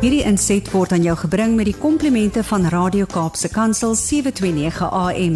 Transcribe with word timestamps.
Hierdie 0.00 0.22
inset 0.24 0.64
word 0.72 0.94
aan 0.96 1.02
jou 1.04 1.12
gebring 1.26 1.58
met 1.58 1.66
die 1.68 1.76
komplimente 1.76 2.40
van 2.48 2.62
Radio 2.72 3.04
Kaapse 3.04 3.50
Kansel 3.52 3.92
729 3.92 4.86
AM. 4.88 5.34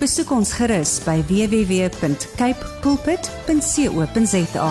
Besoek 0.00 0.30
ons 0.32 0.54
gerus 0.56 0.94
by 1.04 1.18
www.cape 1.28 2.70
pulpit.co.za. 2.80 4.70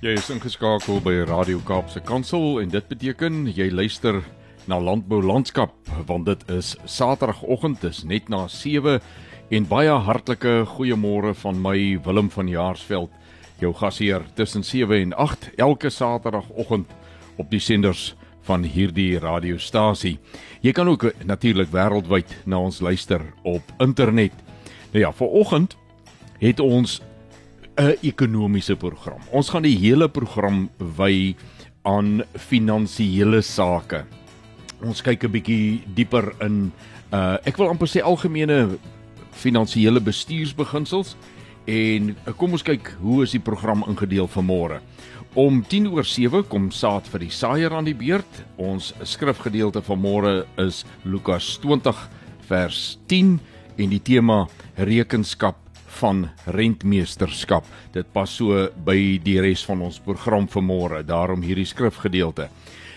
Jy 0.00 0.16
is 0.16 0.32
ingeskakel 0.32 1.04
by 1.04 1.18
Radio 1.28 1.60
Kaapse 1.68 2.00
Kansel 2.00 2.62
en 2.64 2.72
dit 2.72 2.88
beteken 2.88 3.50
jy 3.52 3.68
luister 3.68 4.24
na 4.64 4.80
Landbou 4.80 5.20
Landskap 5.20 5.76
want 6.08 6.24
dit 6.24 6.48
is 6.56 6.72
Saterdagoggend 6.88 7.84
dis 7.84 8.00
net 8.08 8.32
na 8.32 8.46
7 8.48 8.96
en 9.50 9.64
baie 9.66 9.90
hartlike 9.90 10.60
goeiemôre 10.76 11.32
van 11.42 11.56
my 11.58 11.98
Willem 12.04 12.28
van 12.30 12.46
Jaarsveld 12.46 13.10
jou 13.58 13.72
gasheer 13.74 14.22
tussen 14.38 14.62
7 14.64 14.94
en 14.94 15.14
8 15.18 15.48
elke 15.58 15.90
Saterdagoggend 15.90 16.86
op 17.36 17.50
die 17.50 17.58
senders 17.58 18.12
van 18.46 18.62
hierdie 18.62 19.18
radiostasie. 19.18 20.18
Jy 20.62 20.72
kan 20.72 20.88
ook 20.88 21.08
natuurlik 21.26 21.72
wêreldwyd 21.74 22.30
na 22.46 22.60
ons 22.62 22.78
luister 22.80 23.24
op 23.42 23.74
internet. 23.82 24.32
Nou 24.92 25.02
ja, 25.02 25.10
vir 25.12 25.34
oggend 25.42 25.76
het 26.38 26.60
ons 26.60 27.00
'n 27.76 27.96
ekonomiese 28.02 28.76
program. 28.76 29.20
Ons 29.30 29.50
gaan 29.50 29.62
die 29.62 29.78
hele 29.78 30.08
program 30.08 30.70
wy 30.78 31.34
aan 31.82 32.22
finansiële 32.34 33.42
sake. 33.42 34.04
Ons 34.82 35.02
kyk 35.02 35.24
'n 35.24 35.30
bietjie 35.30 35.82
dieper 35.94 36.34
in 36.40 36.72
uh 37.12 37.36
ek 37.44 37.56
wil 37.56 37.68
amper 37.68 37.88
sê 37.88 38.00
algemene 38.00 38.78
finansiële 39.40 40.02
bestuursbeginsels 40.04 41.16
en 41.70 42.12
uh, 42.14 42.34
kom 42.36 42.56
ons 42.56 42.64
kyk 42.66 42.92
hoe 43.00 43.22
is 43.24 43.34
die 43.36 43.42
program 43.44 43.84
ingedeel 43.88 44.28
vir 44.30 44.46
môre. 44.46 44.80
Om 45.38 45.60
10 45.62 45.86
oor 45.94 46.06
7 46.08 46.42
kom 46.50 46.70
saad 46.74 47.06
vir 47.12 47.22
die 47.26 47.30
saaier 47.30 47.74
aan 47.76 47.86
die 47.86 47.94
beurt. 47.94 48.40
Ons 48.58 48.90
skrifgedeelte 49.06 49.82
van 49.86 50.00
môre 50.02 50.32
is 50.58 50.82
Lukas 51.04 51.52
20 51.62 52.00
vers 52.48 52.80
10 53.12 53.36
en 53.78 53.92
die 53.94 54.02
tema 54.02 54.42
rekenskap 54.76 55.60
van 56.00 56.24
rentmeesterskap. 56.46 57.66
Dit 57.94 58.10
pas 58.14 58.30
so 58.30 58.66
by 58.84 59.20
die 59.22 59.38
res 59.42 59.62
van 59.68 59.82
ons 59.86 60.00
program 60.02 60.48
vir 60.50 60.64
môre, 60.66 61.02
daarom 61.06 61.44
hierdie 61.46 61.68
skrifgedeelte. 61.68 62.48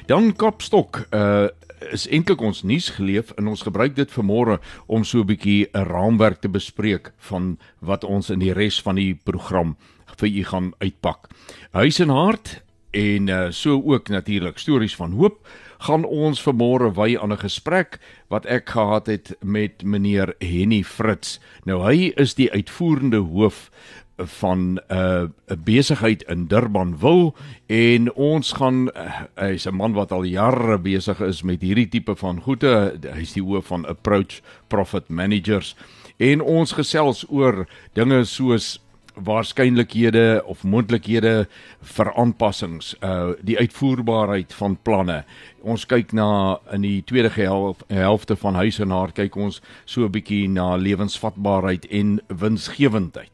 Dan 0.06 0.34
Kapstok 0.36 1.06
uh 1.12 1.48
is 1.92 2.06
eintlik 2.08 2.40
ons 2.40 2.62
nuus 2.64 2.86
geleef 2.96 3.34
en 3.36 3.50
ons 3.52 3.62
gebruik 3.62 3.92
dit 3.98 4.12
vir 4.16 4.23
môre 4.23 4.54
om 4.88 5.04
so 5.04 5.20
'n 5.20 5.28
bietjie 5.28 5.68
'n 5.73 5.84
raamwerk 5.84 6.40
te 6.42 6.48
bespreek 6.48 7.12
van 7.18 7.58
wat 7.82 8.04
ons 8.04 8.30
in 8.30 8.40
die 8.40 8.54
res 8.54 8.81
van 8.81 8.96
die 8.96 9.16
program 9.16 9.76
vir 10.18 10.30
u 10.30 10.44
gaan 10.44 10.74
uitpak. 10.80 11.28
Huis 11.72 12.00
en 12.00 12.09
hart 12.09 12.64
en 12.92 13.28
uh, 13.28 13.52
so 13.52 13.81
ook 13.84 14.08
natuurlik 14.08 14.58
stories 14.58 14.96
van 14.96 15.12
hoop 15.12 15.48
gaan 15.84 16.06
ons 16.06 16.40
vanmôre 16.40 16.94
wy 16.96 17.18
aan 17.18 17.34
'n 17.34 17.44
gesprek 17.44 18.00
wat 18.30 18.46
ek 18.46 18.70
gehad 18.70 19.08
het 19.08 19.36
met 19.42 19.84
meneer 19.84 20.36
Henny 20.40 20.84
Fritz. 20.84 21.40
Nou 21.66 21.84
hy 21.84 22.14
is 22.16 22.34
die 22.34 22.52
uitvoerende 22.52 23.18
hoof 23.18 23.70
van 24.17 24.59
'n 24.59 24.80
uh, 24.92 25.23
'n 25.47 25.64
besigheid 25.64 26.23
in 26.23 26.47
Durban 26.47 27.00
wil 27.00 27.36
en 27.66 28.14
ons 28.14 28.52
gaan 28.52 28.88
uh, 28.88 29.22
hy's 29.36 29.66
'n 29.66 29.75
man 29.75 29.94
wat 29.94 30.11
al 30.11 30.23
jare 30.23 30.78
besig 30.78 31.19
is 31.19 31.42
met 31.44 31.61
hierdie 31.61 31.89
tipe 31.89 32.16
van 32.16 32.41
goede 32.41 33.00
hy's 33.14 33.34
die 33.34 33.44
hoof 33.44 33.66
van 33.66 33.86
Approach 33.86 34.41
Profit 34.67 35.09
Managers 35.09 35.75
en 36.17 36.41
ons 36.41 36.72
gesels 36.72 37.25
oor 37.30 37.67
dinge 37.94 38.23
soos 38.25 38.80
waarskynlikhede 39.16 40.41
of 40.45 40.64
moontlikhede 40.64 41.47
vir 41.81 42.14
aanpassings 42.17 42.95
uh 43.02 43.34
die 43.41 43.58
uitvoerbaarheid 43.58 44.53
van 44.53 44.78
planne. 44.84 45.23
Ons 45.62 45.85
kyk 45.85 46.13
na 46.13 46.59
in 46.73 46.81
die 46.81 47.03
tweede 47.06 47.29
helf, 47.29 47.84
helfte 47.88 48.35
van 48.35 48.56
huis 48.56 48.79
en 48.79 48.91
haar 48.91 49.12
kyk 49.12 49.35
ons 49.35 49.62
so 49.85 50.06
'n 50.06 50.12
bietjie 50.12 50.47
na 50.50 50.75
lewensvatbaarheid 50.75 51.85
en 51.85 52.19
winsgewendheid. 52.28 53.31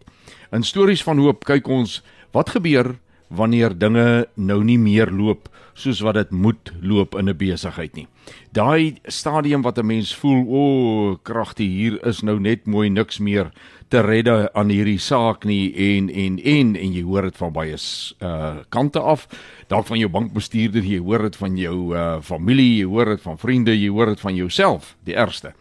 In 0.52 0.64
stories 0.64 1.04
van 1.06 1.20
hoop 1.22 1.44
kyk 1.46 1.68
ons 1.70 2.00
wat 2.34 2.50
gebeur 2.56 2.96
wanneer 3.30 3.76
dinge 3.78 4.26
nou 4.34 4.64
nie 4.66 4.80
meer 4.82 5.12
loop 5.14 5.46
soos 5.78 6.02
wat 6.02 6.18
dit 6.18 6.32
moet 6.34 6.72
loop 6.82 7.16
in 7.16 7.30
'n 7.30 7.38
besigheid 7.38 7.96
nie. 7.96 8.08
Daai 8.52 8.98
stadium 9.06 9.62
wat 9.62 9.78
'n 9.78 9.86
mens 9.86 10.16
voel, 10.16 10.46
o, 10.48 10.58
oh, 10.58 11.18
kragte 11.24 11.64
hier 11.64 12.06
is 12.06 12.22
nou 12.22 12.40
net 12.40 12.66
mooi 12.66 12.90
niks 12.90 13.20
meer 13.20 13.52
te 13.90 14.02
redde 14.02 14.50
aan 14.54 14.70
hierdie 14.70 15.00
saak 15.00 15.46
nie 15.46 15.74
en 15.76 16.10
en 16.10 16.40
en 16.40 16.76
en 16.76 16.94
jy 16.94 17.04
hoor 17.04 17.22
dit 17.22 17.38
van 17.38 17.54
baie 17.54 17.76
uh 18.22 18.58
kante 18.70 19.00
af, 19.00 19.28
dalk 19.68 19.86
van 19.86 20.00
jou 20.00 20.10
bankbestuurder, 20.10 20.84
jy 20.84 21.00
hoor 21.00 21.22
dit 21.22 21.36
van 21.36 21.58
jou 21.58 21.96
uh 21.96 22.22
familie, 22.22 22.78
jy 22.78 22.86
hoor 22.86 23.06
dit 23.06 23.22
van 23.22 23.38
vriende, 23.38 23.72
jy 23.72 23.90
hoor 23.90 24.06
dit 24.06 24.20
van 24.20 24.36
jouself, 24.36 24.96
die 25.04 25.16
ergste. 25.16 25.54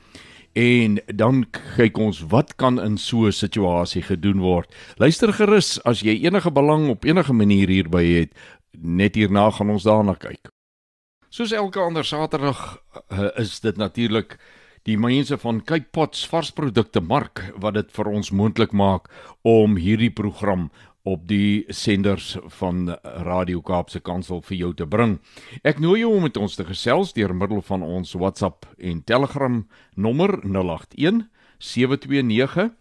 En 0.59 0.97
dan 1.15 1.45
kyk 1.77 1.99
ons 2.03 2.25
wat 2.33 2.57
kan 2.59 2.81
in 2.83 2.97
so 2.99 3.27
'n 3.27 3.33
situasie 3.33 4.03
gedoen 4.03 4.41
word. 4.41 4.75
Luister 4.97 5.33
gerus 5.33 5.79
as 5.85 6.01
jy 6.01 6.19
enige 6.25 6.51
belang 6.51 6.89
op 6.89 7.05
enige 7.05 7.33
manier 7.33 7.69
hierby 7.69 8.05
het, 8.05 8.33
net 8.73 9.15
hierna 9.15 9.51
gaan 9.51 9.71
ons 9.71 9.85
daarna 9.85 10.15
kyk. 10.15 10.51
Soos 11.29 11.53
elke 11.53 11.81
ander 11.81 12.05
Saterdag 12.05 12.83
uh, 13.13 13.29
is 13.37 13.61
dit 13.61 13.77
natuurlik 13.77 14.39
die 14.83 14.97
mense 14.99 15.39
van 15.39 15.61
Cape 15.65 15.91
Pots 15.93 16.27
varsprodukte 16.29 17.01
mark 17.01 17.53
wat 17.57 17.75
dit 17.75 17.91
vir 17.93 18.09
ons 18.09 18.31
moontlik 18.31 18.73
maak 18.73 19.09
om 19.43 19.77
hierdie 19.77 20.11
program 20.11 20.71
op 21.09 21.25
die 21.29 21.65
senders 21.73 22.37
van 22.59 22.91
Radio 23.25 23.61
Kaapse 23.65 24.01
Kansel 24.05 24.43
vir 24.45 24.57
jou 24.59 24.75
te 24.77 24.87
bring. 24.87 25.19
Ek 25.65 25.81
nooi 25.81 26.01
jou 26.03 26.11
om 26.17 26.23
met 26.27 26.37
ons 26.37 26.57
te 26.59 26.65
gesels 26.69 27.13
deur 27.17 27.35
middel 27.35 27.63
van 27.65 27.83
ons 27.83 28.13
WhatsApp 28.19 28.67
en 28.77 29.05
Telegram 29.09 29.67
nommer 29.97 30.41
081 30.45 31.25
729 31.59 32.75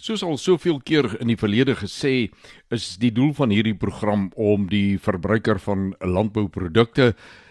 Soos 0.00 0.22
al 0.24 0.38
soveel 0.40 0.78
keer 0.80 1.04
in 1.20 1.28
die 1.28 1.36
verlede 1.36 1.74
gesê, 1.76 2.30
is 2.72 2.94
die 3.02 3.10
doel 3.12 3.34
van 3.36 3.50
hierdie 3.52 3.76
program 3.76 4.30
om 4.32 4.64
die 4.70 4.96
verbruiker 4.96 5.60
van 5.60 5.90
landbouprodukte, 6.00 7.10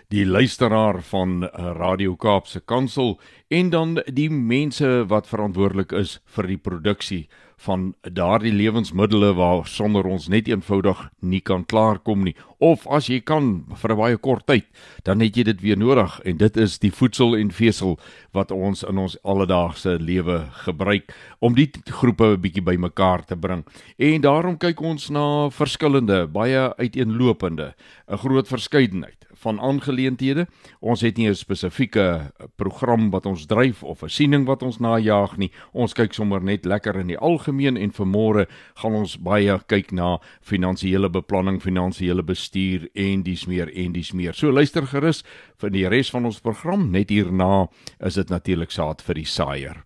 die 0.10 0.24
luisteraar 0.26 0.98
van 1.12 1.44
Radio 1.78 2.16
Kaapse 2.18 2.64
Kansel 2.66 3.20
en 3.54 3.70
dan 3.70 4.00
die 4.10 4.32
mense 4.34 4.90
wat 5.12 5.30
verantwoordelik 5.30 5.94
is 5.94 6.16
vir 6.34 6.50
die 6.50 6.58
produksie 6.58 7.22
van 7.66 7.94
daardie 8.02 8.54
lewensmiddels 8.54 9.36
waar 9.36 9.68
sonder 9.68 10.08
ons 10.08 10.28
net 10.32 10.48
eenvoudig 10.48 11.02
nie 11.20 11.42
kan 11.44 11.66
klaarkom 11.66 12.24
nie. 12.24 12.36
Of 12.60 12.86
as 12.88 13.10
jy 13.12 13.20
kan 13.20 13.66
vir 13.82 13.92
'n 13.92 13.98
baie 13.98 14.18
kort 14.18 14.46
tyd 14.48 14.66
dan 15.04 15.20
het 15.20 15.36
jy 15.36 15.44
dit 15.44 15.62
weer 15.62 15.78
nodig. 15.78 16.20
En 16.26 16.38
dit 16.38 16.58
is 16.58 16.80
die 16.80 16.92
voedsel 16.92 17.36
en 17.36 17.52
vesel 17.52 18.00
wat 18.32 18.52
ons 18.52 18.84
in 18.84 18.98
ons 18.98 19.18
alledaagse 19.24 20.00
lewe 20.00 20.48
gebruik 20.66 21.14
om 21.40 21.56
die 21.56 21.72
groepe 21.86 22.34
'n 22.34 22.42
bietjie 22.42 22.64
bymekaar 22.64 23.26
te 23.26 23.36
bring. 23.36 23.66
En 23.98 24.22
daarom 24.22 24.58
kyk 24.58 24.82
ons 24.82 25.10
na 25.10 25.50
verskillende 25.50 26.28
baie 26.28 26.76
uiteenlopende 26.78 27.76
'n 28.08 28.18
groot 28.18 28.48
verskeidenheid 28.48 29.19
van 29.40 29.60
aangeleenthede. 29.60 30.48
Ons 30.80 31.02
het 31.02 31.18
nie 31.18 31.30
'n 31.30 31.36
spesifieke 31.36 32.32
program 32.56 33.10
wat 33.10 33.26
ons 33.26 33.46
dryf 33.46 33.84
of 33.84 34.04
'n 34.04 34.10
siening 34.10 34.46
wat 34.46 34.64
ons 34.64 34.80
najag 34.80 35.38
nie. 35.38 35.52
Ons 35.74 35.94
kyk 35.94 36.14
sommer 36.14 36.42
net 36.42 36.66
lekker 36.66 36.96
in 36.96 37.08
die 37.08 37.18
algemeen 37.18 37.78
en 37.78 37.92
vanmôre 37.92 38.48
gaan 38.76 38.94
ons 38.94 39.18
baie 39.18 39.60
kyk 39.68 39.92
na 39.92 40.20
finansiële 40.42 41.10
beplanning, 41.10 41.62
finansiële 41.62 42.24
bestuur 42.24 42.90
en 42.94 43.24
dis 43.24 43.46
meer 43.46 43.70
en 43.76 43.92
dis 43.92 44.14
meer. 44.14 44.34
So 44.34 44.52
luister 44.52 44.88
gerus 44.88 45.24
vir 45.58 45.70
die 45.70 45.88
res 45.88 46.10
van 46.10 46.26
ons 46.26 46.40
program. 46.40 46.92
Net 46.92 47.10
hierna 47.10 47.68
is 48.00 48.14
dit 48.14 48.30
natuurlik 48.30 48.72
saad 48.72 49.02
vir 49.02 49.16
die 49.16 49.26
saaier. 49.26 49.84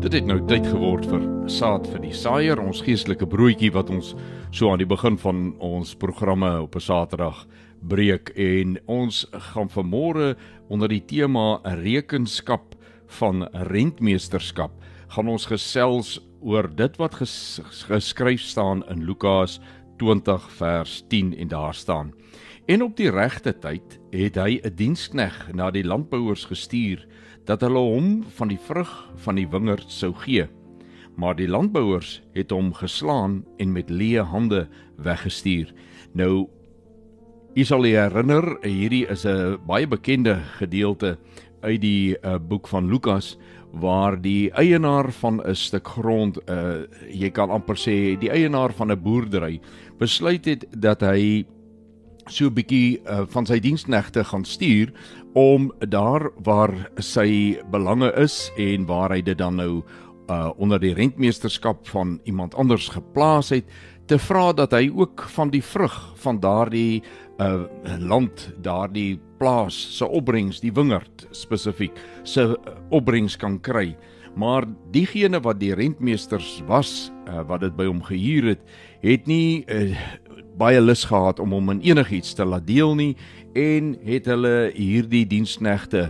Dit 0.00 0.14
het 0.16 0.24
nou 0.24 0.38
tyd 0.48 0.64
geword 0.64 1.04
vir 1.10 1.24
saad 1.52 1.84
vir 1.92 2.00
die 2.00 2.14
saaier, 2.16 2.60
ons 2.62 2.80
geestelike 2.80 3.26
broodjie 3.28 3.68
wat 3.74 3.90
ons 3.92 4.14
so 4.48 4.70
aan 4.72 4.80
die 4.80 4.88
begin 4.88 5.18
van 5.20 5.42
ons 5.60 5.92
programme 5.92 6.48
op 6.62 6.76
'n 6.76 6.80
Saterdag 6.80 7.44
breek 7.88 8.32
en 8.36 8.76
ons 8.90 9.22
gaan 9.52 9.70
vanmôre 9.72 10.34
onder 10.68 10.90
die 10.92 11.02
tema 11.04 11.60
rekenskap 11.80 12.74
van 13.18 13.46
rentmeesterskap 13.70 14.74
gaan 15.14 15.30
ons 15.32 15.48
gesels 15.50 16.18
oor 16.40 16.68
dit 16.68 16.96
wat 17.00 17.18
ges, 17.20 17.60
geskryf 17.88 18.42
staan 18.42 18.84
in 18.92 19.04
Lukas 19.08 19.58
20 19.98 20.46
vers 20.60 21.00
10 21.08 21.34
en 21.38 21.48
daar 21.48 21.74
staan 21.74 22.12
en 22.70 22.82
op 22.82 22.96
die 22.96 23.10
regte 23.10 23.52
tyd 23.52 23.98
het 24.12 24.36
hy 24.36 24.60
'n 24.60 24.76
dienskneg 24.76 25.52
na 25.54 25.70
die 25.70 25.84
landbouers 25.84 26.44
gestuur 26.44 27.06
dat 27.44 27.60
hulle 27.60 27.80
hom 27.80 28.22
van 28.36 28.48
die 28.48 28.60
vrug 28.60 29.10
van 29.16 29.34
die 29.34 29.48
wingerd 29.48 29.90
sou 29.90 30.12
gee 30.14 30.48
maar 31.20 31.36
die 31.36 31.48
landbouers 31.48 32.22
het 32.32 32.50
hom 32.50 32.72
geslaan 32.74 33.42
en 33.60 33.72
met 33.72 33.90
leë 33.90 34.24
hande 34.24 34.68
weggestuur. 34.96 35.72
Nou 36.16 36.48
u 37.54 37.64
sal 37.66 37.82
herinner, 37.82 38.44
hierdie 38.62 39.06
is 39.10 39.24
'n 39.26 39.58
baie 39.66 39.86
bekende 39.86 40.38
gedeelte 40.58 41.18
uit 41.62 41.80
die 41.80 42.16
uh, 42.22 42.38
boek 42.38 42.68
van 42.68 42.86
Lukas 42.86 43.38
waar 43.72 44.20
die 44.20 44.50
eienaar 44.52 45.12
van 45.12 45.42
'n 45.42 45.54
stuk 45.54 45.88
grond, 45.88 46.38
uh, 46.48 46.86
jy 47.10 47.30
kan 47.30 47.50
amper 47.50 47.76
sê 47.76 48.18
die 48.18 48.30
eienaar 48.30 48.72
van 48.72 48.90
'n 48.92 49.02
boerdery 49.02 49.60
besluit 49.98 50.44
het 50.44 50.64
dat 50.78 51.00
hy 51.00 51.44
so 52.26 52.46
'n 52.46 52.54
bietjie 52.54 53.00
uh, 53.04 53.26
van 53.26 53.46
sy 53.46 53.58
diensknegte 53.58 54.24
gaan 54.24 54.44
stuur 54.44 54.92
om 55.34 55.72
daar 55.88 56.30
waar 56.42 56.90
sy 56.98 57.58
belange 57.70 58.12
is 58.16 58.52
en 58.56 58.86
waar 58.86 59.10
hy 59.10 59.22
dit 59.22 59.38
dan 59.38 59.56
nou 59.56 59.82
uh, 60.30 60.50
onder 60.56 60.80
die 60.80 60.94
rentmeesterskap 60.94 61.88
van 61.88 62.20
iemand 62.24 62.54
anders 62.54 62.88
geplaas 62.88 63.50
het 63.50 63.64
te 64.10 64.18
vra 64.18 64.50
dat 64.56 64.72
hy 64.74 64.88
ook 64.90 65.22
van 65.36 65.52
die 65.52 65.62
vrug 65.62 65.94
van 66.18 66.40
daardie 66.42 67.02
uh, 67.38 67.62
land, 68.02 68.48
daardie 68.58 69.20
plaas 69.38 69.76
se 69.94 70.06
opbrengs, 70.06 70.58
die 70.64 70.72
wingerd 70.74 71.28
spesifiek, 71.36 71.94
se 72.26 72.56
opbrengs 72.90 73.38
kan 73.38 73.60
kry. 73.62 73.94
Maar 74.34 74.66
diegene 74.90 75.38
wat 75.42 75.60
die 75.62 75.70
rentmeesters 75.78 76.58
was, 76.66 77.12
uh, 77.28 77.44
wat 77.46 77.62
dit 77.62 77.76
by 77.78 77.86
hom 77.86 78.02
gehuur 78.02 78.50
het, 78.52 78.66
het 79.04 79.30
nie 79.30 79.62
uh, 79.70 79.94
baie 80.58 80.82
lus 80.82 81.06
gehad 81.06 81.38
om 81.40 81.54
hom 81.54 81.70
in 81.76 81.84
enigiets 81.92 82.34
te 82.34 82.44
laat 82.44 82.66
deel 82.66 82.96
nie 82.98 83.14
en 83.58 83.94
het 84.06 84.26
hulle 84.30 84.70
hierdie 84.74 85.24
diensknegte 85.30 86.08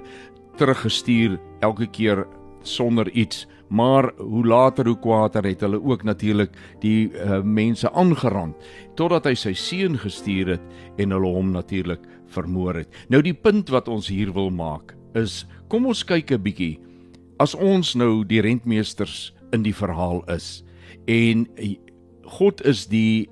teruggestuur 0.58 1.36
elke 1.64 1.86
keer 1.92 2.24
sonder 2.66 3.08
iets 3.12 3.44
maar 3.70 4.10
hoe 4.18 4.44
later 4.46 4.86
hoe 4.90 4.98
kwaader 4.98 5.46
het 5.46 5.62
hulle 5.62 5.78
ook 5.82 6.02
natuurlik 6.02 6.54
die 6.82 7.10
uh, 7.14 7.40
mense 7.42 7.90
aangerand 7.92 8.56
totdat 8.98 9.28
hy 9.30 9.34
sy 9.38 9.54
seun 9.54 9.98
gestuur 9.98 10.56
het 10.56 10.98
en 10.98 11.14
hulle 11.14 11.30
hom 11.30 11.52
natuurlik 11.54 12.02
vermoor 12.34 12.82
het. 12.82 12.90
Nou 13.08 13.22
die 13.22 13.34
punt 13.34 13.70
wat 13.70 13.88
ons 13.88 14.10
hier 14.10 14.32
wil 14.34 14.50
maak 14.50 14.96
is 15.18 15.44
kom 15.70 15.86
ons 15.86 16.02
kyk 16.06 16.32
'n 16.34 16.42
bietjie 16.42 16.78
as 17.38 17.54
ons 17.54 17.94
nou 17.94 18.24
die 18.24 18.42
rentmeesters 18.42 19.32
in 19.54 19.62
die 19.62 19.74
verhaal 19.74 20.22
is 20.30 20.62
en 21.06 21.46
God 22.26 22.60
is 22.66 22.86
die 22.86 23.30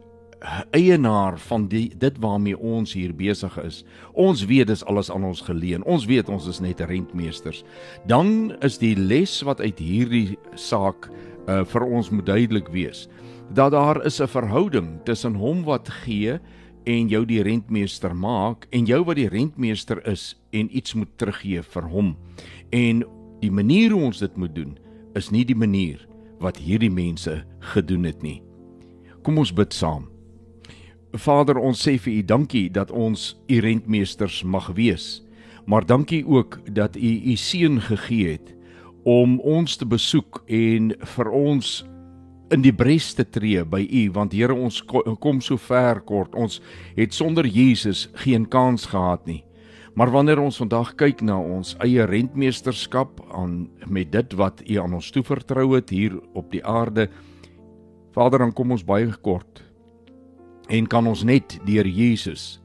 eienaar 0.71 1.39
van 1.39 1.67
die 1.69 1.89
dit 1.99 2.19
waarmee 2.23 2.59
ons 2.59 2.93
hier 2.95 3.15
besig 3.15 3.59
is. 3.63 3.85
Ons 4.13 4.45
weet 4.47 4.67
dis 4.71 4.85
alles 4.85 5.11
aan 5.11 5.25
ons 5.25 5.41
geleen. 5.41 5.85
Ons 5.85 6.07
weet 6.07 6.29
ons 6.29 6.47
is 6.47 6.61
net 6.61 6.81
rentmeesters. 6.81 7.65
Dan 8.07 8.55
is 8.63 8.79
die 8.79 8.95
les 8.97 9.41
wat 9.43 9.61
uit 9.61 9.79
hierdie 9.79 10.39
saak 10.55 11.11
uh, 11.49 11.65
vir 11.65 11.87
ons 11.87 12.11
moet 12.11 12.27
duidelik 12.27 12.71
wees 12.75 13.09
dat 13.49 13.73
daar 13.73 14.05
is 14.05 14.21
'n 14.21 14.29
verhouding 14.29 15.01
tussen 15.05 15.35
hom 15.35 15.65
wat 15.65 15.89
gee 15.89 16.39
en 16.85 17.09
jou 17.09 17.25
die 17.25 17.43
rentmeester 17.43 18.15
maak 18.17 18.67
en 18.71 18.85
jou 18.85 19.05
wat 19.05 19.17
die 19.17 19.29
rentmeester 19.29 20.07
is 20.07 20.37
en 20.51 20.77
iets 20.77 20.95
moet 20.95 21.09
teruggee 21.17 21.63
vir 21.63 21.83
hom. 21.89 22.17
En 22.71 23.05
die 23.41 23.51
manier 23.51 23.91
hoe 23.91 24.03
ons 24.03 24.19
dit 24.19 24.37
moet 24.37 24.55
doen 24.55 24.79
is 25.15 25.31
nie 25.31 25.45
die 25.45 25.57
manier 25.57 26.09
wat 26.39 26.57
hierdie 26.57 26.93
mense 26.93 27.45
gedoen 27.59 28.05
het 28.05 28.23
nie. 28.23 28.43
Kom 29.23 29.39
ons 29.39 29.53
bid 29.53 29.73
saam. 29.73 30.18
Vader, 31.17 31.57
ons 31.57 31.81
sê 31.81 31.97
vir 31.97 32.19
U 32.21 32.23
dankie 32.35 32.69
dat 32.69 32.91
ons 32.93 33.33
U 33.49 33.61
rentmeesters 33.65 34.43
mag 34.45 34.69
wees. 34.77 35.23
Maar 35.69 35.87
dankie 35.87 36.25
ook 36.27 36.61
dat 36.69 36.97
U 36.97 37.13
U 37.33 37.37
seun 37.37 37.81
gegee 37.81 38.37
het 38.37 38.55
om 39.09 39.39
ons 39.41 39.77
te 39.77 39.87
besoek 39.89 40.43
en 40.47 40.93
vir 41.17 41.31
ons 41.33 41.87
in 42.53 42.65
die 42.65 42.73
bres 42.73 43.15
te 43.17 43.25
tree 43.25 43.65
by 43.65 43.81
U 43.85 44.03
want 44.17 44.37
Here 44.37 44.55
ons 44.55 44.83
kom 45.21 45.41
so 45.41 45.57
ver 45.57 46.03
kort. 46.05 46.35
Ons 46.35 46.61
het 46.97 47.15
sonder 47.17 47.47
Jesus 47.47 48.09
geen 48.25 48.45
kans 48.49 48.87
gehad 48.93 49.25
nie. 49.27 49.45
Maar 49.97 50.13
wanneer 50.13 50.41
ons 50.41 50.61
vandag 50.61 50.93
kyk 51.01 51.25
na 51.25 51.39
ons 51.41 51.73
eie 51.83 52.05
rentmeesterskap 52.07 53.23
aan 53.33 53.71
met 53.89 54.13
dit 54.13 54.37
wat 54.37 54.61
U 54.69 54.77
aan 54.77 55.01
ons 55.01 55.09
toevertrou 55.11 55.73
het 55.75 55.91
hier 55.91 56.21
op 56.35 56.53
die 56.53 56.65
aarde, 56.65 57.09
Vader, 58.13 58.45
dan 58.45 58.53
kom 58.53 58.77
ons 58.77 58.85
baie 58.85 59.09
kort 59.23 59.68
en 60.69 60.87
kan 60.87 61.07
ons 61.07 61.25
net 61.25 61.59
deur 61.67 61.87
Jesus 61.87 62.61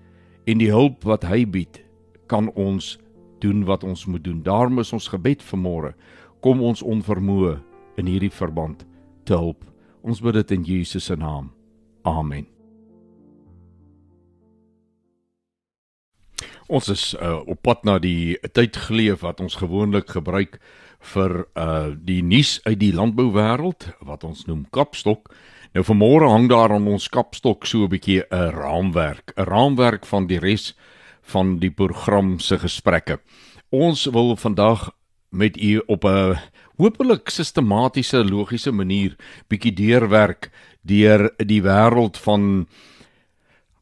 en 0.46 0.60
die 0.60 0.72
hulp 0.72 1.04
wat 1.08 1.24
hy 1.24 1.46
bied 1.46 1.80
kan 2.28 2.50
ons 2.60 2.98
doen 3.44 3.66
wat 3.68 3.84
ons 3.84 4.06
moet 4.06 4.24
doen. 4.24 4.44
Daarom 4.44 4.80
is 4.80 4.94
ons 4.96 5.08
gebed 5.12 5.44
vanmôre 5.44 5.94
kom 6.44 6.64
ons 6.64 6.84
onvermoë 6.84 7.58
in 8.02 8.10
hierdie 8.10 8.34
verband 8.34 8.84
te 9.28 9.36
help. 9.38 9.64
Ons 10.04 10.20
bid 10.24 10.36
dit 10.42 10.58
in 10.58 10.66
Jesus 10.68 11.08
se 11.08 11.16
naam. 11.16 11.54
Amen. 12.04 12.50
Ons 16.68 16.90
is 16.92 17.04
uh, 17.16 17.40
op 17.48 17.62
pad 17.64 17.84
na 17.88 17.98
die 18.04 18.36
tyd 18.56 18.76
geleef 18.88 19.24
wat 19.24 19.40
ons 19.44 19.60
gewoonlik 19.60 20.12
gebruik 20.16 20.60
vir 21.14 21.44
uh 21.60 21.92
die 22.00 22.22
nuus 22.24 22.62
uit 22.64 22.80
die 22.80 22.94
landbouwêreld 22.96 23.90
wat 24.08 24.24
ons 24.24 24.46
noem 24.48 24.64
Kapstok. 24.72 25.32
Nou 25.74 25.82
vanmôre 25.82 26.28
hang 26.30 26.44
daar 26.52 26.70
aan 26.76 26.86
ons 26.86 27.08
kapstok 27.10 27.66
so 27.66 27.86
'n 27.86 27.90
bietjie 27.90 28.22
'n 28.30 28.52
raamwerk, 28.54 29.34
'n 29.36 29.46
raamwerk 29.50 30.06
van 30.06 30.28
die 30.28 30.38
res 30.38 30.76
van 31.24 31.58
die 31.60 31.72
program 31.72 32.40
se 32.40 32.60
gesprekke. 32.60 33.20
Ons 33.72 34.06
wil 34.06 34.36
vandag 34.38 34.92
met 35.32 35.58
u 35.58 35.82
op 35.88 36.06
'n 36.06 36.38
hopelik 36.78 37.30
sistematiese, 37.30 38.24
logiese 38.24 38.72
manier 38.72 39.16
bietjie 39.50 39.74
deurwerk 39.74 40.52
deur 40.84 41.34
die 41.38 41.62
wêreld 41.62 42.18
van 42.18 42.68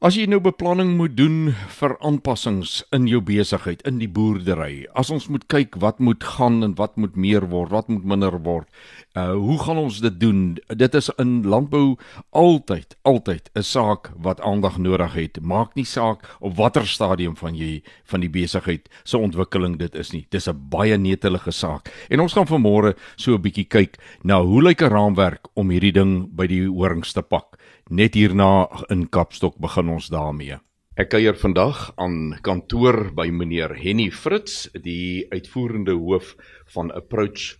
As 0.01 0.15
jy 0.17 0.23
nou 0.25 0.39
beplanning 0.41 0.95
moet 0.97 1.13
doen 1.13 1.51
vir 1.77 1.93
aanpassings 2.01 2.79
in 2.97 3.03
jou 3.05 3.19
besigheid, 3.21 3.83
in 3.85 3.99
die 4.01 4.07
boerdery, 4.09 4.87
as 4.97 5.11
ons 5.13 5.27
moet 5.29 5.43
kyk 5.45 5.77
wat 5.83 5.99
moet 6.01 6.25
gaan 6.25 6.63
en 6.65 6.73
wat 6.79 6.95
moet 6.97 7.13
meer 7.13 7.45
word, 7.51 7.69
wat 7.69 7.91
moet 7.93 8.07
minder 8.09 8.39
word. 8.41 8.65
Uh 9.13 9.35
hoe 9.37 9.59
gaan 9.61 9.77
ons 9.77 9.99
dit 10.01 10.17
doen? 10.17 10.57
Dit 10.73 10.97
is 10.97 11.11
in 11.21 11.43
landbou 11.45 11.99
altyd, 12.33 12.97
altyd 13.05 13.51
'n 13.53 13.61
saak 13.61 14.09
wat 14.17 14.41
aandag 14.41 14.81
nodig 14.81 15.13
het. 15.13 15.37
Maak 15.37 15.75
nie 15.75 15.85
saak 15.85 16.25
op 16.39 16.57
watter 16.57 16.87
stadium 16.87 17.37
van 17.37 17.53
jy 17.53 17.83
van 18.03 18.21
die 18.21 18.29
besigheid 18.29 18.89
se 19.03 19.17
ontwikkeling 19.17 19.77
dit 19.77 19.95
is 19.95 20.13
nie. 20.13 20.25
Dis 20.31 20.49
'n 20.49 20.69
baie 20.69 20.97
netelige 20.97 21.51
saak. 21.51 21.93
En 22.09 22.19
ons 22.19 22.33
gaan 22.33 22.47
vanmôre 22.49 22.97
so 23.17 23.35
'n 23.35 23.41
bietjie 23.41 23.69
kyk 23.69 23.97
na 24.23 24.41
hoe 24.41 24.63
lyk 24.63 24.81
'n 24.81 24.89
raamwerk 24.89 25.47
om 25.53 25.69
hierdie 25.69 25.93
ding 25.93 26.35
by 26.35 26.47
die 26.47 26.65
horings 26.65 27.13
te 27.13 27.21
pak. 27.21 27.60
Net 27.91 28.15
hierna 28.15 28.69
in 28.87 29.09
Kapstok 29.11 29.57
begin 29.59 29.89
ons 29.91 30.05
daarmee. 30.07 30.55
Ek 30.95 31.09
kuier 31.11 31.35
vandag 31.35 31.89
aan 31.99 32.37
kantoor 32.39 33.09
by 33.17 33.25
meneer 33.35 33.73
Henny 33.75 34.05
Fritz, 34.15 34.69
die 34.71 35.27
uitvoerende 35.27 35.97
hoof 35.99 36.29
van 36.71 36.93
Approach 36.95 37.57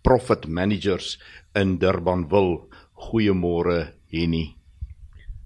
Profit 0.00 0.48
Managers 0.48 1.18
in 1.52 1.76
Durbanville. 1.82 2.62
Goeiemôre 3.10 3.92
Henny. 4.08 4.54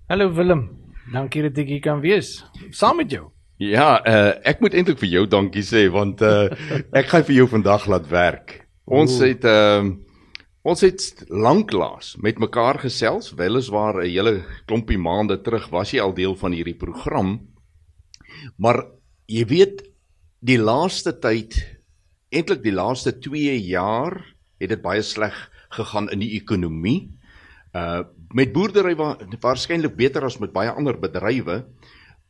Hallo 0.06 0.30
Willem. 0.30 0.68
Dankie 1.10 1.42
dat 1.48 1.58
ek 1.58 1.74
hier 1.74 1.82
kan 1.82 1.98
wees 2.06 2.36
saam 2.70 3.02
met 3.02 3.10
jou. 3.10 3.32
Ja, 3.58 3.96
uh, 4.06 4.36
ek 4.46 4.62
moet 4.62 4.78
eintlik 4.78 5.02
vir 5.02 5.16
jou 5.16 5.26
dankie 5.26 5.66
sê 5.66 5.88
want 5.90 6.22
uh, 6.22 6.46
ek 7.00 7.10
gaan 7.10 7.26
vir 7.26 7.40
jou 7.40 7.50
vandag 7.58 7.90
laat 7.90 8.06
werk. 8.14 8.60
Ons 8.86 9.18
Oeh. 9.18 9.32
het 9.32 9.50
uh, 9.50 9.82
Ons 10.66 10.82
het 10.82 11.22
lanklaas 11.30 12.16
met 12.18 12.40
mekaar 12.42 12.80
gesels, 12.82 13.30
weliswaar 13.38 14.02
'n 14.02 14.10
hele 14.10 14.44
klompie 14.66 14.98
maande 14.98 15.38
terug 15.42 15.70
was 15.70 15.92
jy 15.92 16.00
al 16.00 16.14
deel 16.14 16.34
van 16.34 16.52
hierdie 16.52 16.76
program. 16.76 17.48
Maar 18.56 18.86
jy 19.26 19.44
weet 19.46 19.82
die 20.40 20.58
laaste 20.58 21.12
tyd, 21.12 21.78
eintlik 22.30 22.62
die 22.62 22.72
laaste 22.72 23.12
2 23.12 23.54
jaar, 23.68 24.34
het 24.58 24.68
dit 24.68 24.82
baie 24.82 25.02
sleg 25.02 25.50
gegaan 25.70 26.10
in 26.10 26.18
die 26.18 26.34
ekonomie. 26.40 27.10
Uh 27.74 28.02
met 28.34 28.52
boerdery 28.52 28.94
wa 28.94 29.16
waarskynlik 29.40 29.96
beter 29.96 30.24
as 30.24 30.38
met 30.38 30.52
baie 30.52 30.70
ander 30.70 30.98
bedrywe. 30.98 31.64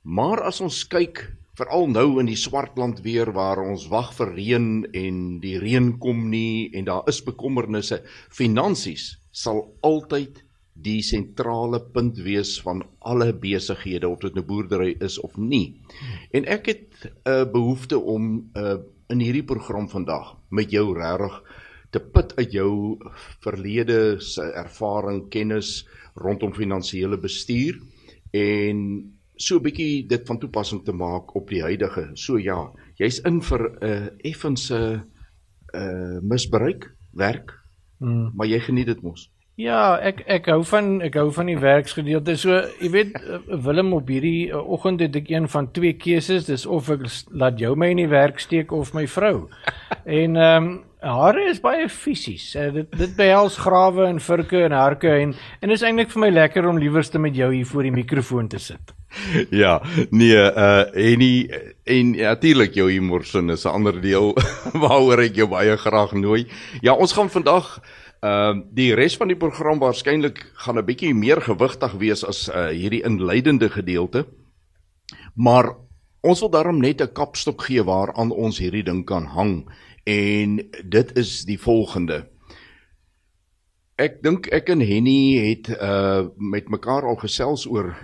Maar 0.04 0.42
as 0.42 0.60
ons 0.60 0.86
kyk 0.86 1.37
veral 1.58 1.88
nou 1.90 2.20
in 2.22 2.28
die 2.30 2.38
swartland 2.38 3.00
weer 3.02 3.32
waar 3.34 3.58
ons 3.62 3.88
wag 3.90 4.12
vir 4.14 4.34
reën 4.36 4.68
en 4.94 5.16
die 5.42 5.56
reën 5.58 5.96
kom 5.98 6.28
nie 6.30 6.70
en 6.78 6.86
daar 6.86 7.08
is 7.10 7.18
bekommernisse 7.26 8.02
finansies 8.30 9.16
sal 9.34 9.64
altyd 9.86 10.44
die 10.78 11.00
sentrale 11.02 11.80
punt 11.94 12.20
wees 12.22 12.54
van 12.62 12.84
alle 13.02 13.32
besighede 13.34 14.06
of 14.06 14.22
dit 14.22 14.36
nou 14.38 14.44
boerdery 14.46 14.92
is 15.02 15.18
of 15.18 15.34
nie. 15.36 15.80
En 16.30 16.46
ek 16.46 16.70
het 16.70 16.86
'n 17.02 17.10
uh, 17.26 17.44
behoefte 17.50 17.98
om 17.98 18.50
uh, 18.54 18.78
in 19.10 19.20
hierdie 19.20 19.44
program 19.44 19.88
vandag 19.88 20.36
met 20.50 20.70
jou 20.70 20.94
regtig 20.94 21.42
te 21.90 22.00
put 22.00 22.36
uit 22.36 22.52
jou 22.52 22.98
verlede 23.40 24.20
se 24.20 24.42
ervaring 24.42 25.28
kennis 25.30 25.86
rondom 26.14 26.52
finansiële 26.54 27.18
bestuur 27.18 27.80
en 28.30 29.17
so 29.38 29.56
'n 29.56 29.62
bietjie 29.62 30.06
dit 30.06 30.26
van 30.26 30.38
toepassing 30.38 30.84
te 30.84 30.92
maak 30.92 31.34
op 31.34 31.48
die 31.48 31.62
huidige. 31.62 32.10
So 32.14 32.38
ja, 32.38 32.72
jy's 32.98 33.20
in 33.24 33.40
vir 33.42 33.62
'n 33.70 33.84
uh, 33.84 34.08
effense 34.30 34.78
uh, 35.74 36.18
misbruik 36.22 36.94
werk. 37.12 37.54
Mm. 37.98 38.32
Maar 38.34 38.46
jy 38.46 38.60
geniet 38.60 38.86
dit 38.86 39.02
mos. 39.02 39.30
Ja, 39.58 39.96
ek 39.98 40.20
ek 40.30 40.46
hou 40.52 40.60
van 40.70 41.00
ek 41.02 41.16
hou 41.18 41.32
van 41.34 41.48
die 41.50 41.58
werksgedeelte. 41.58 42.36
So, 42.38 42.60
jy 42.78 42.90
weet 42.94 43.16
eh, 43.18 43.40
Willem 43.64 43.90
op 43.96 44.06
hierdie 44.06 44.52
uh, 44.52 44.60
oggend 44.62 45.02
het 45.02 45.16
ek 45.18 45.32
een 45.32 45.48
van 45.50 45.66
twee 45.74 45.96
keuses, 45.98 46.46
dis 46.46 46.62
of 46.62 46.86
ek 46.94 47.02
laat 47.34 47.58
jou 47.58 47.72
my 47.74 47.88
in 47.90 48.04
die 48.04 48.12
werk 48.12 48.38
steek 48.38 48.70
of 48.70 48.94
my 48.94 49.08
vrou. 49.10 49.48
en 50.20 50.38
ehm 50.38 50.68
um, 50.68 50.76
hare 50.98 51.44
is 51.50 51.58
baie 51.62 51.88
fisies. 51.90 52.46
Uh, 52.54 52.68
dit 52.74 52.94
dit 53.02 53.18
behels 53.18 53.58
grawe 53.58 54.06
en 54.06 54.22
virke 54.22 54.62
en 54.68 54.78
harke 54.78 55.10
en 55.24 55.34
en 55.34 55.74
is 55.74 55.82
eintlik 55.82 56.14
vir 56.14 56.26
my 56.28 56.30
lekker 56.36 56.70
om 56.70 56.78
liewerste 56.78 57.18
met 57.18 57.34
jou 57.34 57.50
hier 57.54 57.66
voor 57.66 57.90
die 57.90 57.94
mikrofoon 57.98 58.54
te 58.54 58.62
sit. 58.62 58.94
Ja, 59.62 59.80
nee, 60.10 60.38
uh 60.38 60.86
en 60.86 61.18
nie 61.18 61.50
en 61.82 62.14
natuurlik 62.14 62.78
jou 62.78 62.90
humorsin 62.92 63.50
is 63.50 63.66
'n 63.66 63.74
ander 63.74 64.00
deel 64.00 64.36
waaroor 64.86 65.26
ek 65.26 65.34
jou 65.42 65.50
baie 65.50 65.76
graag 65.76 66.12
nooi. 66.14 66.46
Ja, 66.80 66.94
ons 66.94 67.12
gaan 67.12 67.30
vandag 67.30 67.80
ehm 68.20 68.58
uh, 68.58 68.64
die 68.74 68.94
res 68.94 69.16
van 69.16 69.28
die 69.30 69.38
program 69.38 69.78
waarskynlik 69.78 70.40
gaan 70.64 70.78
'n 70.78 70.84
bietjie 70.84 71.14
meer 71.14 71.40
gewigtig 71.40 71.92
wees 71.92 72.24
as 72.24 72.48
uh 72.48 72.68
hierdie 72.68 73.04
inleidende 73.04 73.70
gedeelte. 73.70 74.26
Maar 75.34 75.76
ons 76.20 76.40
wil 76.40 76.50
daarom 76.50 76.80
net 76.80 77.00
'n 77.00 77.12
kapstok 77.12 77.62
gee 77.62 77.82
waaraan 77.82 78.30
ons 78.30 78.58
hierdie 78.58 78.82
ding 78.82 79.04
kan 79.04 79.24
hang 79.24 79.70
en 80.04 80.56
dit 80.84 81.16
is 81.16 81.44
die 81.44 81.58
volgende. 81.58 82.26
Ek 83.96 84.22
dink 84.22 84.46
ek 84.46 84.68
en 84.68 84.80
Henny 84.80 85.38
het 85.50 85.68
uh 85.68 86.26
met 86.36 86.68
mekaar 86.68 87.02
al 87.02 87.16
gesels 87.16 87.66
oor 87.66 87.94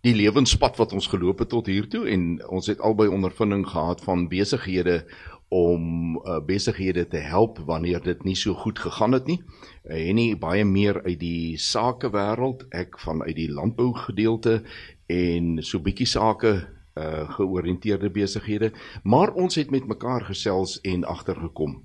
die 0.00 0.14
lewenspad 0.14 0.76
wat 0.76 0.92
ons 0.92 1.06
geloop 1.06 1.38
het 1.38 1.48
tot 1.48 1.66
hier 1.66 1.88
toe 1.88 2.06
en 2.08 2.38
ons 2.48 2.66
het 2.66 2.80
albei 2.80 3.08
ondervinding 3.08 3.66
gehad 3.66 4.00
van 4.00 4.28
besighede 4.28 5.04
om 5.48 6.16
uh, 6.16 6.38
besighede 6.44 7.06
te 7.08 7.16
help 7.16 7.58
wanneer 7.58 8.02
dit 8.04 8.24
nie 8.24 8.36
so 8.36 8.54
goed 8.54 8.78
gegaan 8.78 9.12
het 9.16 9.26
nie. 9.26 9.38
Uh, 9.84 9.96
Henny 9.96 10.32
baie 10.38 10.64
meer 10.64 11.00
uit 11.06 11.18
die 11.20 11.56
sakewêreld, 11.56 12.66
ek 12.70 12.98
vanuit 13.00 13.36
die 13.36 13.50
landbou 13.52 13.94
gedeelte 13.96 14.62
en 15.08 15.62
so 15.64 15.80
bietjie 15.80 16.08
sake 16.08 16.58
uh 16.98 17.28
georiënteerde 17.30 18.10
besighede, 18.10 18.72
maar 19.06 19.30
ons 19.38 19.54
het 19.54 19.70
met 19.70 19.86
mekaar 19.86 20.24
gesels 20.26 20.80
en 20.82 21.04
agtergekom. 21.06 21.76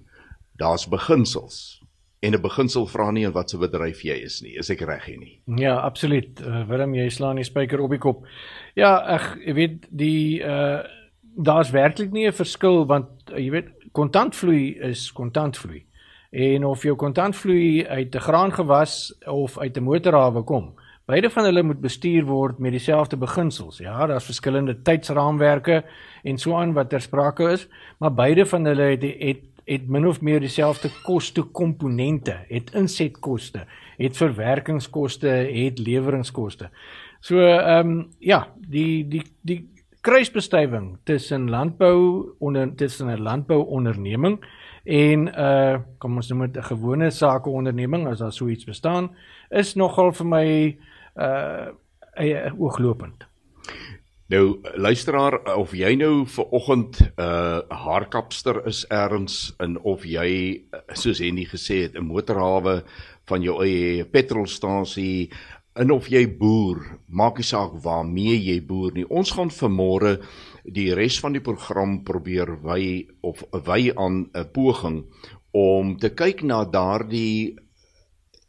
Daar's 0.57 0.87
beginsels. 0.89 1.83
En 2.19 2.33
'n 2.33 2.41
beginsel 2.41 2.87
vra 2.87 3.11
nie 3.11 3.25
in 3.25 3.31
watter 3.31 3.59
bedryf 3.59 4.01
jy 4.01 4.15
is 4.23 4.41
nie. 4.41 4.57
Is 4.57 4.69
ek 4.69 4.81
reg 4.81 5.05
hier 5.05 5.17
nie? 5.17 5.41
Ja, 5.45 5.75
absoluut. 5.75 6.41
Uh, 6.41 6.67
Willem, 6.67 6.95
jy 6.95 7.09
slaan 7.09 7.35
die 7.35 7.43
spyker 7.43 7.79
op 7.79 7.89
die 7.89 7.99
kop. 7.99 8.25
Ja, 8.75 9.19
jy 9.45 9.53
weet 9.53 9.87
die 9.91 10.41
uh 10.41 10.81
daar's 11.35 11.71
werklik 11.71 12.11
nie 12.11 12.27
'n 12.27 12.33
verskil 12.33 12.85
want 12.85 13.07
uh, 13.31 13.37
jy 13.37 13.49
weet 13.51 13.69
kontantvloei 13.91 14.79
is 14.79 15.11
kontantvloei. 15.11 15.85
En 16.31 16.65
of 16.65 16.83
jou 16.83 16.95
kontantvloei 16.95 17.85
uit 17.87 18.15
'n 18.15 18.19
graangewas 18.19 19.13
of 19.27 19.57
uit 19.59 19.77
'n 19.77 19.83
motorhawe 19.83 20.43
kom, 20.43 20.73
beide 21.05 21.29
van 21.29 21.43
hulle 21.43 21.63
moet 21.63 21.81
bestuur 21.81 22.25
word 22.25 22.59
met 22.59 22.71
dieselfde 22.71 23.17
beginsels. 23.17 23.77
Ja, 23.77 24.05
daar's 24.07 24.25
verskillende 24.25 24.81
tydsraamwerke 24.81 25.83
en 26.23 26.37
so 26.37 26.55
aan 26.55 26.73
wat 26.73 26.89
ter 26.89 27.01
sprake 27.01 27.51
is, 27.51 27.67
maar 27.97 28.13
beide 28.13 28.45
van 28.45 28.65
hulle 28.65 28.81
het 28.81 29.03
het 29.03 29.41
het 29.65 29.87
min 29.87 30.07
of 30.07 30.21
meer 30.21 30.39
dieselfde 30.39 30.89
koste 31.03 31.41
komponente, 31.41 32.35
het 32.49 32.73
insetkoste, 32.73 33.65
het 33.97 34.17
verwerkingskoste, 34.17 35.27
het 35.27 35.79
leweringskoste. 35.79 36.69
So 37.19 37.39
ehm 37.39 37.89
um, 37.89 38.07
ja, 38.19 38.47
die 38.67 39.07
die 39.07 39.23
die 39.41 39.72
kruisbestuiving 40.03 40.97
tussen 41.07 41.49
landbou 41.49 42.35
onder 42.39 42.75
tussen 42.75 43.07
'n 43.07 43.21
landbouonderneming 43.21 44.43
en 44.83 45.27
uh 45.27 45.79
kom 45.97 46.15
ons 46.15 46.29
noem 46.29 46.51
dit 46.51 46.57
'n 46.57 46.69
gewone 46.71 47.11
sakeonderneming 47.11 48.07
as 48.07 48.19
daar 48.19 48.31
so 48.31 48.47
iets 48.47 48.65
bestaan, 48.65 49.15
is 49.49 49.75
nogal 49.75 50.11
vir 50.11 50.25
my 50.25 50.77
uh 51.15 51.67
eie 52.15 52.51
ooglopend. 52.57 53.27
Nou 54.27 54.59
luisteraar 54.75 55.55
of 55.55 55.73
jy 55.75 55.95
nou 55.95 56.25
ver 56.25 56.45
oggend 56.49 56.99
'n 56.99 57.21
uh, 57.21 57.59
haarkapster 57.69 58.65
is 58.67 58.85
erns 58.89 59.53
en 59.59 59.79
of 59.81 60.05
jy 60.05 60.61
soos 60.93 61.19
Henny 61.19 61.45
gesê 61.45 61.83
het 61.83 61.95
'n 61.95 62.05
motorhawe 62.05 62.83
van 63.25 63.41
jou 63.41 63.63
eie 63.63 64.05
petrolstasie 64.05 65.31
en 65.75 65.91
of 65.91 66.07
jy 66.11 66.25
boer, 66.37 66.99
maak 67.07 67.37
nie 67.37 67.47
saak 67.47 67.73
waarmee 67.83 68.37
jy 68.37 68.59
boer 68.65 68.93
nie. 68.93 69.05
Ons 69.09 69.33
gaan 69.33 69.49
vanmôre 69.49 70.19
die 70.63 70.93
res 70.93 71.19
van 71.19 71.33
die 71.33 71.43
program 71.43 72.03
probeer 72.05 72.55
wy 72.63 73.07
of 73.21 73.43
wy 73.51 73.91
aan 73.95 74.29
'n 74.33 74.45
poging 74.53 75.03
om 75.51 75.97
te 75.97 76.09
kyk 76.09 76.43
na 76.43 76.63
daardie 76.65 77.57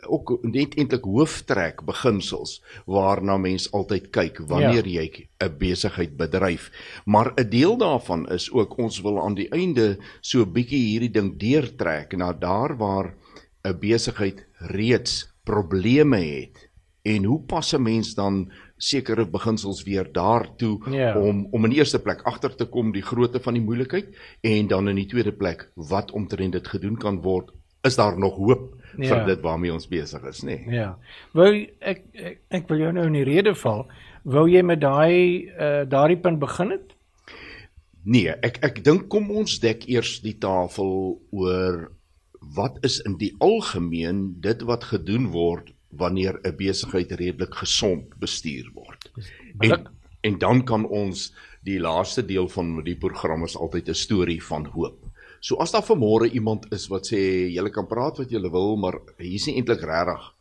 ook 0.06 0.38
net 0.42 0.74
eintlik 0.76 1.04
hooftrek 1.04 1.82
beginsels 1.88 2.58
waarna 2.86 3.36
mens 3.40 3.70
altyd 3.72 4.10
kyk 4.12 4.40
wanneer 4.48 4.86
ja. 4.86 5.00
jy 5.00 5.28
'n 5.40 5.58
besigheid 5.58 6.16
bedryf. 6.16 6.70
Maar 7.06 7.32
'n 7.36 7.48
deel 7.48 7.76
daarvan 7.76 8.28
is 8.28 8.50
ook 8.52 8.78
ons 8.78 9.00
wil 9.00 9.22
aan 9.22 9.34
die 9.34 9.48
einde 9.48 9.98
so 10.20 10.42
'n 10.42 10.52
bietjie 10.52 10.84
hierdie 10.90 11.10
ding 11.10 11.38
deurtrek 11.38 12.16
na 12.16 12.32
daar 12.32 12.76
waar 12.76 13.14
'n 13.64 13.78
besigheid 13.80 14.46
reeds 14.58 15.32
probleme 15.44 16.18
het. 16.18 16.63
En 17.04 17.24
hoe 17.24 17.40
pas 17.46 17.72
'n 17.74 17.82
mens 17.82 18.14
dan 18.14 18.50
sekere 18.78 19.26
beginsels 19.26 19.82
weer 19.84 20.08
daartoe 20.12 20.78
Ja. 20.90 21.18
om 21.18 21.46
om 21.50 21.64
in 21.64 21.70
die 21.70 21.78
eerste 21.78 21.98
plek 22.02 22.22
agter 22.24 22.54
te 22.56 22.64
kom 22.64 22.92
die 22.92 23.02
grootte 23.02 23.40
van 23.40 23.54
die 23.54 23.62
moeilikheid 23.62 24.08
en 24.42 24.66
dan 24.68 24.88
in 24.88 24.96
die 24.96 25.06
tweede 25.06 25.32
plek 25.32 25.70
wat 25.76 26.10
omtrent 26.12 26.52
dit 26.52 26.66
gedoen 26.68 26.96
kan 26.96 27.20
word 27.22 27.50
is 27.84 27.96
daar 27.96 28.18
nog 28.18 28.36
hoop 28.36 28.74
ja. 28.98 29.08
vir 29.08 29.16
Ja. 29.18 29.24
dit 29.24 29.40
waarmee 29.40 29.72
ons 29.72 29.86
besig 29.88 30.22
is, 30.24 30.42
nê? 30.42 30.64
Nee. 30.66 30.74
Ja. 30.74 30.98
Wou 31.34 31.52
jy- 31.52 31.70
ek, 31.80 32.02
ek 32.14 32.38
ek 32.50 32.68
wil 32.68 32.78
jou 32.78 32.92
nou 32.92 33.06
in 33.06 33.12
die 33.12 33.24
rede 33.24 33.54
val. 33.54 33.86
Wou 34.24 34.48
jy 34.48 34.62
met 34.62 34.80
daai 34.80 35.44
uh 35.60 35.84
daardie 35.88 36.16
punt 36.20 36.38
begin 36.38 36.70
het? 36.70 36.94
Nee, 38.04 38.28
ek 38.42 38.58
ek 38.62 38.84
dink 38.84 39.08
kom 39.08 39.30
ons 39.30 39.58
dek 39.60 39.86
eers 39.88 40.20
die 40.22 40.38
tafel 40.38 41.20
oor 41.32 41.90
wat 42.54 42.78
is 42.84 42.98
in 43.06 43.16
die 43.16 43.32
algemeen 43.40 44.36
dit 44.40 44.62
wat 44.62 44.84
gedoen 44.84 45.30
word 45.32 45.72
wanneer 45.96 46.40
'n 46.42 46.56
besigheid 46.56 47.12
redelik 47.12 47.54
gesond 47.54 48.18
bestuur 48.18 48.70
word. 48.74 49.10
En 49.60 49.86
en 50.24 50.38
dan 50.38 50.64
kan 50.64 50.86
ons 50.88 51.34
die 51.64 51.80
laaste 51.80 52.24
deel 52.24 52.48
van 52.48 52.78
die 52.84 52.96
program 52.96 53.44
is 53.44 53.56
altyd 53.56 53.88
'n 53.88 53.94
storie 53.94 54.42
van 54.42 54.64
hoop. 54.66 55.04
So 55.40 55.56
as 55.56 55.70
daar 55.70 55.84
vanmôre 55.84 56.30
iemand 56.32 56.72
is 56.72 56.86
wat 56.88 57.06
sê 57.12 57.50
julle 57.52 57.70
kan 57.70 57.86
praat 57.86 58.18
wat 58.18 58.30
julle 58.30 58.50
wil, 58.50 58.76
maar 58.76 58.98
hier's 59.18 59.46
nie 59.46 59.56
eintlik 59.56 59.82
regtig 59.82 60.32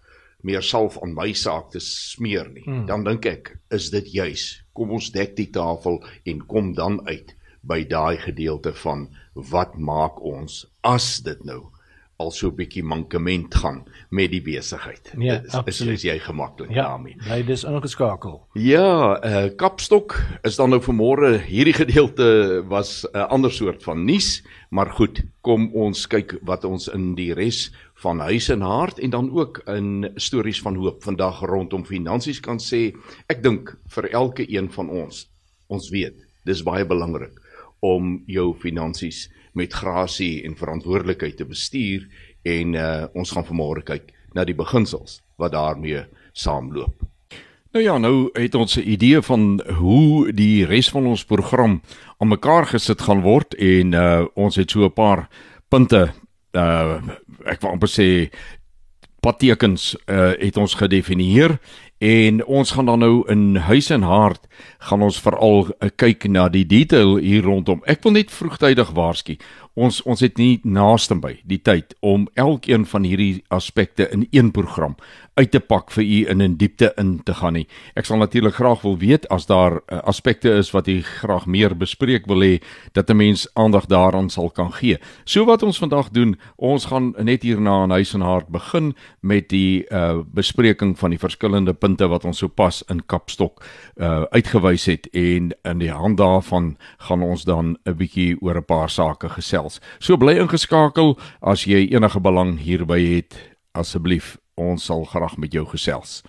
meer 0.41 0.61
salf 0.61 0.97
aan 1.03 1.13
my 1.13 1.33
saak 1.33 1.71
te 1.71 1.79
smeer 1.79 2.49
nie. 2.49 2.63
Hmm. 2.63 2.85
Dan 2.85 3.03
dink 3.03 3.25
ek, 3.25 3.57
is 3.71 3.89
dit 3.89 4.13
juis. 4.13 4.63
Kom 4.73 4.91
ons 4.91 5.11
dek 5.11 5.35
die 5.35 5.49
tafel 5.51 6.03
en 6.25 6.45
kom 6.47 6.73
dan 6.73 7.01
uit 7.07 7.35
by 7.61 7.83
daai 7.83 8.17
gedeelte 8.17 8.73
van 8.73 9.07
wat 9.33 9.77
maak 9.77 10.19
ons 10.21 10.65
as 10.83 11.19
dit 11.23 11.45
nou 11.47 11.72
al 12.17 12.31
so 12.31 12.47
'n 12.47 12.55
bietjie 12.55 12.83
mankement 12.83 13.55
gaan 13.55 13.83
met 14.09 14.31
die 14.31 14.41
besigheid. 14.41 15.13
Ja, 15.17 15.39
is, 15.41 15.45
is, 15.47 15.53
absoluut. 15.53 15.93
is 15.93 16.01
jy 16.03 16.19
gemaklik 16.19 16.69
Ja, 16.69 16.83
daarmee? 16.83 17.15
bly 17.17 17.43
dis 17.43 17.63
ingeskakel. 17.63 18.47
Ja, 18.53 19.19
uh 19.23 19.49
Kapstok 19.55 20.21
is 20.43 20.55
dan 20.55 20.69
nou 20.69 20.79
vanmôre 20.81 21.37
hierdie 21.41 21.73
gedeelte 21.73 22.63
was 22.67 23.05
'n 23.13 23.17
uh, 23.17 23.27
ander 23.29 23.51
soort 23.51 23.83
van 23.83 24.05
nuus, 24.05 24.43
maar 24.69 24.89
goed, 24.91 25.23
kom 25.41 25.71
ons 25.73 26.07
kyk 26.07 26.37
wat 26.43 26.63
ons 26.63 26.87
in 26.87 27.15
die 27.15 27.33
res 27.33 27.71
van 27.95 28.19
huis 28.19 28.49
en 28.49 28.61
hart 28.61 28.99
en 28.99 29.09
dan 29.09 29.31
ook 29.31 29.61
in 29.67 30.11
stories 30.15 30.61
van 30.61 30.75
hoop 30.75 31.03
vandag 31.03 31.41
rondom 31.41 31.85
finansies 31.85 32.39
kan 32.39 32.57
sê. 32.59 32.93
Ek 33.27 33.43
dink 33.43 33.77
vir 33.87 34.09
elke 34.13 34.45
een 34.51 34.69
van 34.71 34.89
ons, 34.89 35.27
ons 35.67 35.89
weet, 35.89 36.15
dis 36.45 36.63
baie 36.63 36.85
belangrik 36.85 37.39
om 37.81 38.23
jou 38.27 38.53
finansies 38.53 39.29
met 39.53 39.73
grasie 39.73 40.43
en 40.43 40.57
verantwoordelikheid 40.57 41.37
te 41.37 41.45
bestuur 41.45 42.07
en 42.43 42.73
uh 42.73 43.05
ons 43.13 43.31
gaan 43.31 43.45
vanmôre 43.45 43.83
kyk 43.85 44.11
na 44.33 44.45
die 44.45 44.57
beginsels 44.57 45.21
wat 45.37 45.51
daarmee 45.51 46.05
saamloop. 46.33 47.03
Nou 47.73 47.85
ja, 47.85 47.97
nou 47.97 48.29
het 48.33 48.55
ons 48.55 48.77
'n 48.77 48.89
idee 48.89 49.21
van 49.21 49.61
hoe 49.77 50.31
die 50.31 50.65
res 50.65 50.89
van 50.89 51.05
ons 51.05 51.25
program 51.25 51.81
aan 52.17 52.27
mekaar 52.27 52.65
gesit 52.65 53.01
gaan 53.01 53.21
word 53.21 53.53
en 53.53 53.93
uh 53.93 54.25
ons 54.33 54.55
het 54.55 54.71
so 54.71 54.85
'n 54.85 54.93
paar 54.93 55.27
punte 55.69 56.13
uh 56.53 57.01
ek 57.45 57.61
wil 57.61 57.71
amper 57.71 57.89
sê 57.89 58.29
padtekens 59.19 59.95
uh 60.07 60.33
het 60.37 60.57
ons 60.57 60.73
gedefinieer 60.73 61.59
En 62.03 62.41
ons 62.45 62.71
gaan 62.71 62.85
dan 62.85 62.99
nou 62.99 63.23
in 63.31 63.55
huis 63.55 63.87
en 63.89 64.03
hart 64.03 64.47
gaan 64.83 65.05
ons 65.05 65.19
veral 65.23 65.69
uh, 65.71 65.87
kyk 65.95 66.25
na 66.27 66.49
die 66.51 66.65
detail 66.67 67.15
hier 67.23 67.45
rondom. 67.47 67.79
Ek 67.87 68.03
wil 68.03 68.17
net 68.17 68.33
vroegtydig 68.33 68.91
waarsku. 68.97 69.37
Ons 69.73 70.03
ons 70.05 70.21
het 70.21 70.37
nie 70.37 70.59
naaste 70.63 71.15
by 71.17 71.39
die 71.49 71.57
tyd 71.57 71.95
om 72.05 72.27
elkeen 72.37 72.85
van 72.85 73.07
hierdie 73.09 73.41
aspekte 73.49 74.05
in 74.13 74.27
een 74.29 74.51
program 74.53 74.93
uit 75.33 75.49
te 75.51 75.59
pak 75.59 75.89
vir 75.91 76.03
u 76.03 76.19
in 76.29 76.41
'n 76.41 76.57
diepte 76.57 76.93
in 76.97 77.23
te 77.23 77.33
gaan 77.33 77.53
nie. 77.53 77.67
Ek 77.95 78.05
sal 78.05 78.17
natuurlik 78.17 78.53
graag 78.53 78.81
wil 78.81 78.97
weet 78.97 79.27
as 79.29 79.45
daar 79.45 79.81
uh, 79.87 79.97
aspekte 80.03 80.49
is 80.49 80.71
wat 80.71 80.87
u 80.87 81.01
graag 81.01 81.45
meer 81.45 81.77
bespreek 81.77 82.27
wil 82.27 82.41
hê 82.41 82.61
dat 82.91 83.09
'n 83.09 83.17
mens 83.17 83.47
aandag 83.53 83.85
daaraan 83.85 84.29
sal 84.29 84.49
kan 84.49 84.71
gee. 84.73 84.97
So 85.25 85.45
wat 85.45 85.63
ons 85.63 85.77
vandag 85.77 86.09
doen, 86.09 86.37
ons 86.55 86.85
gaan 86.85 87.15
net 87.17 87.43
hierna 87.43 87.83
in 87.83 87.89
huis 87.89 88.13
en 88.13 88.21
hart 88.21 88.47
begin 88.47 88.95
met 89.21 89.49
die 89.49 89.85
uh, 89.89 90.21
bespreking 90.33 90.99
van 90.99 91.09
die 91.09 91.19
verskillende 91.19 91.73
punte 91.73 92.07
wat 92.07 92.25
ons 92.25 92.37
sopas 92.37 92.83
in 92.89 93.05
Kapstok 93.05 93.65
uh, 93.95 94.23
uitgewys 94.29 94.85
het 94.85 95.07
en 95.13 95.51
in 95.63 95.77
die 95.79 95.91
hand 95.91 96.17
daarvan 96.17 96.77
gaan 96.97 97.21
ons 97.21 97.43
dan 97.43 97.77
'n 97.85 97.95
bietjie 97.97 98.37
oor 98.41 98.57
'n 98.57 98.65
paar 98.65 98.89
sake 98.89 99.29
gesels. 99.29 99.62
So 99.99 100.17
bly 100.17 100.37
ingeskakel 100.39 101.17
as 101.41 101.65
jy 101.65 101.87
enige 101.93 102.19
belang 102.19 102.57
hierby 102.59 102.99
het, 103.15 103.37
asseblief 103.73 104.37
ons 104.55 104.85
sal 104.85 105.05
graag 105.05 105.37
met 105.37 105.53
jou 105.53 105.65
gesels. 105.65 106.21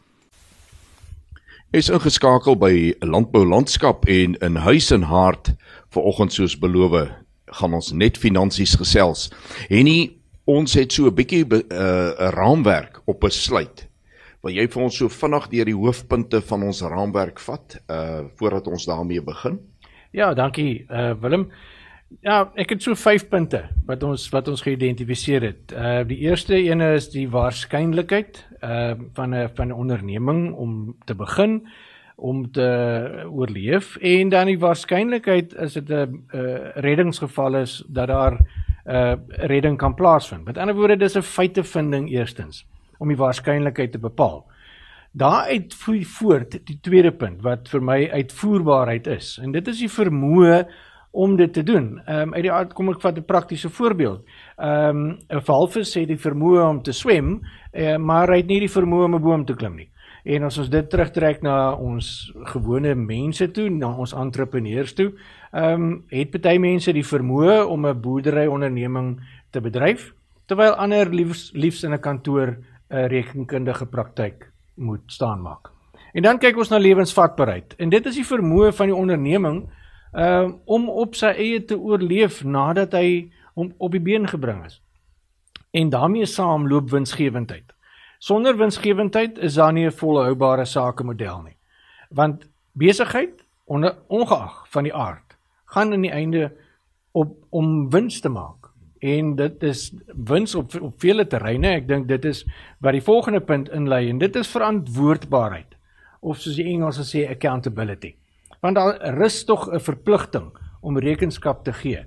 Is 1.75 1.91
ingeskakel 1.91 2.55
by 2.57 2.95
Landbou 3.03 3.45
Landskap 3.47 4.07
en 4.07 4.37
in 4.41 4.57
Huis 4.57 4.93
en 4.95 5.03
Hart 5.03 5.55
vanoggend 5.91 6.33
soos 6.33 6.55
beloof 6.59 7.11
gaan 7.55 7.75
ons 7.75 7.93
net 7.93 8.19
finansies 8.19 8.77
gesels. 8.79 9.31
En 9.69 9.85
nie 9.85 10.15
ons 10.47 10.75
het 10.75 10.93
so 10.93 11.07
'n 11.07 11.15
bietjie 11.15 11.45
'n 11.45 11.65
uh, 11.71 12.31
raamwerk 12.31 13.03
op 13.07 13.21
besluit. 13.21 13.89
Wil 14.43 14.53
jy 14.53 14.69
vir 14.69 14.83
ons 14.83 14.97
so 14.97 15.09
vinnig 15.09 15.49
deur 15.49 15.65
die 15.65 15.75
hoofpunte 15.75 16.41
van 16.41 16.63
ons 16.63 16.83
raamwerk 16.83 17.41
vat 17.41 17.77
uh 17.89 18.25
voordat 18.37 18.67
ons 18.67 18.85
daarmee 18.85 19.23
begin? 19.23 19.59
Ja, 20.13 20.35
dankie 20.35 20.87
uh 20.91 21.15
Willem. 21.21 21.51
Ja, 22.23 22.51
ek 22.55 22.75
het 22.75 22.83
so 22.85 22.95
5 22.95 23.29
punte 23.29 23.65
wat 23.89 24.03
ons 24.07 24.29
wat 24.33 24.49
ons 24.49 24.63
geïdentifiseer 24.63 25.43
het. 25.43 25.73
Uh 25.73 26.03
die 26.07 26.21
eerste 26.27 26.55
ene 26.55 26.95
is 26.99 27.09
die 27.11 27.27
waarskynlikheid 27.31 28.45
uh 28.63 28.95
van 29.15 29.35
'n 29.35 29.49
van 29.55 29.69
'n 29.69 29.73
onderneming 29.73 30.53
om 30.53 30.97
te 31.05 31.15
begin 31.15 31.67
om 32.17 32.51
te 32.53 33.27
oorleef 33.31 33.97
en 33.97 34.29
dan 34.29 34.47
die 34.47 34.59
waarskynlikheid 34.59 35.55
is 35.55 35.73
dit 35.73 35.91
'n 35.91 36.25
uh, 36.35 36.71
reddingsgeval 36.75 37.57
is 37.57 37.83
dat 37.89 38.09
daar 38.09 38.33
'n 38.33 38.91
uh, 38.91 39.15
redding 39.27 39.79
kan 39.79 39.95
plaasvind. 39.95 40.45
Met 40.45 40.59
ander 40.59 40.75
woorde, 40.75 40.97
dis 40.97 41.17
'n 41.17 41.23
feitevinding 41.23 42.11
eerstens 42.11 42.67
om 42.99 43.09
die 43.09 43.17
waarskynlikheid 43.17 43.93
te 43.93 43.99
bepaal. 43.99 44.47
Daaruit 45.13 45.75
vloei 45.75 46.05
voort 46.05 46.67
die 46.67 46.79
tweede 46.81 47.13
punt 47.13 47.43
wat 47.43 47.69
vir 47.69 47.83
my 47.83 48.11
uitvoerbaarheid 48.11 49.07
is. 49.07 49.39
En 49.43 49.53
dit 49.53 49.69
is 49.69 49.79
die 49.79 49.91
vermoë 49.91 50.67
om 51.15 51.37
dit 51.37 51.53
te 51.53 51.63
doen. 51.63 52.01
Ehm 52.05 52.21
um, 52.21 52.35
uit 52.35 52.43
die 52.43 52.53
aard 52.53 52.73
kom 52.75 52.89
ek 52.91 53.01
vat 53.01 53.19
'n 53.19 53.25
praktiese 53.25 53.71
voorbeeld. 53.71 54.25
Ehm 54.57 54.89
um, 54.89 55.19
'n 55.29 55.43
walvis 55.47 55.95
het 55.95 56.09
die 56.09 56.19
vermoë 56.19 56.69
om 56.69 56.83
te 56.83 56.93
swem, 56.93 57.41
uh, 57.73 57.97
maar 57.97 58.29
hy 58.29 58.37
het 58.37 58.47
nie 58.47 58.61
die 58.61 58.75
vermoë 58.79 59.05
om 59.05 59.15
'n 59.15 59.23
boom 59.23 59.45
te 59.45 59.55
klim 59.55 59.77
nie. 59.77 59.91
En 60.25 60.43
as 60.43 60.59
ons 60.59 60.69
dit 60.69 60.91
terugtrek 60.91 61.43
na 61.43 61.75
ons 61.75 62.33
gewone 62.35 62.95
mense 62.95 63.51
toe, 63.51 63.69
na 63.71 63.93
ons 63.97 64.13
entrepreneurs 64.13 64.93
toe, 64.95 65.13
ehm 65.53 65.83
um, 65.83 66.05
het 66.09 66.41
baie 66.41 66.59
mense 66.59 66.93
die 66.93 67.07
vermoë 67.07 67.67
om 67.67 67.87
'n 67.87 68.01
boerdery 68.01 68.47
onderneming 68.47 69.21
te 69.51 69.61
bedryf, 69.61 70.13
terwyl 70.47 70.75
ander 70.75 71.15
liefs 71.15 71.53
liefs 71.53 71.85
in 71.85 71.93
'n 71.93 72.01
kantoor 72.01 72.57
'n 72.91 73.07
rekenkundige 73.09 73.87
praktyk 73.87 74.51
moet 74.77 75.03
staan 75.07 75.43
maak. 75.43 75.71
En 76.13 76.23
dan 76.23 76.39
kyk 76.39 76.57
ons 76.57 76.71
na 76.71 76.79
lewensvatbaarheid. 76.79 77.75
En 77.79 77.89
dit 77.89 78.07
is 78.07 78.15
die 78.15 78.27
vermoë 78.27 78.73
van 78.73 78.87
die 78.87 78.97
onderneming 78.97 79.65
uh, 80.15 80.53
om 80.65 80.89
op 80.89 81.15
sy 81.19 81.33
eie 81.35 81.61
te 81.65 81.79
oorleef 81.79 82.43
nadat 82.45 82.95
hy 82.95 83.31
hom 83.55 83.73
op 83.79 83.95
die 83.95 84.03
been 84.03 84.29
gebring 84.31 84.65
is. 84.67 84.81
En 85.75 85.91
daarmee 85.91 86.27
saam 86.27 86.69
loop 86.71 86.91
winsgewendheid. 86.91 87.73
Sonder 88.19 88.57
winsgewendheid 88.57 89.39
is 89.39 89.59
daar 89.59 89.73
nie 89.73 89.87
'n 89.87 89.93
volhoubare 89.93 90.65
sakemodel 90.65 91.43
nie. 91.43 91.57
Want 92.11 92.49
besigheid 92.73 93.45
ongeag 93.67 94.67
van 94.69 94.83
die 94.83 94.95
aard 94.95 95.37
gaan 95.65 95.93
in 95.93 96.01
die 96.01 96.11
einde 96.11 96.53
op 97.13 97.37
om 97.51 97.91
wins 97.91 98.21
te 98.21 98.29
maak. 98.29 98.71
En 98.99 99.37
dit 99.37 99.63
is 99.63 99.93
wins 100.07 100.55
op 100.55 100.81
op 100.81 101.01
vele 101.01 101.27
terreine. 101.27 101.69
Ek 101.69 101.89
dink 101.89 102.09
dit 102.09 102.25
is 102.25 102.47
wat 102.81 102.93
die 102.93 103.03
volgende 103.03 103.41
punt 103.41 103.69
inlei 103.69 104.09
en 104.09 104.19
dit 104.19 104.37
is 104.37 104.49
verantwoordbaarheid 104.49 105.77
of 106.21 106.39
soos 106.39 106.57
die 106.57 106.65
Engels 106.65 107.15
sê 107.15 107.29
accountability 107.29 108.15
want 108.65 108.81
daar 108.81 108.97
rus 109.19 109.45
tog 109.45 109.69
'n 109.69 109.81
verpligting 109.81 110.49
om 110.81 110.99
rekenskap 110.99 111.65
te 111.65 111.73
gee 111.73 112.05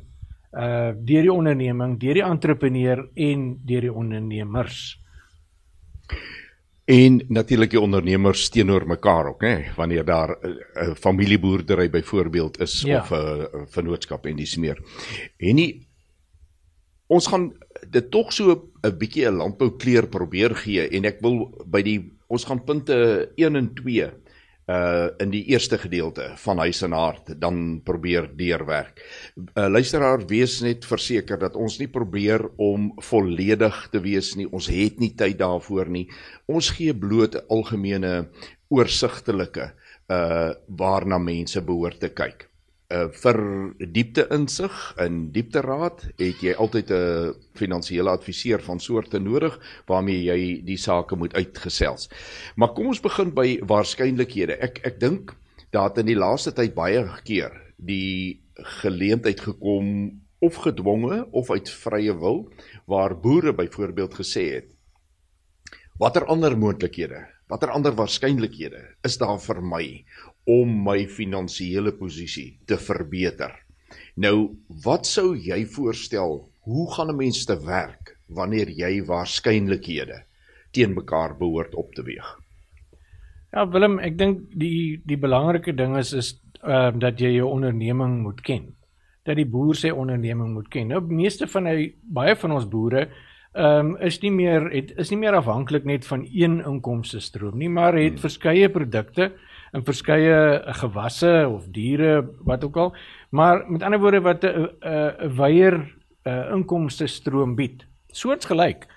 uh 0.58 0.92
deur 1.06 1.22
die 1.28 1.34
onderneming, 1.34 2.00
deur 2.00 2.14
die 2.14 2.24
entrepreneur 2.24 3.10
en 3.14 3.60
deur 3.66 3.82
die 3.82 3.94
ondernemers. 3.94 4.98
En 6.88 7.20
natuurlik 7.28 7.70
die 7.70 7.82
ondernemers 7.82 8.50
teenoor 8.50 8.88
mekaar 8.88 9.28
ook, 9.28 9.42
hè, 9.42 9.64
wanneer 9.76 10.06
daar 10.06 10.38
'n 10.42 10.48
uh, 10.48 10.96
familieboerdery 10.96 11.90
byvoorbeeld 11.90 12.60
is 12.60 12.82
ja. 12.82 13.00
of 13.00 13.12
'n 13.12 13.16
uh, 13.16 13.66
vennootskap 13.68 14.26
en 14.26 14.36
dis 14.36 14.58
meer. 14.58 14.80
En 15.38 15.56
nie 15.56 15.88
ons 17.08 17.28
gaan 17.28 17.54
dit 17.90 18.12
tog 18.12 18.34
so 18.34 18.72
'n 18.82 18.98
bietjie 18.98 19.28
'n 19.28 19.36
landbou 19.36 19.76
kleur 19.78 20.08
probeer 20.08 20.56
gee 20.56 20.90
en 20.90 21.06
ek 21.06 21.20
wil 21.22 21.66
by 21.66 21.82
die 21.82 22.18
ons 22.28 22.44
gaan 22.44 22.64
punte 22.64 23.32
1 23.36 23.56
en 23.56 23.74
2 23.74 24.12
uh 24.68 25.08
in 25.24 25.32
die 25.32 25.46
eerste 25.54 25.78
gedeelte 25.80 26.32
van 26.44 26.60
huis 26.60 26.82
en 26.84 26.92
hart 26.92 27.32
dan 27.40 27.82
probeer 27.88 28.28
deurwerk. 28.36 29.00
Uh 29.56 29.68
luisteraar 29.72 30.26
wees 30.28 30.60
net 30.62 30.86
verseker 30.86 31.40
dat 31.40 31.56
ons 31.56 31.80
nie 31.80 31.88
probeer 31.88 32.44
om 32.58 32.92
volledig 33.00 33.88
te 33.92 34.02
wees 34.04 34.36
nie. 34.36 34.50
Ons 34.52 34.68
het 34.68 35.00
nie 35.00 35.14
tyd 35.16 35.40
daarvoor 35.40 35.88
nie. 35.90 36.08
Ons 36.48 36.74
gee 36.76 36.94
bloot 36.94 37.36
'n 37.36 37.48
algemene 37.48 38.28
oorsigtelike 38.68 39.72
uh 40.12 40.52
waarna 40.68 41.18
mense 41.18 41.62
behoort 41.62 42.00
te 42.00 42.10
kyk 42.10 42.47
uh, 42.94 43.08
vir 43.24 43.40
diepte 43.94 44.28
insig 44.34 44.76
in 45.04 45.28
diepte 45.36 45.62
raad 45.66 46.04
het 46.20 46.44
jy 46.44 46.54
altyd 46.54 46.92
'n 46.92 47.34
finansiële 47.56 48.10
adviseur 48.10 48.62
van 48.62 48.80
soorte 48.80 49.20
nodig 49.20 49.60
waarmee 49.88 50.24
jy 50.24 50.62
die 50.66 50.78
sake 50.78 51.16
moet 51.16 51.34
uitgesels. 51.34 52.10
Maar 52.56 52.74
kom 52.74 52.88
ons 52.88 53.02
begin 53.02 53.34
by 53.34 53.60
waarskynlikhede. 53.62 54.58
Ek 54.62 54.80
ek 54.86 55.00
dink 55.00 55.36
dat 55.72 55.98
in 55.98 56.06
die 56.06 56.16
laaste 56.16 56.52
tyd 56.52 56.76
baie 56.76 57.04
keer 57.24 57.52
die 57.78 58.42
geleentheid 58.82 59.40
gekom 59.40 60.22
of 60.40 60.56
gedwonge 60.56 61.28
of 61.32 61.52
uit 61.52 61.70
vrye 61.70 62.14
wil 62.20 62.48
waar 62.86 63.20
boere 63.20 63.54
byvoorbeeld 63.54 64.14
gesê 64.14 64.44
het 64.54 64.74
watter 65.98 66.26
ander 66.26 66.58
moontlikhede 66.58 67.26
watter 67.50 67.72
ander 67.74 67.96
waarskynlikhede 67.98 68.82
is 69.08 69.18
daar 69.18 69.40
vir 69.42 69.62
my 69.62 69.86
om 70.48 70.72
my 70.86 71.02
finansiële 71.12 71.92
posisie 72.00 72.58
te 72.66 72.78
verbeter. 72.80 73.52
Nou, 74.16 74.58
wat 74.84 75.06
sou 75.06 75.36
jy 75.36 75.66
voorstel? 75.76 76.40
Hoe 76.68 76.88
gaan 76.94 77.12
'n 77.12 77.18
mens 77.18 77.46
te 77.46 77.58
werk 77.66 78.18
wanneer 78.28 78.70
jy 78.70 79.04
waarskynlikhede 79.06 80.24
teen 80.72 80.94
mekaar 80.94 81.38
behoort 81.38 81.76
op 81.76 81.94
te 81.94 82.04
weeg? 82.04 82.40
Ja, 83.54 83.68
Willem, 83.70 84.00
ek 84.00 84.18
dink 84.18 84.40
die 84.52 85.02
die 85.06 85.18
belangrike 85.18 85.74
ding 85.74 85.98
is 85.98 86.14
is 86.14 86.40
ehm 86.64 86.96
uh, 86.96 87.00
dat 87.00 87.20
jy 87.20 87.36
jou 87.36 87.48
onderneming 87.50 88.22
moet 88.24 88.42
ken. 88.42 88.76
Dat 89.24 89.36
die 89.36 89.46
boer 89.46 89.76
sy 89.76 89.90
onderneming 89.90 90.54
moet 90.54 90.68
ken. 90.70 90.88
Nou, 90.88 91.02
meeste 91.02 91.48
van 91.48 91.66
hy 91.66 91.94
baie 92.02 92.36
van 92.36 92.52
ons 92.52 92.68
boere 92.68 93.08
ehm 93.54 93.96
um, 93.96 93.98
is 93.98 94.20
nie 94.22 94.32
meer 94.32 94.70
het 94.72 94.92
is 94.98 95.10
nie 95.10 95.20
meer 95.20 95.36
afhanklik 95.36 95.86
net 95.86 96.06
van 96.06 96.28
een 96.34 96.60
inkomste 96.66 97.20
stroom 97.20 97.58
nie, 97.58 97.70
maar 97.70 97.94
het 97.94 98.18
hmm. 98.18 98.24
verskeie 98.26 98.70
produkte 98.70 99.32
in 99.74 99.86
verskeie 99.86 100.64
gewasse 100.82 101.48
of 101.50 101.68
diere 101.68 102.24
wat 102.46 102.64
ook 102.64 102.78
al 102.78 102.96
maar 103.30 103.66
met 103.68 103.84
ander 103.84 104.00
woorde 104.00 104.22
wat 104.22 104.44
'n 104.44 104.70
'n 104.82 105.36
weier 105.36 105.96
inkomste 106.54 107.08
stroom 107.08 107.56
bied 107.56 107.86
soortgelyk 108.12 108.88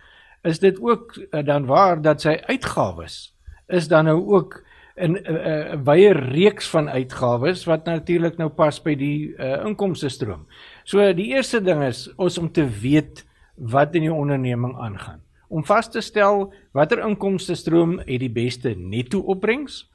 is 0.43 0.59
dit 0.59 0.81
ook 0.81 1.17
uh, 1.17 1.45
dan 1.45 1.67
waar 1.67 2.03
dat 2.03 2.21
sy 2.21 2.39
uitgawes 2.49 3.37
is 3.69 3.89
dan 3.89 4.05
nou 4.05 4.21
ook 4.27 4.65
'n 4.97 5.17
'n 5.17 5.85
weier 5.85 6.17
reeks 6.33 6.69
van 6.69 6.89
uitgawes 6.89 7.65
wat 7.65 7.85
natuurlik 7.85 8.37
nou 8.37 8.49
pas 8.49 8.83
by 8.83 8.95
die 8.95 9.35
uh, 9.37 9.65
inkomste 9.65 10.09
stroom. 10.09 10.47
So 10.85 11.13
die 11.13 11.33
eerste 11.33 11.61
ding 11.63 11.83
is 11.83 12.15
ons 12.17 12.39
om 12.39 12.53
te 12.53 12.69
weet 12.81 13.27
wat 13.55 13.95
in 13.95 14.01
die 14.01 14.13
onderneming 14.13 14.77
aangaan. 14.77 15.21
Om 15.49 15.65
vas 15.65 15.91
te 15.91 16.01
stel 16.01 16.53
watter 16.73 16.99
inkomste 17.09 17.55
stroom 17.55 17.99
het 17.99 18.21
die 18.21 18.33
beste 18.33 18.75
netto 18.77 19.21
opbrengs 19.21 19.90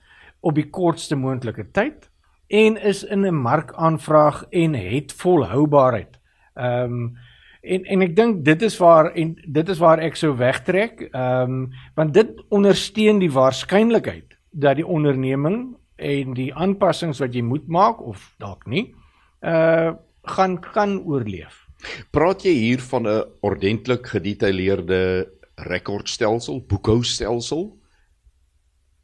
op 0.45 0.57
die 0.57 0.67
kortste 0.69 1.17
moontlike 1.17 1.65
tyd 1.73 2.09
en 2.53 2.77
is 2.77 3.03
in 3.03 3.25
'n 3.25 3.41
markaanvraag 3.41 4.45
en 4.49 4.73
het 4.73 5.13
volhoubaarheid. 5.13 6.19
Ehm 6.55 6.93
um, 6.93 7.17
en 7.61 7.85
en 7.85 8.01
ek 8.01 8.15
dink 8.15 8.45
dit 8.45 8.61
is 8.61 8.77
waar 8.77 9.11
en 9.13 9.35
dit 9.47 9.69
is 9.69 9.77
waar 9.77 9.99
ek 9.99 10.15
sou 10.15 10.35
wegtrek. 10.37 11.09
Ehm 11.11 11.41
um, 11.41 11.71
want 11.95 12.13
dit 12.13 12.29
ondersteun 12.49 13.19
die 13.19 13.31
waarskynlikheid 13.31 14.37
dat 14.51 14.75
die 14.75 14.87
onderneming 14.87 15.75
en 15.95 16.33
die 16.33 16.53
aanpassings 16.53 17.19
wat 17.19 17.33
jy 17.33 17.41
moet 17.41 17.67
maak 17.67 18.01
of 18.01 18.35
dalk 18.37 18.67
nie 18.67 18.93
uh 19.41 19.93
gaan 20.25 20.59
kan 20.59 21.03
oorleef. 21.05 21.67
Praat 22.11 22.43
jy 22.43 22.51
hier 22.51 22.81
van 22.81 23.07
'n 23.07 23.23
ordentlik 23.41 24.07
gedetailleerde 24.07 25.29
rekordstelsel, 25.55 26.65
boekhoustelsel? 26.65 27.77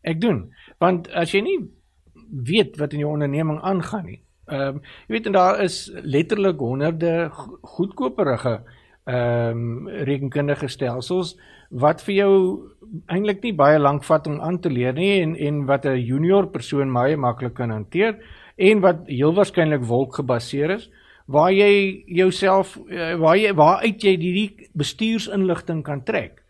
Ek 0.02 0.22
doen, 0.22 0.50
want 0.82 1.10
as 1.14 1.36
jy 1.36 1.44
nie 1.46 1.60
weet 2.32 2.78
wat 2.82 2.94
in 2.94 3.04
jou 3.04 3.14
onderneming 3.14 3.62
aangaan 3.62 4.06
nie. 4.06 4.20
Ehm 4.52 4.78
um, 4.78 4.84
jy 5.08 5.16
weet 5.16 5.30
en 5.30 5.38
daar 5.38 5.62
is 5.64 5.92
letterlik 6.04 6.60
honderde 6.60 7.30
goedkoperige 7.62 8.62
ehm 9.06 9.58
um, 9.58 9.88
rekenkundige 9.88 10.68
stelsels 10.68 11.38
wat 11.70 12.02
vir 12.04 12.16
jou 12.16 12.34
eintlik 13.08 13.44
nie 13.44 13.54
baie 13.56 13.80
lank 13.80 14.04
vat 14.04 14.28
om 14.28 14.42
aan 14.42 14.60
te 14.60 14.70
leer 14.70 14.94
nie 14.94 15.22
en 15.22 15.36
en 15.36 15.66
wat 15.66 15.86
'n 15.86 15.98
junior 15.98 16.48
persoon 16.48 16.94
baie 16.94 17.18
maklik 17.18 17.54
kan 17.54 17.72
hanteer 17.72 18.18
en 18.58 18.80
wat 18.80 19.08
heel 19.08 19.34
waarskynlik 19.34 19.84
wolk 19.88 20.16
gebaseer 20.16 20.70
is 20.72 20.90
waar 21.26 21.52
jy 21.52 22.04
jouself 22.08 22.78
eh, 22.90 23.16
waar 23.16 23.38
jy 23.38 23.54
waar 23.54 23.82
uit 23.82 24.04
jy 24.04 24.18
die 24.18 24.70
bestuursinligting 24.74 25.84
kan 25.84 26.04
trek 26.04 26.44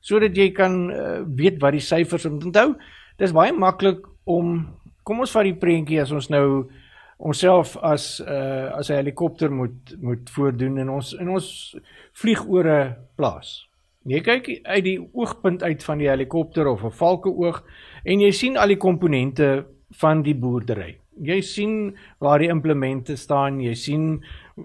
sodat 0.00 0.36
jy 0.36 0.50
kan 0.54 0.90
uh, 0.90 1.24
weet 1.26 1.58
wat 1.60 1.72
die 1.72 1.82
syfers 1.82 2.26
onthou 2.26 2.76
dis 3.18 3.32
baie 3.32 3.52
maklik 3.52 4.06
om 4.24 4.66
kom 5.04 5.20
ons 5.20 5.32
vat 5.32 5.44
die 5.44 5.54
prentjie 5.54 6.00
as 6.00 6.12
ons 6.12 6.30
nou 6.30 6.70
onsself 7.18 7.76
as 7.82 8.20
uh, 8.20 8.76
as 8.76 8.90
'n 8.90 8.96
helikopter 8.96 9.50
moet 9.50 9.96
moet 10.00 10.30
voordoen 10.30 10.78
en 10.78 10.90
ons 10.90 11.14
en 11.14 11.28
ons 11.28 11.76
vlieg 12.12 12.44
oor 12.48 12.66
'n 12.66 12.94
plaas 13.16 13.66
Jy 14.06 14.20
kyk 14.22 14.48
uit 14.62 14.84
die 14.86 14.98
oogpunt 15.18 15.64
uit 15.66 15.82
van 15.82 15.98
die 15.98 16.06
helikopter 16.06 16.68
of 16.70 16.84
'n 16.84 16.94
valkeoog 16.94 17.64
en 18.04 18.20
jy 18.20 18.30
sien 18.30 18.56
al 18.56 18.68
die 18.68 18.78
komponente 18.78 19.66
van 19.98 20.22
die 20.22 20.34
boerdery. 20.34 20.98
Jy 21.22 21.40
sien 21.40 21.96
waar 22.20 22.38
die 22.38 22.48
implemente 22.48 23.16
staan, 23.16 23.60
jy 23.60 23.74
sien 23.74 24.22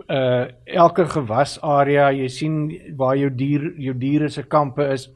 uh 0.07 0.45
elke 0.65 1.05
gewasarea, 1.05 2.11
jy 2.11 2.27
sien 2.27 2.81
waar 2.95 3.17
jou 3.17 3.29
dier 3.29 3.73
jou 3.77 3.97
diere 3.97 4.29
se 4.29 4.43
kampe 4.43 4.83
is. 4.93 5.09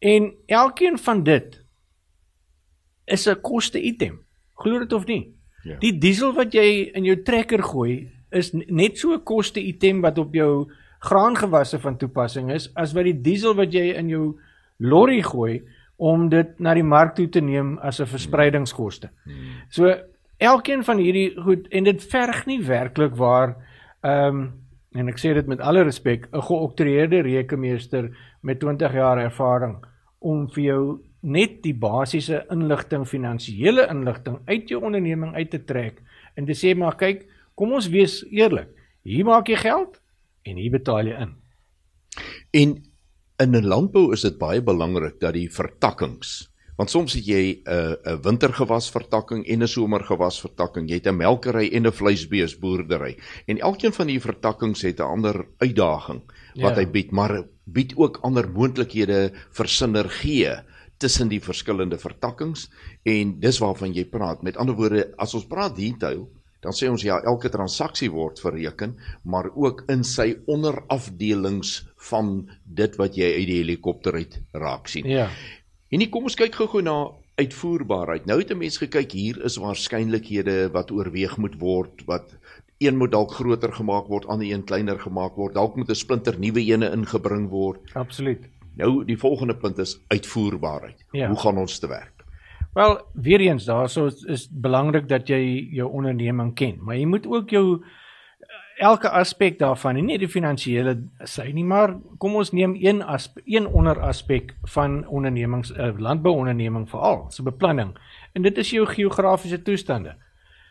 En 0.00 0.32
elkeen 0.46 0.98
van 0.98 1.22
dit 1.22 1.57
is 3.10 3.28
'n 3.28 3.40
koste 3.40 3.80
item. 3.80 4.20
Glo 4.54 4.78
dit 4.78 4.92
of 4.92 5.06
nie? 5.06 5.34
Ja. 5.64 5.76
Die 5.78 5.98
diesel 5.98 6.32
wat 6.32 6.52
jy 6.52 6.90
in 6.94 7.04
jou 7.04 7.22
trekker 7.22 7.62
gooi 7.62 8.10
is 8.30 8.52
net 8.52 8.98
so 8.98 9.12
'n 9.12 9.22
koste 9.24 9.60
item 9.60 10.00
wat 10.00 10.18
op 10.18 10.34
jou 10.34 10.70
graangewasse 10.98 11.78
van 11.78 11.96
toepassing 11.96 12.50
is 12.50 12.70
as 12.74 12.92
wat 12.92 13.04
die 13.04 13.20
diesel 13.20 13.54
wat 13.54 13.72
jy 13.72 13.94
in 13.94 14.08
jou 14.08 14.38
lorry 14.78 15.22
gooi 15.22 15.62
om 15.96 16.28
dit 16.28 16.60
na 16.60 16.74
die 16.74 16.86
mark 16.86 17.14
toe 17.14 17.28
te 17.28 17.40
neem 17.40 17.78
as 17.78 18.00
'n 18.00 18.06
verspreidingskoste. 18.06 19.10
So 19.70 19.94
elkeen 20.38 20.84
van 20.84 20.98
hierdie 20.98 21.34
goed 21.42 21.68
en 21.68 21.84
dit 21.84 22.04
verg 22.04 22.46
nie 22.46 22.62
werklik 22.62 23.16
waar 23.16 23.56
ehm 24.02 24.36
um, 24.36 24.52
en 24.98 25.08
ek 25.08 25.18
sê 25.18 25.34
dit 25.34 25.46
met 25.46 25.60
alle 25.60 25.82
respek 25.82 26.28
'n 26.32 26.42
geoktroeëerde 26.42 27.20
rekenmeester 27.20 28.10
met 28.40 28.60
20 28.60 28.92
jaar 28.92 29.18
ervaring 29.18 29.84
om 30.18 30.48
vir 30.48 30.62
jou 30.64 31.00
net 31.20 31.62
die 31.62 31.74
basiese 31.74 32.44
inligting 32.50 33.06
finansiële 33.06 33.88
inligting 33.90 34.38
uit 34.46 34.68
jou 34.70 34.82
onderneming 34.82 35.34
uit 35.34 35.50
te 35.50 35.64
trek 35.64 36.02
en 36.36 36.46
te 36.46 36.54
sê 36.54 36.74
maar 36.78 36.96
kyk 36.96 37.26
kom 37.58 37.72
ons 37.72 37.90
wees 37.90 38.20
eerlik 38.30 38.70
hier 39.02 39.26
maak 39.26 39.48
jy 39.48 39.56
geld 39.56 39.98
en 40.46 40.60
hier 40.60 40.70
betaal 40.72 41.08
jy 41.10 41.16
in. 41.26 41.34
En 42.52 42.76
in 43.38 43.56
'n 43.56 43.66
landbou 43.66 44.12
is 44.12 44.22
dit 44.22 44.38
baie 44.38 44.62
belangrik 44.62 45.20
dat 45.20 45.34
die 45.34 45.48
vertakkings 45.50 46.48
want 46.78 46.90
soms 46.90 47.16
het 47.18 47.26
jy 47.26 47.62
'n 47.66 47.96
'n 48.06 48.22
wintergewas 48.22 48.90
vertakking 48.90 49.44
en 49.46 49.62
'n 49.62 49.68
somergewas 49.68 50.40
vertakking. 50.40 50.88
Jy 50.88 50.94
het 50.94 51.06
'n 51.06 51.16
melkery 51.16 51.68
en 51.72 51.86
'n 51.86 51.92
vleisbees 51.92 52.58
boerdery. 52.58 53.18
En 53.46 53.58
elkeen 53.58 53.92
van 53.92 54.06
die 54.06 54.20
vertakkings 54.20 54.82
het 54.82 55.00
'n 55.00 55.02
ander 55.02 55.46
uitdaging 55.58 56.22
wat 56.54 56.76
ja. 56.76 56.82
hy 56.82 56.86
bied, 56.86 57.10
maar 57.10 57.44
bied 57.64 57.96
ook 57.96 58.18
ander 58.22 58.48
moontlikhede 58.48 59.32
vir 59.50 59.68
sinergie 59.68 60.46
tussen 60.98 61.28
die 61.28 61.40
verskillende 61.40 61.98
vertakkings 61.98 62.68
en 63.02 63.38
dis 63.40 63.60
waarvan 63.62 63.94
jy 63.94 64.04
praat. 64.10 64.42
Met 64.42 64.56
ander 64.56 64.76
woorde, 64.78 65.06
as 65.18 65.34
ons 65.34 65.46
praat 65.46 65.76
detail, 65.76 66.26
dan 66.64 66.74
sê 66.74 66.88
ons 66.90 67.02
ja, 67.06 67.20
elke 67.22 67.50
transaksie 67.54 68.10
word 68.10 68.40
bereken, 68.42 68.96
maar 69.22 69.50
ook 69.54 69.84
in 69.92 70.02
sy 70.04 70.32
onderafdelings 70.50 71.84
van 72.10 72.48
dit 72.64 72.98
wat 72.98 73.18
jy 73.18 73.30
uit 73.36 73.46
die 73.46 73.60
helikopter 73.60 74.18
uit 74.18 74.40
raak 74.58 74.90
sien. 74.90 75.06
Ja. 75.06 75.28
En 75.88 76.02
nie 76.02 76.10
kom 76.10 76.26
ons 76.28 76.36
kyk 76.38 76.58
gou-gou 76.58 76.82
na 76.82 76.98
uitvoerbaarheid. 77.38 78.26
Nou 78.26 78.40
het 78.40 78.50
'n 78.50 78.58
mens 78.58 78.78
gekyk 78.82 79.12
hier 79.12 79.44
is 79.44 79.56
waarskynlikhede 79.56 80.70
wat 80.74 80.90
oorweeg 80.90 81.36
moet 81.38 81.54
word 81.58 82.02
wat 82.06 82.34
een 82.78 82.96
moet 82.96 83.10
dalk 83.10 83.32
groter 83.32 83.72
gemaak 83.72 84.06
word, 84.06 84.26
ander 84.26 84.46
een 84.46 84.64
kleiner 84.64 84.98
gemaak 84.98 85.34
word, 85.36 85.54
dalk 85.54 85.76
moet 85.76 85.90
'n 85.90 85.94
splinter 85.94 86.38
nuwe 86.38 86.60
ene 86.60 86.90
ingebring 86.90 87.48
word. 87.48 87.80
Absoluut. 87.94 88.48
Nou 88.78 89.02
die 89.04 89.18
volgende 89.18 89.56
punt 89.56 89.78
is 89.82 89.98
uitvoerbaarheid. 90.06 91.04
Ja. 91.10 91.28
Hoe 91.28 91.38
gaan 91.38 91.58
ons 91.58 91.78
te 91.78 91.88
werk? 91.90 92.24
Wel, 92.74 93.00
weer 93.12 93.40
eens 93.40 93.64
daarso 93.64 94.06
is, 94.06 94.22
is 94.22 94.48
belangrik 94.50 95.08
dat 95.08 95.28
jy 95.28 95.40
jou 95.74 95.88
onderneming 95.90 96.54
ken, 96.54 96.76
maar 96.80 96.96
jy 96.96 97.08
moet 97.10 97.26
ook 97.26 97.50
jou 97.50 97.80
elke 98.78 99.10
aspek 99.10 99.58
daarvan, 99.58 99.98
nie 100.06 100.18
die 100.20 100.30
finansiële 100.30 100.94
sy 101.26 101.48
nie, 101.54 101.64
maar 101.66 101.96
kom 102.22 102.36
ons 102.38 102.52
neem 102.54 102.76
een 102.78 103.02
aspek, 103.02 103.42
een 103.50 103.66
onderaspek 103.66 104.54
van 104.74 105.00
ondernemings 105.06 105.72
uh, 105.74 105.90
landbouonderneming 105.98 106.86
veral, 106.90 107.24
se 107.34 107.42
beplanning. 107.42 107.96
En 108.38 108.46
dit 108.46 108.58
is 108.62 108.70
jou 108.70 108.86
geografiese 108.86 109.62
toestande. 109.66 110.14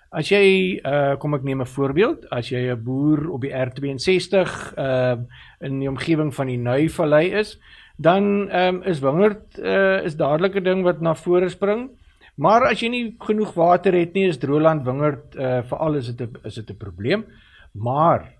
As 0.07 0.29
jy 0.31 0.79
uh 0.87 1.17
kom 1.19 1.35
ek 1.35 1.43
neem 1.43 1.61
'n 1.61 1.67
voorbeeld, 1.67 2.29
as 2.31 2.47
jy 2.49 2.71
'n 2.71 2.83
boer 2.83 3.27
op 3.29 3.41
die 3.41 3.51
R62 3.51 4.77
uh 4.77 5.17
in 5.59 5.79
die 5.79 5.89
omgewing 5.89 6.31
van 6.35 6.47
die 6.47 6.57
Nuivallei 6.57 7.33
is, 7.35 7.59
dan 7.97 8.49
ehm 8.49 8.75
um, 8.75 8.83
is 8.83 8.99
wingerd 8.99 9.57
uh, 9.57 10.03
is 10.05 10.15
dadelik 10.15 10.55
'n 10.55 10.63
ding 10.63 10.83
wat 10.83 11.01
na 11.01 11.15
vore 11.15 11.49
spring. 11.49 11.89
Maar 12.35 12.69
as 12.69 12.79
jy 12.79 12.89
nie 12.89 13.15
genoeg 13.19 13.53
water 13.53 13.93
het 13.93 14.13
nie, 14.13 14.27
is 14.27 14.37
droëland 14.37 14.85
wingerd 14.85 15.35
uh, 15.35 15.61
veral 15.65 15.95
is 15.95 16.13
dit 16.13 16.21
'n 16.21 16.45
is 16.45 16.55
dit 16.55 16.69
'n 16.69 16.77
probleem. 16.77 17.25
Maar 17.73 18.37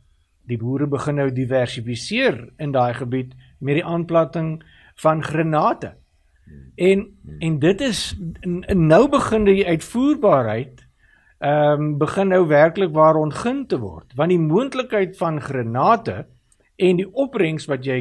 die 0.48 0.58
boere 0.58 0.88
begin 0.88 1.16
nou 1.16 1.32
diversifiseer 1.32 2.50
in 2.58 2.72
daai 2.72 2.94
gebied 2.94 3.34
met 3.60 3.74
die 3.74 3.86
aanplanting 3.86 4.64
van 4.96 5.24
granate. 5.24 5.96
En 6.76 7.18
en 7.40 7.60
dit 7.60 7.82
is 7.82 8.16
nou 8.74 9.10
begin 9.10 9.44
die 9.44 9.68
uitvoerbaarheid 9.68 10.88
ehm 11.40 11.82
um, 11.82 11.98
begin 11.98 12.28
nou 12.28 12.48
werklik 12.48 12.94
waar 12.94 13.16
ontgin 13.16 13.68
te 13.68 13.78
word 13.78 14.14
want 14.16 14.30
die 14.30 14.40
moontlikheid 14.40 15.18
van 15.18 15.42
granate 15.42 16.26
en 16.76 16.98
die 16.98 17.14
opbrengs 17.14 17.66
wat 17.70 17.86
jy 17.86 18.00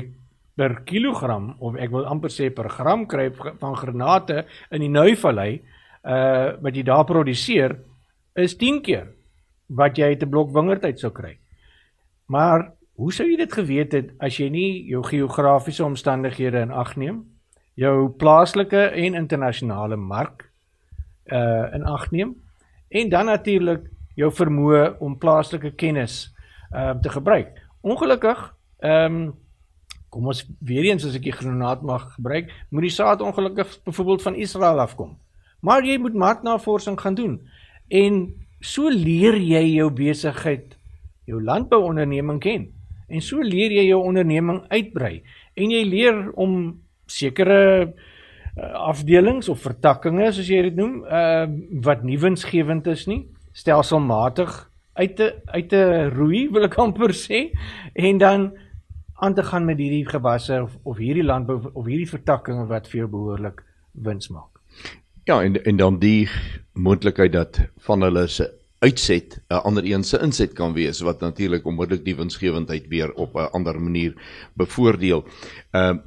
per 0.57 0.83
kilogram 0.89 1.55
of 1.61 1.77
ek 1.77 1.93
wil 1.93 2.07
amper 2.09 2.33
sê 2.33 2.49
per 2.55 2.71
gram 2.73 3.05
kry 3.07 3.29
van 3.35 3.77
granate 3.77 4.45
in 4.73 4.85
die 4.85 4.93
Nuivallei 4.93 5.61
uh 6.07 6.57
wat 6.63 6.77
jy 6.77 6.85
daar 6.87 7.05
produseer 7.05 7.77
is 8.39 8.57
10 8.57 8.81
keer 8.87 9.09
wat 9.69 9.99
jy 9.99 10.15
uit 10.15 10.23
'n 10.23 10.31
blok 10.31 10.53
wingerd 10.55 10.85
uit 10.85 10.99
sou 11.01 11.11
kry. 11.11 11.37
Maar 12.29 12.73
hoe 12.97 13.13
sou 13.13 13.27
jy 13.29 13.37
dit 13.37 13.53
geweet 13.53 13.93
het 13.93 14.11
as 14.21 14.39
jy 14.39 14.49
nie 14.49 14.87
jou 14.89 15.03
geografiese 15.03 15.85
omstandighede 15.85 16.61
in 16.61 16.71
ag 16.71 16.97
neem, 16.97 17.25
jou 17.75 18.09
plaaslike 18.09 18.91
en 18.95 19.15
internasionale 19.15 19.97
mark 19.97 20.51
uh 21.33 21.75
in 21.75 21.85
ag 21.85 22.11
neem 22.11 22.35
en 22.89 23.09
dan 23.09 23.27
natuurlik 23.27 23.91
jou 24.17 24.31
vermoë 24.33 24.97
om 25.01 25.19
plaaslike 25.19 25.75
kennis 25.77 26.33
uh 26.73 26.95
te 27.03 27.09
gebruik. 27.09 27.53
Ongelukkig 27.83 28.55
ehm 28.81 29.15
um, 29.15 29.46
kom 30.17 30.31
ons 30.33 30.43
weer 30.65 30.89
eens 30.89 31.05
as 31.05 31.17
ek 31.19 31.29
die 31.29 31.37
granaat 31.37 31.85
mag 31.85 32.09
gebruik, 32.15 32.49
moet 32.73 32.89
die 32.89 32.95
saad 32.95 33.21
ongelukkig 33.25 33.77
byvoorbeeld 33.85 34.25
van 34.25 34.39
Israel 34.41 34.81
afkom. 34.81 35.13
Maar 35.61 35.85
jy 35.85 35.99
moet 36.01 36.17
marknavorsing 36.17 36.97
gaan 37.01 37.19
doen. 37.19 37.37
En 37.93 38.23
so 38.65 38.89
leer 38.89 39.37
jy 39.37 39.63
jou 39.77 39.91
besigheid, 39.93 40.77
jou 41.29 41.43
landbouonderneming 41.43 42.41
ken. 42.41 42.71
En 43.13 43.23
so 43.23 43.45
leer 43.45 43.75
jy 43.77 43.89
jou 43.91 44.01
onderneming 44.03 44.63
uitbrei 44.73 45.21
en 45.55 45.73
jy 45.73 45.83
leer 45.87 46.23
om 46.35 46.57
sekere 47.07 47.61
uh, 47.87 48.73
afdelings 48.89 49.51
of 49.53 49.63
vertakkings 49.63 50.41
soos 50.41 50.49
jy 50.51 50.65
dit 50.71 50.79
noem, 50.79 51.03
uh 51.05 51.47
wat 51.87 52.03
nie 52.09 52.19
winsgewend 52.19 52.89
is 52.91 53.05
nie, 53.07 53.23
stelselmatig 53.55 54.57
uit 54.97 55.17
te 55.17 55.29
uit 55.53 55.69
te 55.71 55.83
roei 56.17 56.47
wil 56.53 56.67
ek 56.67 56.79
amper 56.83 57.15
sê 57.15 57.51
en 57.95 58.19
dan 58.21 58.49
aan 59.17 59.35
te 59.35 59.43
gaan 59.43 59.65
met 59.65 59.79
hierdie 59.79 60.07
gewasse 60.09 60.63
of, 60.63 60.77
of 60.83 60.97
hierdie 60.97 61.25
landbou 61.25 61.61
of 61.73 61.87
hierdie 61.87 62.09
vertakkings 62.09 62.69
wat 62.69 62.89
vir 62.89 63.05
jou 63.05 63.09
behoorlik 63.11 63.63
wins 63.93 64.29
maak. 64.29 64.61
Ja, 65.27 65.41
en 65.43 65.57
en 65.65 65.77
dan 65.77 65.99
die 65.99 66.29
moontlikheid 66.73 67.33
dat 67.33 67.61
van 67.89 68.03
hulle 68.03 68.27
se 68.29 68.51
uitset 68.79 69.39
'n 69.49 69.63
ander 69.65 69.85
een 69.85 70.05
se 70.05 70.19
inset 70.19 70.53
kan 70.53 70.73
wees 70.73 71.01
wat 71.01 71.21
natuurlik 71.21 71.67
onmiddellik 71.67 72.05
die 72.05 72.17
winsgewendheid 72.17 72.89
weer 72.89 73.13
op 73.13 73.35
'n 73.35 73.51
ander 73.53 73.81
manier 73.81 74.15
bevoordeel. 74.55 75.25
Ehm 75.71 75.97
uh, 75.97 76.03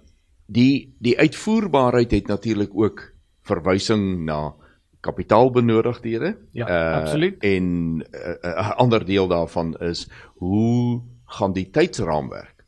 die 0.45 0.95
die 0.99 1.17
uitvoerbaarheid 1.17 2.11
het 2.11 2.27
natuurlik 2.27 2.69
ook 2.73 3.11
verwysing 3.41 4.25
na 4.25 4.53
kapitaalbenodigdhede. 4.99 6.37
Ja, 6.51 6.69
uh, 6.69 7.01
absoluut. 7.01 7.37
En 7.39 7.97
'n 7.97 8.03
uh, 8.11 8.35
uh, 8.41 8.71
ander 8.77 9.05
deel 9.05 9.27
daarvan 9.27 9.77
is 9.77 10.09
hoe 10.35 11.01
gaan 11.25 11.53
die 11.53 11.69
tydsraamwerk 11.69 12.58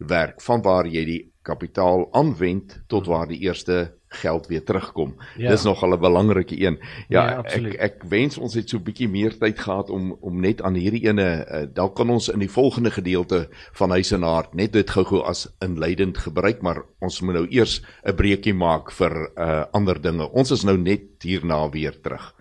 werk 0.00 0.40
van 0.40 0.62
waar 0.62 0.86
jy 0.86 1.04
die 1.04 1.22
kapitaal 1.42 2.08
aanwend 2.12 2.82
tot 2.88 3.06
waar 3.06 3.28
die 3.28 3.40
eerste 3.40 3.92
geld 4.10 4.46
weer 4.50 4.64
terugkom. 4.64 5.14
Ja. 5.38 5.50
Dis 5.50 5.62
nogal 5.62 5.94
'n 5.94 6.00
belangrike 6.00 6.60
een. 6.60 6.78
Ja, 7.08 7.30
ja 7.30 7.42
ek 7.42 7.74
ek 7.74 8.02
wens 8.08 8.38
ons 8.38 8.54
het 8.54 8.68
so 8.68 8.76
'n 8.76 8.82
bietjie 8.82 9.08
meer 9.08 9.38
tyd 9.38 9.58
gehad 9.58 9.90
om 9.90 10.16
om 10.20 10.40
net 10.40 10.62
aan 10.62 10.74
hierdie 10.74 11.06
ene 11.06 11.46
uh, 11.46 11.66
dalk 11.72 11.94
kan 11.96 12.10
ons 12.10 12.28
in 12.28 12.38
die 12.38 12.50
volgende 12.50 12.90
gedeelte 12.90 13.48
van 13.72 13.90
Huis 13.90 14.12
en 14.12 14.22
Hart 14.22 14.54
net 14.54 14.72
dit 14.72 14.90
gou-gou 14.90 15.22
as 15.22 15.48
inleidend 15.60 16.18
gebruik, 16.18 16.62
maar 16.62 16.82
ons 16.98 17.20
moet 17.20 17.34
nou 17.34 17.46
eers 17.48 17.82
'n 18.04 18.14
breekie 18.14 18.54
maak 18.54 18.90
vir 18.90 19.30
uh, 19.38 19.64
ander 19.72 20.00
dinge. 20.00 20.30
Ons 20.32 20.50
is 20.50 20.64
nou 20.64 20.76
net 20.76 21.22
hierna 21.22 21.70
weer 21.70 22.00
terug. 22.00 22.34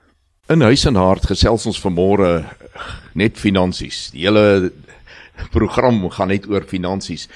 In 0.49 0.61
Huis 0.61 0.85
en 0.85 0.95
Hart 0.95 1.25
gesels 1.25 1.65
ons 1.65 1.81
vanmôre 1.81 2.45
net 3.13 3.37
finansies. 3.37 4.11
Die 4.11 4.25
hele 4.25 4.71
program 5.55 6.09
gaan 6.09 6.31
net 6.33 6.47
oor 6.49 6.65
finansies. 6.67 7.27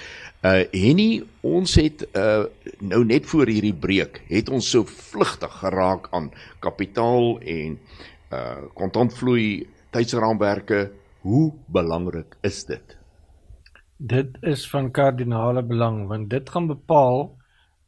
Uh 0.44 0.66
Henny, 0.76 1.24
ons 1.42 1.76
het 1.80 2.04
uh 2.20 2.44
nou 2.84 3.04
net 3.08 3.28
voor 3.32 3.48
hierdie 3.48 3.76
breek 3.76 4.22
het 4.28 4.50
ons 4.52 4.70
so 4.70 4.84
vlugtig 4.84 5.54
geraak 5.62 6.10
aan 6.12 6.32
kapitaal 6.60 7.38
en 7.40 7.78
uh 8.34 8.66
kontantvloei 8.76 9.68
tydsraamwerke. 9.96 10.90
Hoe 11.24 11.54
belangrik 11.72 12.36
is 12.44 12.66
dit? 12.68 12.98
Dit 13.98 14.36
is 14.42 14.66
van 14.68 14.92
kardinale 14.92 15.64
belang 15.64 16.08
want 16.10 16.30
dit 16.30 16.50
gaan 16.50 16.68
bepaal 16.68 17.30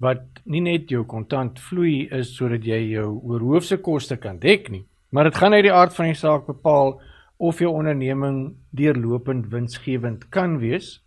wat 0.04 0.40
nie 0.44 0.62
net 0.64 0.92
jou 0.92 1.04
kontantvloei 1.08 2.08
is 2.16 2.32
sodat 2.38 2.64
jy 2.68 2.80
jou 2.94 3.10
oorhoofse 3.24 3.78
koste 3.84 4.18
kan 4.22 4.40
dek 4.40 4.70
nie, 4.72 4.86
maar 5.12 5.28
dit 5.30 5.36
gaan 5.40 5.56
uit 5.56 5.66
die 5.68 5.74
aard 5.74 5.96
van 5.96 6.12
die 6.12 6.20
saak 6.20 6.48
bepaal 6.48 6.98
of 7.38 7.60
jou 7.60 7.72
onderneming 7.72 8.56
deurlopend 8.70 9.48
winsgewend 9.52 10.30
kan 10.30 10.58
wees 10.58 11.06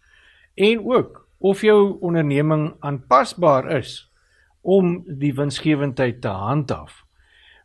en 0.54 0.84
ook 0.84 1.28
of 1.38 1.62
jou 1.62 1.98
onderneming 2.00 2.74
aanpasbaar 2.80 3.70
is 3.78 4.12
om 4.60 5.04
die 5.06 5.34
winsgewendheid 5.34 6.20
te 6.20 6.28
handhaaf. 6.28 7.04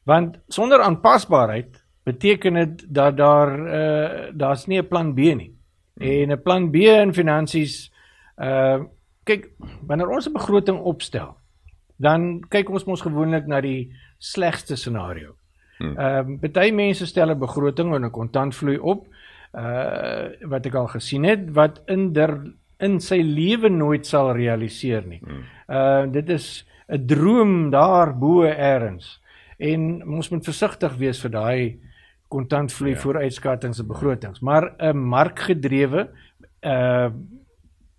Want 0.03 0.37
sonder 0.47 0.81
aanpasbaarheid 0.81 1.83
beteken 2.03 2.53
dit 2.53 2.85
dat 2.93 3.17
daar 3.17 3.51
uh 3.59 4.31
daar's 4.33 4.65
nie 4.67 4.79
'n 4.79 4.87
plan 4.87 5.13
B 5.13 5.17
nie. 5.17 5.55
Hmm. 5.93 6.07
En 6.07 6.31
'n 6.31 6.41
plan 6.41 6.71
B 6.71 6.75
in 6.75 7.13
finansies 7.13 7.91
uh 8.37 8.83
kyk 9.23 9.51
wanneer 9.87 10.09
ons 10.09 10.27
'n 10.27 10.33
begroting 10.33 10.79
opstel, 10.79 11.37
dan 11.97 12.39
kyk 12.49 12.69
ons 12.69 12.85
mos 12.85 13.01
gewoonlik 13.01 13.47
na 13.47 13.61
die 13.61 13.93
slegste 14.17 14.75
scenario. 14.75 15.35
Hmm. 15.77 15.97
Ehm 15.97 16.27
um, 16.43 16.51
baie 16.53 16.73
mense 16.73 17.05
stel 17.05 17.31
'n 17.31 17.39
begroting 17.39 17.93
en 17.95 18.05
'n 18.05 18.11
kontantvloei 18.11 18.77
op 18.77 19.07
uh 19.53 20.49
wat 20.49 20.65
ek 20.65 20.75
al 20.75 20.87
gesien 20.87 21.23
het 21.23 21.51
wat 21.53 21.81
in 21.87 22.13
der 22.13 22.39
in 22.79 22.99
sy 22.99 23.21
lewe 23.21 23.69
nooit 23.69 24.05
sal 24.05 24.33
realiseer 24.33 25.05
nie. 25.05 25.21
Hmm. 25.21 25.43
Uh 25.69 26.11
dit 26.11 26.29
is 26.29 26.65
'n 26.89 27.05
droom 27.05 27.69
daar 27.69 28.17
bo 28.17 28.43
eers. 28.43 29.21
En 29.57 30.03
ons 30.07 30.29
moet 30.29 30.43
versigtig 30.43 30.95
wees 30.97 31.21
vir 31.21 31.31
daai 31.31 31.79
kontantvloei 32.27 32.93
ja. 32.93 32.99
vooruitskattings 32.99 33.79
en 33.79 33.87
begrotings, 33.87 34.39
maar 34.41 34.73
'n 34.79 34.97
markgedrewe 34.97 36.09
uh 36.61 37.09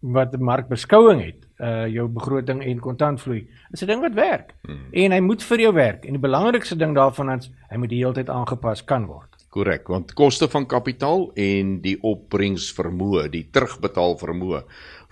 wat 0.00 0.34
'n 0.34 0.42
markbeskouing 0.42 1.24
het, 1.24 1.43
uh 1.64 1.87
jou 1.88 2.09
begroting 2.12 2.62
en 2.62 2.81
kontantvloei, 2.81 3.46
is 3.72 3.83
'n 3.83 3.87
ding 3.87 4.00
wat 4.00 4.14
werk. 4.14 4.55
Hmm. 4.66 4.87
En 4.92 5.12
hy 5.12 5.20
moet 5.20 5.42
vir 5.42 5.61
jou 5.61 5.72
werk. 5.74 6.05
En 6.05 6.12
die 6.12 6.27
belangrikste 6.29 6.77
ding 6.77 6.94
daarvan 6.94 7.31
is 7.38 7.50
hy 7.70 7.77
moet 7.77 7.88
die 7.88 8.03
hele 8.05 8.14
tyd 8.14 8.29
aangepas 8.29 8.85
kan 8.85 9.07
word. 9.07 9.35
Korrek, 9.55 9.87
want 9.88 10.14
koste 10.14 10.48
van 10.50 10.66
kapitaal 10.66 11.29
en 11.38 11.77
die 11.81 11.94
opbrengsvermoë, 12.03 13.29
die 13.31 13.44
terugbetaalvermoë 13.55 14.64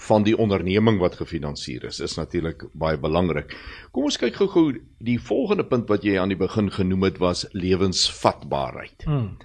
van 0.08 0.24
die 0.26 0.34
onderneming 0.34 0.98
wat 0.98 1.14
gefinansier 1.20 1.84
is, 1.84 2.00
is 2.00 2.16
natuurlik 2.18 2.64
baie 2.74 2.98
belangrik. 2.98 3.54
Kom 3.92 4.08
ons 4.10 4.18
kyk 4.18 4.34
gou-gou 4.40 4.80
die 4.98 5.18
volgende 5.22 5.64
punt 5.64 5.88
wat 5.88 6.02
jy 6.02 6.18
aan 6.18 6.34
die 6.34 6.40
begin 6.40 6.72
genoem 6.74 7.06
het 7.06 7.22
was 7.22 7.46
lewensvatbaarheid. 7.52 9.06
Hmm. 9.06 9.36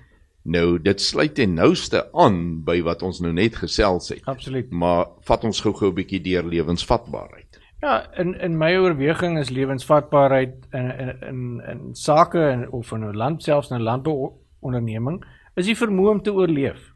Nou 0.47 0.77
dit 0.79 1.01
sluit 1.01 1.33
ten 1.35 1.57
nouste 1.57 2.05
aan 2.15 2.63
by 2.63 2.79
wat 2.85 3.03
ons 3.03 3.19
nou 3.19 3.33
net 3.35 3.57
gesels 3.59 4.13
het. 4.13 4.23
Absoluut. 4.31 4.69
Maar 4.71 5.09
vat 5.27 5.43
ons 5.43 5.61
gou-gou 5.61 5.91
'n 5.91 5.95
bietjie 5.95 6.21
deur 6.21 6.43
lewensvatbaarheid. 6.43 7.59
Ja, 7.81 8.07
in 8.17 8.33
in 8.39 8.57
my 8.57 8.75
oorweging 8.75 9.37
is 9.39 9.49
lewensvatbaarheid 9.49 10.53
in 10.71 10.91
in 10.99 11.11
in, 11.21 11.61
in 11.69 11.95
sake 11.95 12.39
en 12.39 12.71
of 12.71 12.91
in 12.91 13.03
'n 13.03 13.15
land 13.15 13.43
selfs 13.43 13.69
'n 13.71 13.81
landbou 13.81 14.31
onderneming 14.59 15.23
is 15.55 15.65
die 15.65 15.77
vermoë 15.77 16.09
om 16.09 16.21
te 16.21 16.33
oorleef. 16.33 16.93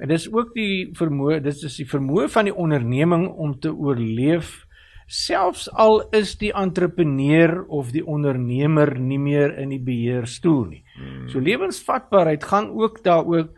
En 0.00 0.08
dis 0.08 0.32
ook 0.32 0.54
die 0.54 0.90
vermoë, 0.96 1.40
dis 1.40 1.62
is 1.62 1.76
die 1.76 1.88
vermoë 1.88 2.28
van 2.28 2.44
die 2.44 2.54
onderneming 2.54 3.28
om 3.28 3.58
te 3.60 3.74
oorleef 3.74 4.66
selfs 5.10 5.66
al 5.74 6.04
is 6.14 6.36
die 6.38 6.52
entrepreneur 6.54 7.64
of 7.66 7.90
die 7.90 8.04
ondernemer 8.06 8.92
nie 8.98 9.18
meer 9.18 9.56
in 9.58 9.72
die 9.74 9.82
beheerstoel 9.82 10.62
nie. 10.68 10.84
Hmm. 10.94 11.26
So 11.32 11.42
lewensvatbaarheid 11.42 12.44
gaan 12.46 12.70
ook 12.78 13.02
daaroor 13.04 13.48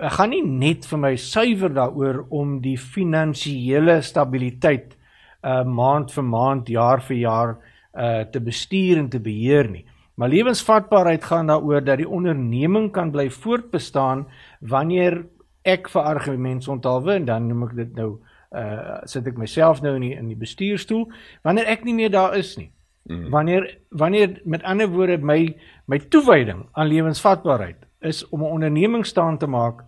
gaan 0.00 0.30
nie 0.32 0.44
net 0.46 0.86
vir 0.88 1.00
my 1.02 1.10
suiwer 1.18 1.72
daaroor 1.76 2.22
om 2.32 2.60
die 2.62 2.78
finansiële 2.78 4.00
stabiliteit 4.06 4.96
uh 5.42 5.64
maand 5.64 6.12
vir 6.12 6.24
maand, 6.24 6.68
jaar 6.68 7.02
vir 7.02 7.16
jaar 7.16 7.56
uh 7.92 8.22
te 8.30 8.40
bestuur 8.40 9.02
en 9.02 9.10
te 9.10 9.20
beheer 9.20 9.68
nie. 9.68 9.84
Maar 10.14 10.28
lewensvatbaarheid 10.28 11.24
gaan 11.24 11.50
daaroor 11.50 11.84
dat 11.84 11.98
die 11.98 12.08
onderneming 12.08 12.90
kan 12.92 13.10
bly 13.10 13.30
voortbestaan 13.30 14.26
wanneer 14.60 15.24
ek 15.64 15.88
vir 15.88 16.02
argumente 16.02 16.70
onthaalwe 16.70 17.14
en 17.18 17.24
dan 17.24 17.48
noem 17.48 17.68
ek 17.68 17.76
dit 17.76 17.96
nou 17.96 18.10
uh 18.50 18.98
sit 19.04 19.26
ek 19.26 19.38
myself 19.38 19.82
nou 19.82 19.94
in 19.94 20.02
die, 20.02 20.14
in 20.18 20.28
die 20.28 20.38
bestuurstoel 20.38 21.06
wanneer 21.42 21.66
ek 21.70 21.84
nie 21.84 21.94
meer 21.94 22.10
daar 22.10 22.36
is 22.36 22.56
nie. 22.58 22.70
Mm. 23.08 23.30
Wanneer 23.30 23.78
wanneer 23.90 24.40
met 24.44 24.62
ander 24.62 24.88
woorde 24.88 25.18
my 25.18 25.54
my 25.86 25.98
toewyding 25.98 26.66
aan 26.72 26.90
lewensvatbaarheid 26.90 27.86
is 28.00 28.28
om 28.28 28.42
'n 28.42 28.52
onderneming 28.58 29.06
staan 29.06 29.38
te 29.38 29.46
maak 29.46 29.84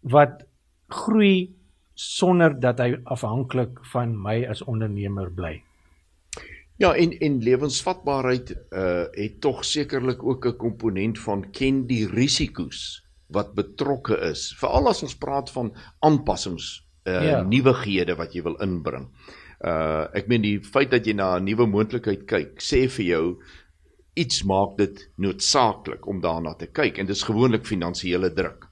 wat 0.00 0.44
groei 0.88 1.54
sonder 1.94 2.60
dat 2.60 2.78
hy 2.78 2.96
afhanklik 3.04 3.78
van 3.92 4.22
my 4.22 4.46
as 4.48 4.62
ondernemer 4.62 5.30
bly. 5.30 5.62
Ja, 6.80 6.94
en 6.96 7.12
en 7.20 7.42
lewensvatbaarheid 7.42 8.54
uh 8.72 9.04
het 9.12 9.40
tog 9.40 9.64
sekerlik 9.64 10.22
ook 10.22 10.46
'n 10.46 10.56
komponent 10.56 11.18
van 11.18 11.50
ken 11.50 11.86
die 11.86 12.06
risiko's 12.08 13.04
wat 13.26 13.54
betrokke 13.54 14.16
is. 14.30 14.54
Veral 14.58 14.88
as 14.88 15.02
ons 15.02 15.16
praat 15.16 15.50
van 15.50 15.74
aanpassings, 15.98 16.86
uh 17.08 17.24
ja. 17.24 17.42
nuwighede 17.42 18.16
wat 18.16 18.34
jy 18.34 18.42
wil 18.42 18.58
inbring. 18.60 19.08
Uh 19.64 20.06
ek 20.16 20.28
meen 20.28 20.42
die 20.42 20.58
feit 20.60 20.90
dat 20.90 21.06
jy 21.06 21.14
na 21.16 21.36
'n 21.38 21.44
nuwe 21.44 21.66
moontlikheid 21.66 22.26
kyk, 22.26 22.60
sê 22.60 22.88
vir 22.88 23.06
jou 23.06 23.24
iets 24.16 24.42
maak 24.44 24.76
dit 24.76 25.08
noodsaaklik 25.16 26.06
om 26.06 26.20
daarna 26.20 26.54
te 26.54 26.66
kyk 26.66 26.98
en 26.98 27.06
dis 27.06 27.22
gewoonlik 27.22 27.64
finansiële 27.64 28.32
druk. 28.34 28.66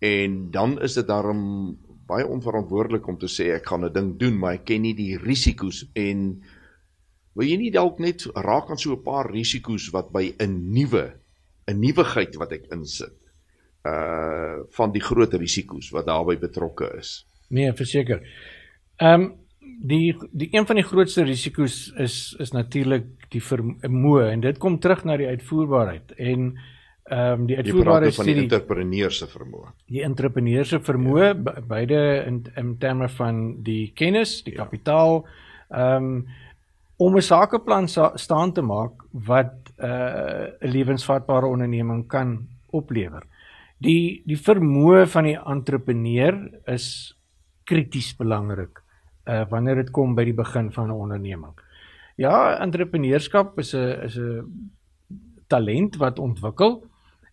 En 0.00 0.50
dan 0.50 0.78
is 0.82 0.94
dit 0.94 1.06
daarom 1.06 1.76
baie 2.06 2.26
onverantwoordelik 2.26 3.06
om 3.06 3.18
te 3.18 3.26
sê 3.26 3.54
ek 3.54 3.66
gaan 3.66 3.84
'n 3.84 3.92
ding 3.92 4.18
doen, 4.18 4.38
maar 4.38 4.54
ek 4.54 4.64
ken 4.64 4.82
nie 4.82 4.94
die 4.94 5.18
risiko's 5.18 5.84
en 5.94 6.42
Wil 7.38 7.52
jy 7.52 7.56
nie 7.60 7.70
dalk 7.70 8.00
net 8.02 8.24
raak 8.34 8.72
aan 8.72 8.80
so 8.82 8.96
'n 8.96 9.04
paar 9.04 9.30
risiko's 9.30 9.92
wat 9.94 10.10
by 10.10 10.34
'n 10.42 10.74
nuwe 10.74 11.14
'n 11.70 11.80
nuwigheid 11.80 12.34
wat 12.34 12.52
ek 12.52 12.66
insit 12.74 13.14
uh 13.86 14.66
van 14.74 14.90
die 14.90 15.00
groot 15.00 15.34
risiko's 15.34 15.92
wat 15.94 16.06
daarbey 16.06 16.36
betrokke 16.36 16.90
is? 16.98 17.27
Nee, 17.48 17.72
verseker. 17.72 18.24
Ehm 18.96 19.22
um, 19.22 19.28
die 19.78 20.16
die 20.32 20.48
een 20.52 20.66
van 20.66 20.76
die 20.76 20.84
grootste 20.84 21.22
risiko's 21.22 21.92
is 21.96 22.34
is 22.38 22.50
natuurlik 22.52 23.06
die 23.30 23.42
vermoë 23.42 24.30
en 24.32 24.40
dit 24.42 24.58
kom 24.58 24.78
terug 24.82 25.04
na 25.04 25.16
die 25.16 25.28
uitvoerbaarheid 25.28 26.16
en 26.16 26.48
ehm 27.08 27.40
um, 27.40 27.46
die 27.46 27.56
uitvoerbaarheid 27.56 28.14
van 28.14 28.26
die 28.26 28.42
entrepreneur 28.42 29.12
se 29.12 29.28
vermoë. 29.30 29.70
Die 29.86 30.02
entrepreneur 30.02 30.66
se 30.66 30.80
vermoë 30.80 31.28
ja. 31.28 31.54
beide 31.68 32.00
in 32.26 32.42
in 32.56 32.76
terme 32.78 33.08
van 33.08 33.62
die 33.62 33.92
kennis, 33.94 34.42
die 34.42 34.56
ja. 34.56 34.64
kapitaal 34.64 35.24
ehm 35.68 36.04
um, 36.04 36.26
om 36.98 37.16
'n 37.16 37.22
sakeplan 37.22 37.88
sa 37.88 38.10
staan 38.16 38.52
te 38.52 38.62
maak 38.62 38.92
wat 39.12 39.54
'n 39.78 39.84
uh, 39.84 40.46
lewensvatbare 40.60 41.46
onderneming 41.46 42.08
kan 42.08 42.48
oplewer. 42.70 43.22
Die 43.78 44.22
die 44.26 44.38
vermoë 44.38 45.06
van 45.06 45.24
die 45.24 45.38
entrepreneur 45.38 46.50
is 46.66 47.17
krities 47.68 48.14
belangrik 48.16 48.82
uh 49.28 49.44
wanneer 49.50 49.82
dit 49.82 49.90
kom 49.92 50.14
by 50.16 50.24
die 50.24 50.36
begin 50.36 50.72
van 50.72 50.88
'n 50.88 51.00
onderneming. 51.04 51.54
Ja, 52.16 52.58
entrepreneurskap 52.58 53.58
is 53.58 53.74
'n 53.74 54.02
is 54.04 54.16
'n 54.18 54.44
talent 55.46 55.96
wat 55.96 56.18
ontwikkel. 56.18 56.84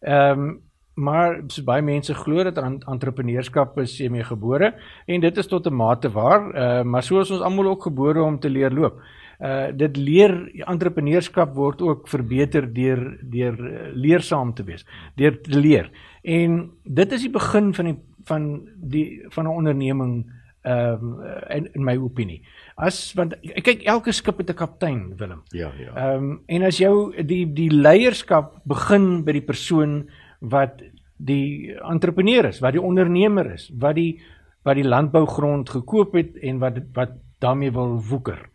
Ehm 0.02 0.40
um, 0.40 0.62
maar 0.96 1.42
so 1.52 1.64
baie 1.68 1.84
mense 1.84 2.14
glo 2.16 2.44
dat 2.44 2.58
entrepreneurskap 2.88 3.80
is 3.84 3.98
jy 4.00 4.08
mee 4.10 4.24
gebore 4.24 4.70
en 5.12 5.22
dit 5.22 5.38
is 5.38 5.48
tot 5.48 5.68
'n 5.68 5.76
mate 5.76 6.10
waar, 6.10 6.42
uh 6.56 6.84
maar 6.84 7.04
so 7.04 7.20
is 7.20 7.32
ons 7.32 7.42
almal 7.42 7.68
ook 7.68 7.84
gebore 7.84 8.24
om 8.24 8.40
te 8.40 8.50
leer 8.50 8.72
loop. 8.72 9.02
Uh 9.40 9.72
dit 9.76 9.98
leer 9.98 10.52
entrepreneurskap 10.68 11.54
word 11.56 11.82
ook 11.82 12.08
verbeter 12.08 12.74
deur 12.74 13.20
deur 13.22 13.60
uh, 13.60 13.92
leersaam 13.94 14.54
te 14.54 14.64
wees, 14.64 14.86
deur 15.16 15.42
te 15.42 15.60
leer. 15.60 15.92
En 16.24 16.72
dit 16.84 17.12
is 17.12 17.22
die 17.22 17.32
begin 17.32 17.74
van 17.74 17.86
die 17.86 18.00
van 18.26 18.70
die 18.76 19.26
van 19.30 19.46
'n 19.46 19.58
onderneming 19.58 20.32
ehm 20.66 21.04
um, 21.04 21.22
in 21.50 21.70
in 21.74 21.84
my 21.84 21.96
opinie. 21.98 22.42
As 22.76 23.14
want 23.14 23.36
kyk 23.42 23.84
elke 23.86 24.12
skip 24.12 24.38
het 24.38 24.50
'n 24.50 24.58
kaptein, 24.58 25.18
Willem. 25.18 25.42
Ja, 25.50 25.72
ja. 25.78 25.94
Ehm 25.96 26.24
um, 26.24 26.42
en 26.46 26.64
as 26.64 26.78
jou 26.78 27.24
die 27.26 27.54
die 27.54 27.70
leierskap 27.70 28.60
begin 28.64 29.24
by 29.24 29.32
die 29.32 29.46
persoon 29.46 30.10
wat 30.40 30.82
die 31.18 31.76
entrepreneur 31.80 32.46
is, 32.46 32.60
wat 32.60 32.72
die 32.72 32.82
ondernemer 32.82 33.52
is, 33.54 33.72
wat 33.78 33.96
die 33.96 34.22
wat 34.64 34.76
die 34.76 34.88
landbougrond 34.88 35.70
gekoop 35.70 36.14
het 36.14 36.38
en 36.42 36.60
wat 36.60 36.82
wat 36.94 37.12
daarmee 37.40 37.72
wil 37.72 38.02
woeker. 38.02 38.50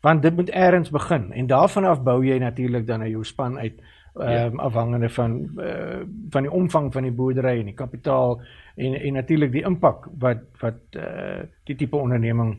Want 0.00 0.22
dit 0.22 0.36
moet 0.36 0.50
eers 0.54 0.90
begin 0.90 1.32
en 1.32 1.46
daarvan 1.46 1.84
af 1.84 2.02
bou 2.02 2.24
jy 2.24 2.38
natuurlik 2.38 2.86
dan 2.86 2.98
na 2.98 3.08
jou 3.08 3.24
span 3.24 3.58
uit 3.58 3.82
ehm 4.16 4.52
um, 4.52 4.56
ja. 4.56 4.62
afhangende 4.64 5.08
van 5.08 5.32
uh, 5.60 6.02
van 6.30 6.42
die 6.42 6.52
omvang 6.52 6.92
van 6.92 7.02
die 7.02 7.12
boerdery 7.12 7.58
en 7.60 7.66
die 7.70 7.74
kapitaal 7.76 8.40
en 8.76 8.94
en 8.94 9.12
natuurlik 9.12 9.52
die 9.52 9.64
impak 9.64 10.08
wat 10.18 10.44
wat 10.60 10.96
uh, 10.96 11.42
die 11.64 11.76
tipe 11.76 11.96
onderneming 11.96 12.56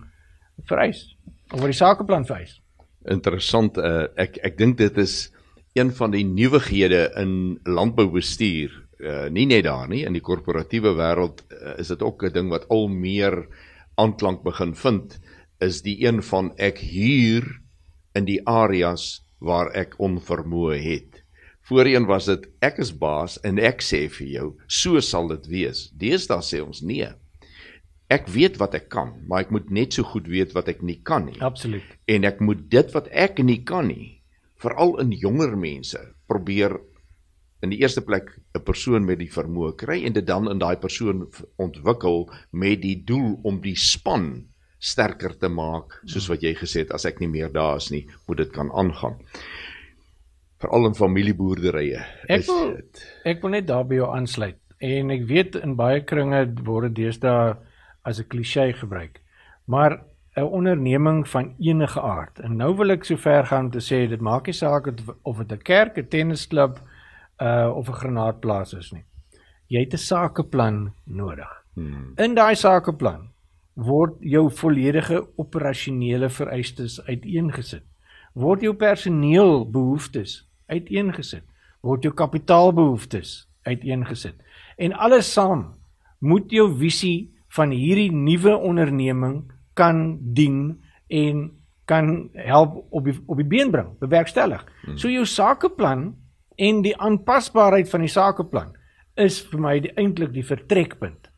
vereis 0.70 1.18
of 1.54 1.60
wat 1.60 1.72
die 1.72 1.80
sakeplan 1.80 2.26
vereis. 2.26 2.62
Interessant 3.06 3.78
uh, 3.78 4.06
ek 4.16 4.38
ek 4.44 4.58
dink 4.58 4.78
dit 4.78 4.98
is 4.98 5.34
een 5.74 5.92
van 5.92 6.12
die 6.12 6.26
nuwighede 6.26 7.12
in 7.22 7.60
landboubestuur 7.66 8.74
uh, 9.00 9.28
nie 9.30 9.46
net 9.46 9.66
daar 9.66 9.90
nie 9.90 10.06
in 10.06 10.14
die 10.14 10.24
korporatiewe 10.26 10.94
wêreld 10.98 11.44
uh, 11.50 11.78
is 11.82 11.90
dit 11.94 12.02
ook 12.02 12.24
'n 12.24 12.34
ding 12.34 12.50
wat 12.50 12.70
al 12.70 12.88
meer 12.88 13.48
aanklank 13.96 14.44
begin 14.44 14.76
vind 14.76 15.20
is 15.60 15.82
die 15.82 16.06
een 16.06 16.22
van 16.22 16.54
ek 16.58 16.78
huur 16.78 17.46
in 18.14 18.26
die 18.26 18.42
areas 18.46 19.24
waar 19.40 19.72
ek 19.74 19.96
onvermoë 19.98 20.78
het. 20.82 21.17
Voorheen 21.68 22.06
was 22.08 22.30
dit 22.30 22.46
ek 22.64 22.78
is 22.80 22.94
baas 22.96 23.36
en 23.48 23.60
ek 23.60 23.82
sê 23.84 24.06
vir 24.08 24.28
jou, 24.32 24.50
so 24.72 25.02
sal 25.04 25.28
dit 25.34 25.48
wees. 25.52 25.88
Deesdae 26.00 26.40
sê 26.46 26.62
ons 26.64 26.80
nee. 26.80 27.10
Ek 28.08 28.30
weet 28.32 28.56
wat 28.62 28.78
ek 28.80 28.88
kan, 28.94 29.12
maar 29.28 29.44
ek 29.44 29.52
moet 29.52 29.72
net 29.76 29.98
so 29.98 30.08
goed 30.08 30.30
weet 30.32 30.56
wat 30.56 30.70
ek 30.72 30.80
nie 30.80 31.02
kan 31.04 31.26
nie. 31.28 31.36
Absoluut. 31.44 31.84
En 32.08 32.24
ek 32.30 32.40
moet 32.40 32.62
dit 32.72 32.94
wat 32.96 33.10
ek 33.12 33.44
nie 33.44 33.60
kan 33.68 33.90
nie, 33.92 34.22
veral 34.64 34.96
in 35.04 35.12
jonger 35.12 35.58
mense, 35.60 36.00
probeer 36.32 36.78
in 37.66 37.74
die 37.74 37.82
eerste 37.82 38.02
plek 38.06 38.32
'n 38.56 38.64
persoon 38.64 39.06
met 39.06 39.20
die 39.20 39.32
vermoë 39.32 39.76
kry 39.76 40.04
en 40.06 40.14
dit 40.14 40.26
dan 40.26 40.48
in 40.48 40.60
daai 40.60 40.78
persoon 40.80 41.28
ontwikkel 41.58 42.30
met 42.52 42.82
die 42.82 42.96
doel 43.04 43.40
om 43.44 43.62
die 43.62 43.76
span 43.76 44.48
sterker 44.80 45.34
te 45.38 45.50
maak 45.50 46.00
soos 46.06 46.30
wat 46.30 46.44
jy 46.46 46.54
gesê 46.54 46.86
het 46.86 46.94
as 46.94 47.06
ek 47.06 47.20
nie 47.20 47.28
meer 47.28 47.50
daar 47.52 47.78
is 47.78 47.90
nie 47.92 48.06
moet 48.28 48.38
dit 48.38 48.52
kan 48.54 48.72
aangaan 48.72 49.18
veral 50.64 50.90
in 50.90 50.96
familieboerderye 50.96 52.04
ek 52.28 52.46
wil 52.46 52.76
het... 52.76 53.06
ek 53.26 53.42
wil 53.42 53.56
net 53.58 53.68
daarby 53.68 54.02
jou 54.02 54.10
aansluit 54.16 54.60
en 54.80 55.12
ek 55.12 55.26
weet 55.30 55.56
in 55.56 55.76
baie 55.76 56.04
kringe 56.04 56.44
word 56.64 56.90
dit 56.90 57.06
deesdae 57.06 57.56
as 58.04 58.20
'n 58.20 58.30
klise 58.30 58.74
gebruik 58.74 59.22
maar 59.66 60.02
'n 60.38 60.44
onderneming 60.44 61.28
van 61.28 61.56
enige 61.60 62.02
aard 62.02 62.40
en 62.40 62.58
nou 62.58 62.76
wil 62.78 62.92
ek 62.92 63.04
sover 63.04 63.46
gaan 63.46 63.66
om 63.66 63.72
te 63.72 63.82
sê 63.82 64.08
dit 64.10 64.22
maak 64.22 64.46
nie 64.46 64.54
saak 64.54 64.88
of 65.24 65.38
dit 65.38 65.52
'n 65.52 65.64
kerk 65.64 65.98
'n 65.98 66.08
tennisklub 66.08 66.80
uh 67.42 67.72
of 67.76 67.90
'n 67.90 67.94
granaatplaas 67.94 68.74
is 68.74 68.92
nie. 68.92 69.06
Jy 69.68 69.80
het 69.80 69.94
'n 69.94 69.98
sakeplan 69.98 70.94
nodig. 71.04 71.64
Hmm. 71.74 72.14
In 72.18 72.36
daai 72.36 72.56
sakeplan 72.56 73.30
word 73.74 74.14
jou 74.20 74.50
volledige 74.50 75.28
operasionele 75.36 76.30
vereistes 76.30 77.02
uiteengesit. 77.06 77.84
Word 78.34 78.62
jou 78.62 78.74
personeelbehoeftes 78.74 80.47
uiteengesit. 80.68 81.44
Word 81.86 82.04
jou 82.04 82.14
kapitaalbehoeftes 82.14 83.48
uiteengesit. 83.68 84.36
En 84.78 84.94
alles 84.94 85.30
saam 85.34 85.74
moet 86.20 86.52
jou 86.52 86.70
visie 86.78 87.34
van 87.56 87.72
hierdie 87.72 88.12
nuwe 88.12 88.56
onderneming 88.58 89.46
kan 89.78 90.18
dien 90.34 90.78
en 91.08 91.52
kan 91.88 92.30
help 92.34 92.82
op 92.92 93.06
die 93.08 93.16
op 93.26 93.38
die 93.40 93.48
been 93.48 93.72
bring, 93.72 93.94
bewerkstellig. 94.00 94.66
Hmm. 94.84 94.98
So 94.98 95.10
jou 95.10 95.26
sakeplan 95.26 96.10
en 96.58 96.82
die 96.84 96.96
aanpasbaarheid 96.98 97.90
van 97.90 98.04
die 98.04 98.12
sakeplan 98.12 98.74
is 99.16 99.40
vir 99.50 99.62
my 99.64 99.78
die 99.82 99.94
eintlik 99.96 100.34
die 100.36 100.46
vertrekpunt. 100.46 101.32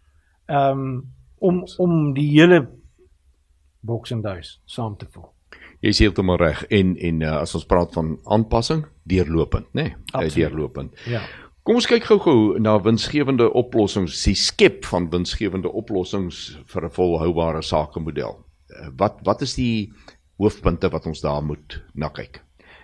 Ehm 0.49 0.85
um, 0.85 0.99
om 1.39 1.61
om 1.79 2.13
die 2.13 2.27
hele 2.33 2.65
boks 3.79 4.11
en 4.11 4.21
duis 4.21 4.57
saam 4.65 4.97
te 4.97 5.07
voel. 5.13 5.29
Jy 5.79 5.93
sê 5.95 6.07
heeltemal 6.07 6.39
reg 6.41 6.65
en 6.75 6.95
en 6.97 7.21
uh, 7.23 7.35
as 7.39 7.55
ons 7.55 7.67
praat 7.67 7.93
van 7.95 8.17
aanpassing, 8.27 8.83
deurlopend, 9.07 9.69
nê? 9.77 9.93
Nee, 10.11 10.31
deurlopend. 10.35 10.91
Ja. 11.07 11.21
Kom 11.63 11.79
ons 11.79 11.87
kyk 11.87 12.03
gou-gou 12.09 12.57
na 12.59 12.73
winsgewende 12.83 13.47
oplossings, 13.55 14.17
die 14.25 14.35
skep 14.35 14.83
van 14.89 15.07
winsgewende 15.13 15.71
oplossings 15.71 16.57
vir 16.67 16.85
'n 16.85 16.91
volhoubare 16.91 17.61
sakemodel. 17.63 18.35
Uh, 18.69 18.89
wat 18.97 19.19
wat 19.23 19.41
is 19.41 19.55
die 19.55 19.91
hoofpunte 20.37 20.89
wat 20.89 21.05
ons 21.05 21.21
daar 21.21 21.43
moet 21.43 21.81
na 21.93 22.09
kyk? 22.09 22.41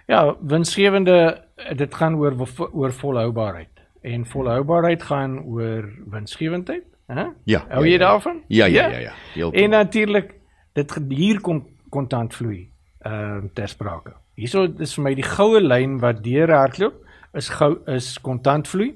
Ja, 0.08 0.36
winsgewende 0.40 1.44
dit 1.76 1.96
gaan 1.96 2.16
oor 2.16 2.36
oor 2.72 2.94
volhoubaarheid 2.94 3.82
en 4.04 4.26
volhoubaarheid 4.26 5.04
gaan 5.04 5.40
oor 5.44 5.90
winsgewendheid, 6.12 6.86
hè? 7.08 7.26
Ja. 7.44 7.66
Hou 7.70 7.84
jy 7.84 7.92
ja, 7.92 8.00
ja. 8.00 8.08
daarvan? 8.08 8.44
Ja, 8.48 8.66
ja, 8.66 8.88
ja, 8.88 8.98
ja. 8.98 9.14
ja. 9.34 9.52
En 9.52 9.70
natuurlik 9.70 10.36
dit 10.74 10.98
hier 11.10 11.42
kom 11.42 11.68
kontantvloei 11.90 12.75
ehm 13.06 13.46
uh, 13.46 13.50
ter 13.54 13.70
sprake. 13.70 14.16
Hierso 14.36 14.66
is 14.82 14.96
vir 14.98 15.04
my 15.04 15.14
die 15.16 15.26
goue 15.26 15.62
lyn 15.62 16.00
wat 16.02 16.24
deur 16.26 16.52
hardloop 16.52 17.02
is 17.38 17.50
gou 17.50 17.76
is 17.92 18.16
kontantvloei 18.24 18.94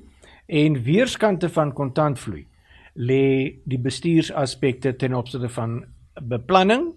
en 0.48 0.80
weerskante 0.84 1.50
van 1.54 1.74
kontantvloei 1.78 2.46
lê 3.00 3.26
die 3.70 3.80
bestuursaspekte 3.80 4.96
ten 4.98 5.14
opsigte 5.14 5.50
van 5.54 5.84
beplanning 6.22 6.90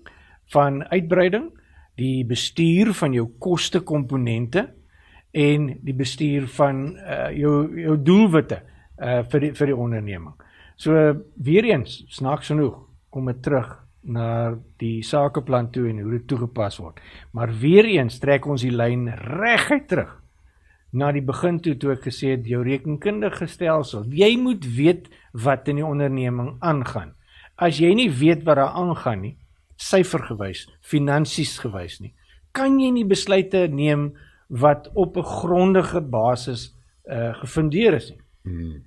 van 0.54 0.82
uitbreiding 0.88 1.50
die 2.00 2.24
bestuur 2.24 2.94
van 2.96 3.12
jou 3.12 3.26
koste 3.38 3.82
komponente 3.84 4.70
en 5.32 5.68
die 5.84 5.96
bestuur 5.96 6.48
van 6.56 6.82
uh, 6.96 7.28
jou 7.36 7.54
jou 7.80 7.96
doelwitte 8.00 8.62
uh, 8.98 9.22
vir 9.32 9.46
die, 9.46 9.52
vir 9.56 9.72
die 9.72 9.76
onderneming. 9.76 10.34
So 10.76 10.96
weer 11.36 11.68
eens 11.68 12.02
snaaks 12.12 12.52
genoeg 12.52 12.80
kom 13.12 13.28
dit 13.28 13.42
terug 13.44 13.81
na 14.02 14.58
die 14.82 15.02
sakeplan 15.02 15.70
toe 15.70 15.88
en 15.90 16.00
hoe 16.02 16.16
dit 16.18 16.26
toegepas 16.26 16.78
word. 16.82 16.98
Maar 17.32 17.52
weer 17.60 17.86
eens 17.86 18.18
trek 18.18 18.46
ons 18.46 18.62
die 18.62 18.74
lyn 18.74 19.08
reguit 19.08 19.88
terug 19.88 20.18
na 20.92 21.08
die 21.12 21.24
begin 21.24 21.58
toe 21.64 21.74
toe 21.80 21.94
ek 21.94 22.06
gesê 22.10 22.34
het 22.34 22.48
jou 22.48 22.60
rekenkundige 22.66 23.46
stelsel. 23.48 24.04
Jy 24.12 24.34
moet 24.40 24.66
weet 24.76 25.08
wat 25.32 25.68
in 25.72 25.80
die 25.80 25.86
onderneming 25.86 26.58
aangaan. 26.60 27.14
As 27.56 27.80
jy 27.80 27.94
nie 27.96 28.10
weet 28.10 28.44
wat 28.44 28.58
daar 28.60 28.76
aangaan 28.76 29.22
nie, 29.24 29.36
syfergewys, 29.80 30.66
finansies 30.84 31.56
gewys 31.62 32.00
nie. 32.02 32.12
Kan 32.52 32.78
jy 32.80 32.90
nie 32.92 33.06
besluite 33.08 33.64
neem 33.72 34.12
wat 34.52 34.90
op 34.94 35.16
'n 35.16 35.24
grondige 35.24 36.00
basis 36.00 36.74
uh 37.08 37.34
gefundeer 37.40 37.94
is 37.94 38.10
nie. 38.10 38.20
Hmm. 38.44 38.84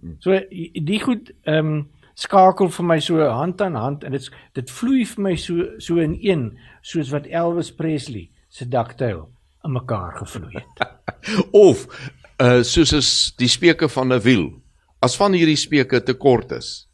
Hmm. 0.00 0.16
So 0.18 0.40
die 0.50 1.00
goed 1.00 1.32
ehm 1.44 1.66
um, 1.66 1.88
skakel 2.16 2.70
vir 2.72 2.86
my 2.88 2.96
so 3.04 3.20
hand 3.20 3.60
aan 3.60 3.76
hand 3.76 4.04
en 4.04 4.16
dit 4.16 4.28
dit 4.56 4.70
vloei 4.72 5.04
vir 5.04 5.22
my 5.28 5.34
so 5.40 5.66
so 5.82 6.00
in 6.00 6.16
een 6.24 6.46
soos 6.82 7.12
wat 7.12 7.28
Elvis 7.28 7.72
Presley 7.76 8.30
se 8.48 8.64
daktyl 8.68 9.26
in 9.64 9.74
mekaar 9.74 10.16
gevloei 10.22 10.62
het. 10.62 10.86
of 11.68 11.84
uh 12.40 12.62
soos 12.64 12.92
is 12.96 13.10
die 13.40 13.50
speke 13.52 13.88
van 13.88 14.12
'n 14.12 14.22
wiel. 14.24 14.50
As 15.00 15.16
van 15.16 15.36
hierdie 15.36 15.60
speke 15.60 16.00
te 16.00 16.14
kort 16.14 16.52
is, 16.52 16.88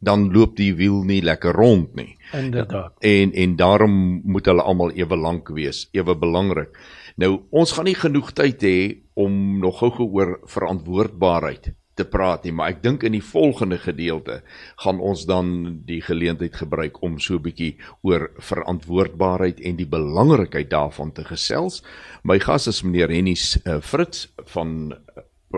dan 0.00 0.28
loop 0.32 0.56
die 0.56 0.74
wiel 0.74 1.02
nie 1.04 1.22
lekker 1.22 1.52
rond 1.52 1.94
nie. 1.94 2.18
Inderdaad. 2.32 2.92
En 3.00 3.32
en 3.32 3.56
daarom 3.56 4.20
moet 4.24 4.46
hulle 4.46 4.62
almal 4.62 4.92
ewe 4.92 5.16
lank 5.16 5.48
wees, 5.48 5.88
ewe 5.92 6.14
belangrik. 6.16 6.76
Nou 7.16 7.42
ons 7.50 7.72
gaan 7.72 7.84
nie 7.84 7.96
genoeg 7.96 8.32
tyd 8.32 8.62
hê 8.62 8.78
om 9.14 9.58
nog 9.60 9.78
gou-gou 9.78 10.08
oor 10.12 10.40
verantwoordbaarheid 10.44 11.72
te 11.94 12.04
praat 12.08 12.44
nie, 12.44 12.52
maar 12.56 12.72
ek 12.72 12.82
dink 12.82 13.02
in 13.04 13.12
die 13.12 13.24
volgende 13.24 13.78
gedeelte 13.78 14.40
gaan 14.84 15.00
ons 15.00 15.26
dan 15.28 15.80
die 15.86 16.00
geleentheid 16.00 16.56
gebruik 16.56 17.02
om 17.02 17.18
so 17.20 17.36
'n 17.36 17.42
bietjie 17.42 17.76
oor 18.02 18.30
verantwoordbaarheid 18.38 19.60
en 19.60 19.76
die 19.76 19.88
belangrikheid 19.88 20.70
daarvan 20.70 21.12
te 21.12 21.24
gesels. 21.24 21.82
My 22.24 22.38
gas 22.38 22.66
is 22.66 22.82
meneer 22.82 23.08
Hennies 23.08 23.58
uh, 23.66 23.80
Fritz 23.80 24.28
van 24.54 24.94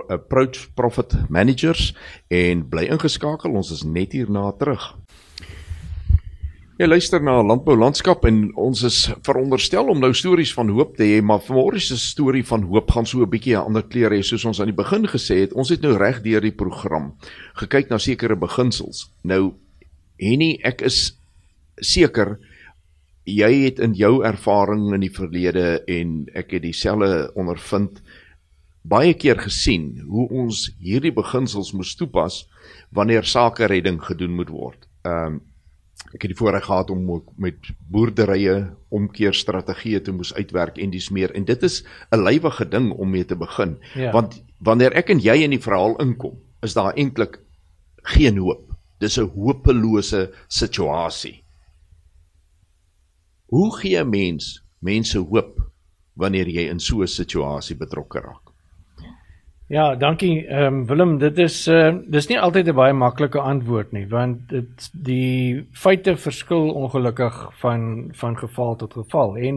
approach 0.09 0.75
profit 0.75 1.14
managers 1.29 1.94
en 2.29 2.68
bly 2.68 2.88
ingeskakel 2.90 3.55
ons 3.55 3.70
is 3.70 3.85
net 3.85 4.12
hierna 4.12 4.51
terug. 4.59 4.94
Jy 6.75 6.89
luister 6.89 7.23
na 7.23 7.37
Landbou 7.39 7.77
Landskap 7.79 8.25
en 8.27 8.49
ons 8.59 8.81
is 8.83 8.97
veronderstel 9.22 9.93
om 9.93 10.01
nou 10.03 10.09
stories 10.11 10.51
van 10.57 10.72
hoop 10.75 10.97
te 10.99 11.07
hê, 11.07 11.20
maar 11.22 11.39
vanmôre 11.47 11.79
se 11.79 11.95
storie 12.03 12.43
van 12.49 12.64
hoop 12.66 12.91
gaan 12.91 13.07
so 13.07 13.22
'n 13.22 13.31
bietjie 13.31 13.55
'n 13.55 13.66
ander 13.70 13.85
kleur 13.87 14.11
hê 14.11 14.22
soos 14.22 14.45
ons 14.45 14.59
aan 14.61 14.72
die 14.72 14.83
begin 14.83 15.07
gesê 15.07 15.37
het. 15.43 15.53
Ons 15.53 15.68
het 15.68 15.83
nou 15.83 15.95
reg 15.97 16.20
deur 16.22 16.41
die 16.41 16.51
program 16.51 17.14
gekyk 17.55 17.91
na 17.91 17.99
sekere 17.99 18.35
beginsels. 18.35 19.07
Nou 19.22 19.55
Henny, 20.18 20.59
ek 20.64 20.83
is 20.83 21.14
seker 21.79 22.41
jy 23.25 23.64
het 23.64 23.79
in 23.79 23.95
jou 23.95 24.25
ervaring 24.25 24.95
in 24.95 25.01
die 25.01 25.14
verlede 25.14 25.85
en 25.87 26.27
ek 26.35 26.51
het 26.51 26.62
dieselfde 26.62 27.31
ondervind 27.37 28.03
baie 28.83 29.14
keer 29.14 29.39
gesien 29.39 30.03
hoe 30.09 30.29
ons 30.29 30.72
hierdie 30.81 31.12
beginsels 31.12 31.72
moes 31.72 31.95
toepas 31.95 32.49
wanneer 32.91 33.22
sake 33.22 33.66
redding 33.66 34.03
gedoen 34.03 34.35
moet 34.35 34.51
word. 34.51 34.89
Ehm 35.05 35.27
um, 35.27 35.41
ek 36.12 36.22
het 36.22 36.30
die 36.30 36.38
voorreg 36.38 36.64
gehad 36.64 36.90
om 36.90 37.22
met 37.36 37.70
boerderye 37.90 38.76
omkeerstrategieë 38.94 40.02
te 40.05 40.12
moes 40.12 40.34
uitwerk 40.34 40.78
en 40.78 40.92
dis 40.92 41.11
meer. 41.11 41.32
En 41.34 41.44
dit 41.44 41.62
is 41.62 41.84
'n 42.12 42.22
lywige 42.22 42.68
ding 42.68 42.92
om 42.92 43.11
mee 43.11 43.24
te 43.24 43.36
begin. 43.36 43.78
Ja. 43.94 44.12
want 44.12 44.44
wanneer 44.59 44.92
ek 44.92 45.11
en 45.11 45.18
jy 45.18 45.42
in 45.42 45.50
die 45.50 45.62
verhaal 45.62 45.96
inkom 46.00 46.38
is 46.62 46.74
daar 46.74 46.94
eintlik 46.94 47.40
geen 48.02 48.38
hoop. 48.38 48.72
Dis 48.98 49.18
'n 49.18 49.30
hopelose 49.34 50.32
situasie. 50.48 51.44
Hoe 53.46 53.76
gee 53.78 53.98
'n 53.98 54.11
mens 54.11 54.62
mense 54.80 55.18
hoop 55.18 55.70
wanneer 56.14 56.48
jy 56.48 56.68
in 56.70 56.80
so 56.80 57.02
'n 57.02 57.07
situasie 57.07 57.76
betrokke 57.76 58.20
raak 58.20 58.43
Ja, 59.75 59.97
dankie 59.99 60.47
ehm 60.47 60.66
um, 60.66 60.87
Willem, 60.87 61.16
dit 61.18 61.39
is 61.43 61.55
uh 61.66 61.89
dis 62.07 62.29
nie 62.31 62.37
altyd 62.39 62.68
'n 62.70 62.77
baie 62.79 62.93
maklike 62.95 63.41
antwoord 63.41 63.93
nie, 63.93 64.05
want 64.07 64.45
dit 64.49 64.91
die 64.93 65.66
feite 65.72 66.14
verskil 66.16 66.68
ongelukkig 66.83 67.39
van 67.62 68.11
van 68.20 68.37
geval 68.39 68.77
tot 68.77 68.93
geval 68.95 69.35
en 69.37 69.57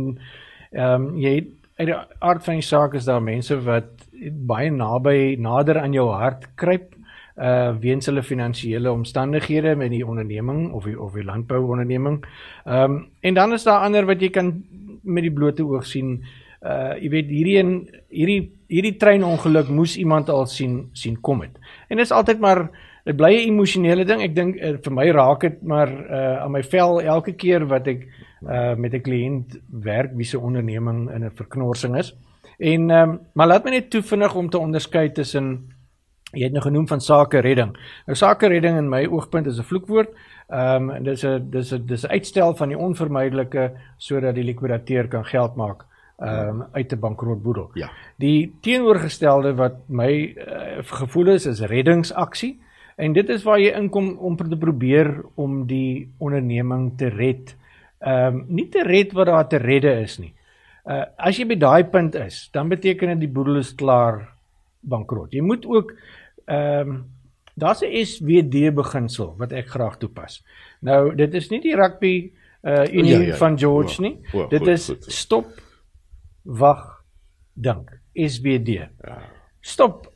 ehm 0.71 0.93
um, 0.93 1.05
jy 1.21 1.33
uit 1.77 1.87
die 1.91 1.97
aard 2.19 2.43
van 2.45 2.57
die 2.57 2.65
saak 2.65 2.95
is 2.97 3.05
daar 3.05 3.21
mense 3.21 3.59
wat 3.67 4.07
baie 4.53 4.71
naby 4.71 5.35
nader 5.37 5.79
aan 5.83 5.93
jou 5.93 6.07
hart 6.09 6.49
kruip 6.55 6.95
uh 7.37 7.77
weens 7.79 8.09
hulle 8.09 8.23
finansiële 8.23 8.91
omstandighede 8.91 9.75
met 9.75 9.91
die 9.91 10.07
onderneming 10.07 10.71
of 10.71 10.89
die 10.89 10.97
of 10.99 11.13
die 11.13 11.29
landbouonderneming. 11.29 12.23
Ehm 12.65 12.91
um, 12.91 13.07
en 13.21 13.33
dan 13.33 13.53
is 13.53 13.63
daar 13.63 13.85
ander 13.85 14.05
wat 14.05 14.21
jy 14.21 14.29
kan 14.29 14.63
met 15.03 15.23
die 15.23 15.37
blote 15.39 15.63
oog 15.63 15.85
sien 15.85 16.11
uh 16.17 16.46
jy 16.61 17.09
weet 17.09 17.27
hierdie 17.29 17.57
een 17.57 17.73
hierdie 18.09 18.41
hierdie 18.67 18.97
treinongeluk 18.99 19.69
moes 19.69 19.95
iemand 19.97 20.29
al 20.29 20.45
sien 20.45 20.89
sien 20.93 21.19
kom 21.21 21.41
het. 21.41 21.55
En 21.89 21.97
dit 21.97 22.05
is 22.05 22.11
altyd 22.11 22.39
maar 22.39 22.67
dit 23.05 23.15
bly 23.15 23.33
'n 23.35 23.49
emosionele 23.53 24.05
ding. 24.05 24.21
Ek 24.21 24.35
dink 24.35 24.55
uh, 24.55 24.75
vir 24.83 24.93
my 24.93 25.07
raak 25.11 25.41
dit 25.41 25.63
maar 25.63 25.87
uh 25.89 26.43
aan 26.43 26.51
my 26.51 26.63
vel 26.63 27.01
elke 27.01 27.33
keer 27.33 27.65
wat 27.65 27.87
ek 27.87 28.07
uh 28.43 28.75
met 28.75 28.93
'n 28.93 29.01
kliënt 29.01 29.59
werk 29.69 30.11
wie 30.15 30.25
se 30.25 30.39
onderneming 30.39 31.09
in 31.11 31.23
'n 31.23 31.31
verknorsing 31.35 31.97
is. 31.97 32.13
En 32.59 32.89
ehm 32.89 33.09
um, 33.09 33.19
maar 33.33 33.47
laat 33.47 33.63
my 33.63 33.71
net 33.71 33.89
toe 33.89 34.01
vinnig 34.01 34.35
om 34.35 34.49
te 34.49 34.59
onderskei 34.59 35.11
tussen 35.11 35.73
jy 36.33 36.43
het 36.43 36.51
nou 36.51 36.61
genoem 36.61 36.87
van 36.87 37.01
sake 37.01 37.39
redding. 37.39 37.77
Nou 38.05 38.15
sake 38.15 38.47
redding 38.47 38.77
in 38.77 38.89
my 38.89 39.05
oogpunt 39.05 39.47
is 39.47 39.59
'n 39.59 39.63
vloekwoord. 39.63 40.09
Ehm 40.49 40.89
um, 40.89 41.03
dis 41.03 41.23
'n 41.23 41.49
dis 41.49 41.71
'n 41.73 41.85
dis 41.85 42.03
'n 42.03 42.11
uitstel 42.11 42.55
van 42.55 42.69
die 42.69 42.77
onvermydelike 42.77 43.71
sodat 43.97 44.35
die 44.35 44.43
likwidateur 44.43 45.07
kan 45.07 45.25
geld 45.25 45.55
maak 45.55 45.85
um, 46.17 46.63
uit 46.71 46.91
'n 46.93 46.99
bankrotboedel. 46.99 47.69
Ja. 47.73 47.89
Die 48.15 48.53
teenoorgestelde 48.61 49.53
wat 49.55 49.75
my 49.87 50.33
uh, 50.37 50.83
gevoel 50.83 51.27
is 51.27 51.45
is 51.45 51.59
reddingsaksie 51.61 52.59
en 52.95 53.13
dit 53.13 53.29
is 53.29 53.43
waar 53.43 53.59
jy 53.59 53.73
inkom 53.77 54.17
om 54.17 54.35
te 54.35 54.57
probeer 54.57 55.23
om 55.35 55.67
die 55.67 56.09
onderneming 56.17 56.97
te 56.97 57.07
red. 57.07 57.55
Ehm 57.99 58.35
um, 58.35 58.45
nie 58.47 58.69
te 58.69 58.83
red 58.83 59.11
wat 59.13 59.25
daar 59.25 59.47
te 59.47 59.57
redde 59.57 59.99
is 60.01 60.17
nie. 60.19 60.33
Uh 60.85 61.05
as 61.17 61.37
jy 61.37 61.45
by 61.45 61.57
daai 61.57 61.83
punt 61.83 62.15
is, 62.15 62.49
dan 62.51 62.69
beteken 62.69 63.07
dit 63.07 63.19
die 63.19 63.33
boedel 63.33 63.57
is 63.57 63.75
klaar 63.75 64.33
bankrot. 64.79 65.33
Jy 65.33 65.41
moet 65.41 65.65
ook 65.65 65.93
ehm 66.45 66.89
um, 66.89 67.05
daar's 67.53 67.81
'n 67.81 68.05
SWD 68.05 68.73
beginsel 68.73 69.35
wat 69.37 69.51
ek 69.51 69.67
graag 69.67 69.97
toepas. 69.97 70.43
Nou 70.79 71.15
dit 71.15 71.33
is 71.33 71.49
nie 71.49 71.61
die 71.61 71.75
rugby 71.75 72.31
uh 72.63 72.85
unie 72.93 73.11
ja, 73.11 73.19
ja, 73.19 73.35
van 73.35 73.57
George 73.57 74.01
nie. 74.01 74.17
O, 74.33 74.41
o, 74.41 74.47
dit 74.47 74.59
goed, 74.59 74.67
is 74.67 74.85
goed. 74.85 75.03
stop 75.03 75.45
wag 76.47 77.03
dink 77.53 77.91
SBD. 78.15 78.87
Ja. 79.03 79.17
Stop. 79.61 80.07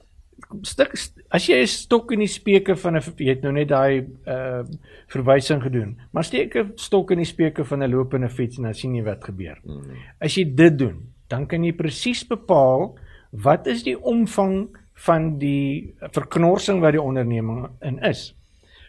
Stuk 0.65 0.95
as 1.29 1.45
jy 1.47 1.61
'n 1.61 1.67
stok 1.67 2.11
in 2.11 2.19
die 2.19 2.31
speker 2.31 2.75
van 2.75 2.97
'n 2.97 3.03
jy 3.17 3.29
het 3.29 3.43
nou 3.43 3.53
net 3.53 3.67
daai 3.67 4.07
uh 4.25 4.63
verwysing 5.07 5.61
gedoen. 5.61 5.99
Maar 6.11 6.23
steek 6.23 6.55
'n 6.55 6.71
stok 6.75 7.11
in 7.11 7.17
die 7.17 7.29
speker 7.29 7.65
van 7.65 7.83
'n 7.83 7.91
lopende 7.91 8.29
fiets 8.29 8.57
en 8.57 8.63
dan 8.63 8.73
sien 8.73 8.95
jy 8.95 9.03
wat 9.03 9.23
gebeur. 9.23 9.59
Mm. 9.63 9.97
As 10.19 10.35
jy 10.35 10.55
dit 10.55 10.77
doen, 10.77 11.13
dan 11.27 11.47
kan 11.47 11.63
jy 11.63 11.73
presies 11.73 12.23
bepaal 12.27 12.97
wat 13.31 13.67
is 13.67 13.83
die 13.83 13.95
omvang 13.95 14.69
van 14.93 15.37
die 15.39 15.93
verknorsing 16.11 16.81
wat 16.81 16.91
die 16.91 17.01
onderneming 17.01 17.69
in 17.81 17.99
is. 17.99 18.35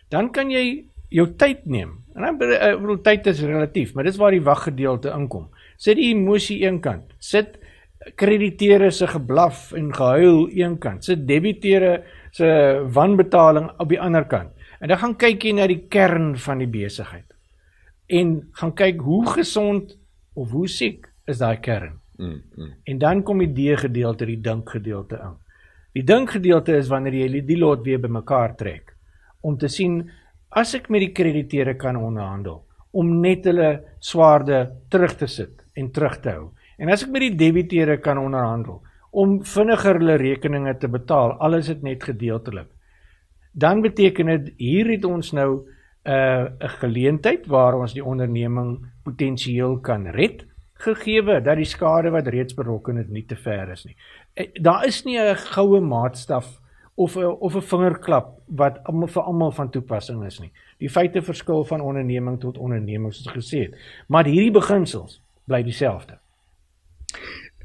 Dan 0.08 0.30
kan 0.30 0.50
jy 0.50 0.84
jou 1.08 1.26
tyd 1.36 1.66
neem. 1.66 2.02
En 2.14 2.22
dan 2.22 2.38
bedoel 2.38 3.00
tyd 3.00 3.26
is 3.26 3.40
relatief, 3.40 3.94
maar 3.94 4.04
dis 4.04 4.18
waar 4.20 4.34
die 4.34 4.44
waggedeelte 4.44 5.12
inkom. 5.16 5.48
Sit 5.82 5.98
die 5.98 6.12
emosie 6.12 6.60
eenkant. 6.62 7.10
Sit 7.18 7.58
krediteure 8.18 8.90
se 8.94 9.08
geblaf 9.10 9.70
en 9.78 9.90
gehuil 9.94 10.44
eenkant. 10.54 11.02
Sit 11.06 11.24
debiteure 11.26 12.02
se 12.34 12.48
wanbetaling 12.94 13.70
op 13.82 13.90
die 13.90 14.00
ander 14.00 14.26
kant. 14.30 14.54
En 14.82 14.90
dan 14.90 15.00
gaan 15.02 15.16
kyk 15.18 15.46
jy 15.46 15.56
na 15.58 15.66
die 15.70 15.82
kern 15.90 16.36
van 16.38 16.62
die 16.62 16.70
besigheid. 16.70 17.26
En 18.10 18.34
gaan 18.58 18.74
kyk 18.78 19.02
hoe 19.02 19.24
gesond 19.34 19.96
of 20.38 20.50
hoe 20.54 20.68
siek 20.70 21.08
is 21.26 21.42
daai 21.42 21.58
kern. 21.62 21.98
Mm, 22.18 22.40
mm. 22.56 22.72
En 22.90 22.98
dan 22.98 23.22
kom 23.26 23.42
die 23.42 23.50
D-gedeelte, 23.50 24.26
die 24.26 24.40
dinkgedeelte 24.42 25.18
in. 25.18 25.38
Die 25.92 26.04
dinkgedeelte 26.06 26.76
is 26.78 26.90
wanneer 26.90 27.14
jy 27.20 27.42
die 27.46 27.58
lot 27.58 27.82
weer 27.84 28.00
bymekaar 28.00 28.54
trek 28.56 28.94
om 29.42 29.58
te 29.58 29.68
sien 29.68 29.98
as 30.54 30.74
ek 30.78 30.88
met 30.92 31.02
die 31.02 31.12
krediteure 31.16 31.74
kan 31.80 31.98
onderhandel 31.98 32.62
om 32.92 33.10
net 33.20 33.48
hulle 33.48 33.72
swaarde 34.00 34.62
terug 34.92 35.16
te 35.18 35.26
sit 35.28 35.61
en 35.74 35.90
terug 35.90 36.20
te 36.20 36.30
hou. 36.30 36.50
En 36.78 36.88
as 36.88 37.04
ek 37.04 37.10
met 37.10 37.20
die 37.20 37.36
debiteure 37.36 37.98
kan 38.00 38.18
onderhandel 38.18 38.82
om 39.10 39.42
vinniger 39.44 39.98
hulle 40.00 40.16
rekeninge 40.16 40.76
te 40.78 40.88
betaal, 40.88 41.36
alles 41.38 41.68
het 41.68 41.82
net 41.82 42.04
gedeeltelik. 42.04 42.68
Dan 43.52 43.82
beteken 43.84 44.26
dit 44.26 44.54
hier 44.56 44.88
het 44.90 45.04
ons 45.04 45.32
nou 45.32 45.64
'n 46.04 46.10
uh, 46.10 46.44
'n 46.60 46.68
geleentheid 46.80 47.46
waar 47.46 47.74
ons 47.74 47.92
die 47.92 48.04
onderneming 48.04 48.86
potensieel 49.04 49.78
kan 49.80 50.06
red 50.06 50.46
gegeewe 50.82 51.40
dat 51.40 51.56
die 51.60 51.68
skade 51.68 52.10
wat 52.10 52.26
reeds 52.26 52.54
berokken 52.54 52.98
is 53.02 53.08
nie 53.08 53.24
te 53.26 53.36
ver 53.36 53.70
is 53.70 53.84
nie. 53.84 53.96
Eh, 54.34 54.48
daar 54.60 54.86
is 54.86 55.04
nie 55.04 55.18
'n 55.18 55.36
goue 55.36 55.80
maatstaf 55.80 56.60
of 56.94 57.16
'n 57.16 57.36
of 57.40 57.54
'n 57.54 57.60
vingerklap 57.60 58.40
wat 58.46 58.84
almal 58.84 59.08
vir 59.08 59.22
almal 59.22 59.50
van 59.50 59.70
toepassing 59.70 60.24
is 60.24 60.40
nie. 60.40 60.52
Die 60.78 60.90
feite 60.90 61.22
verskil 61.22 61.64
van 61.64 61.80
onderneming 61.80 62.40
tot 62.40 62.58
onderneming 62.58 63.14
soos 63.14 63.32
gesê 63.32 63.58
het. 63.58 63.74
Maar 64.08 64.24
hierdie 64.24 64.50
beginsels 64.50 65.20
bly 65.52 65.62
dieselfde. 65.68 66.18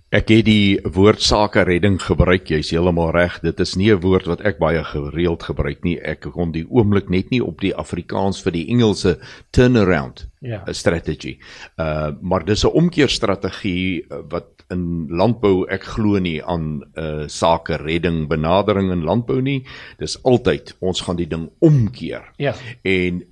Ek 0.07 0.29
het 0.31 0.45
die 0.47 0.79
woord 0.95 1.19
sake 1.19 1.65
redding 1.67 1.97
gebruik. 1.99 2.45
Jy's 2.47 2.69
heeltemal 2.71 3.09
reg. 3.11 3.41
Dit 3.43 3.59
is 3.59 3.75
nie 3.75 3.91
'n 3.91 3.99
woord 3.99 4.25
wat 4.31 4.41
ek 4.41 4.57
baie 4.57 4.83
gereeld 4.83 5.43
gebruik 5.43 5.83
nie. 5.83 5.99
Ek 5.99 6.21
kon 6.31 6.51
die 6.51 6.63
oomblik 6.63 7.09
net 7.09 7.29
nie 7.29 7.41
op 7.43 7.59
die 7.59 7.75
Afrikaans 7.75 8.39
vir 8.41 8.51
die 8.51 8.69
Engelse 8.71 9.19
turnaround 9.51 10.29
ja. 10.39 10.63
'n 10.65 10.73
strategy. 10.73 11.39
Uh 11.77 12.11
maar 12.21 12.45
dis 12.45 12.63
'n 12.63 12.71
omkeerstrategie 12.71 14.05
uh, 14.09 14.23
wat 14.29 14.63
in 14.71 15.07
landbou 15.09 15.67
ek 15.69 15.83
glo 15.83 16.19
nie 16.19 16.41
aan 16.41 16.83
'n 16.83 16.83
uh, 16.95 17.27
sake 17.27 17.75
redding 17.75 18.29
benadering 18.29 18.91
in 18.91 19.03
landbou 19.03 19.41
nie. 19.41 19.65
Dis 19.99 20.23
altyd 20.23 20.75
ons 20.79 21.01
gaan 21.01 21.17
die 21.17 21.27
ding 21.27 21.49
omkeer. 21.59 22.31
Ja. 22.37 22.55
En 22.83 23.23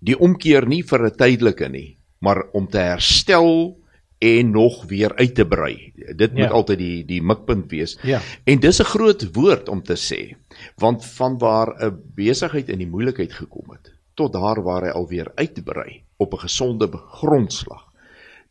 die 0.00 0.18
omkeer 0.18 0.66
nie 0.66 0.82
vir 0.82 1.04
'n 1.04 1.16
tydelike 1.16 1.68
nie, 1.68 1.98
maar 2.20 2.44
om 2.52 2.66
te 2.66 2.78
herstel 2.78 3.83
en 4.24 4.50
nog 4.50 4.84
weer 4.88 5.14
uit 5.14 5.34
te 5.34 5.46
brei. 5.46 5.92
Dit 6.16 6.32
moet 6.32 6.48
ja. 6.48 6.54
altyd 6.56 6.78
die 6.80 7.04
die 7.04 7.22
mikpunt 7.22 7.70
wees. 7.70 7.98
Ja. 8.02 8.20
En 8.44 8.60
dis 8.60 8.80
'n 8.80 8.90
groot 8.94 9.28
woord 9.32 9.68
om 9.68 9.82
te 9.82 9.96
sê, 9.96 10.36
want 10.76 11.04
van 11.06 11.38
waar 11.38 11.74
'n 11.76 12.00
besigheid 12.14 12.68
in 12.68 12.78
die 12.78 12.88
moeilikheid 12.88 13.32
gekom 13.32 13.70
het 13.70 13.92
tot 14.14 14.32
daar 14.32 14.62
waar 14.62 14.82
hy 14.82 14.92
alweer 14.94 15.32
uitbrei 15.34 16.04
op 16.16 16.32
'n 16.32 16.38
gesonde 16.38 16.88
grondslag. 16.92 17.92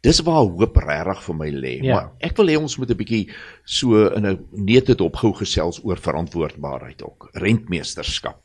Dis 0.01 0.19
waar 0.19 0.43
hoop 0.43 0.76
regtig 0.76 1.24
vir 1.24 1.36
my 1.36 1.49
lê, 1.49 1.80
ja. 1.82 1.93
maar 1.95 2.11
ek 2.19 2.38
wil 2.38 2.47
hê 2.47 2.57
ons 2.59 2.78
moet 2.78 2.89
'n 2.89 2.97
bietjie 2.97 3.30
so 3.63 4.07
in 4.07 4.26
'n 4.26 4.45
neete 4.51 4.86
dit 4.86 5.01
opgehou 5.01 5.34
gesels 5.34 5.84
oor 5.84 5.97
verantwoordbaarheid 5.97 7.03
ook, 7.03 7.30
rentmeesterskap. 7.34 8.41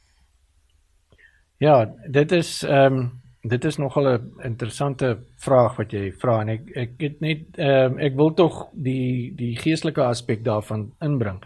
Ja, 1.58 1.94
dit 2.10 2.32
is 2.32 2.62
ehm 2.62 2.94
um 2.94 3.26
dit 3.42 3.64
is 3.64 3.76
nogal 3.76 4.08
'n 4.08 4.32
interessante 4.42 5.18
vraag 5.36 5.76
wat 5.76 5.92
jy 5.92 6.12
vra 6.12 6.40
en 6.40 6.48
ek 6.48 6.70
ek 6.74 6.90
het 6.98 7.20
net 7.20 7.58
ehm 7.58 7.98
uh, 7.98 8.04
ek 8.04 8.16
wil 8.16 8.34
tog 8.34 8.68
die 8.72 9.34
die 9.36 9.56
geestelike 9.56 10.02
aspek 10.02 10.44
daarvan 10.44 10.92
inbring. 11.00 11.42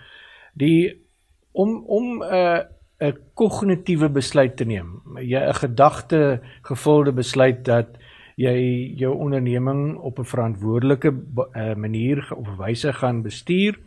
Die 0.54 1.02
om 1.52 1.84
om 1.86 2.22
'n 2.22 2.34
uh, 2.34 2.60
'n 3.00 3.18
kognitiewe 3.34 4.08
besluit 4.08 4.56
te 4.56 4.64
neem. 4.64 5.02
Jy 5.20 5.40
'n 5.40 5.54
gedagte 5.54 6.40
gevulde 6.62 7.12
besluit 7.12 7.64
dat 7.64 7.98
jy 8.36 8.92
jou 8.96 9.14
onderneming 9.14 9.96
op 9.96 10.18
'n 10.18 10.24
verantwoordelike 10.24 11.12
uh, 11.12 11.74
manier 11.74 12.28
of 12.36 12.56
wyse 12.56 12.92
gaan 12.92 13.22
bestuur 13.22 13.78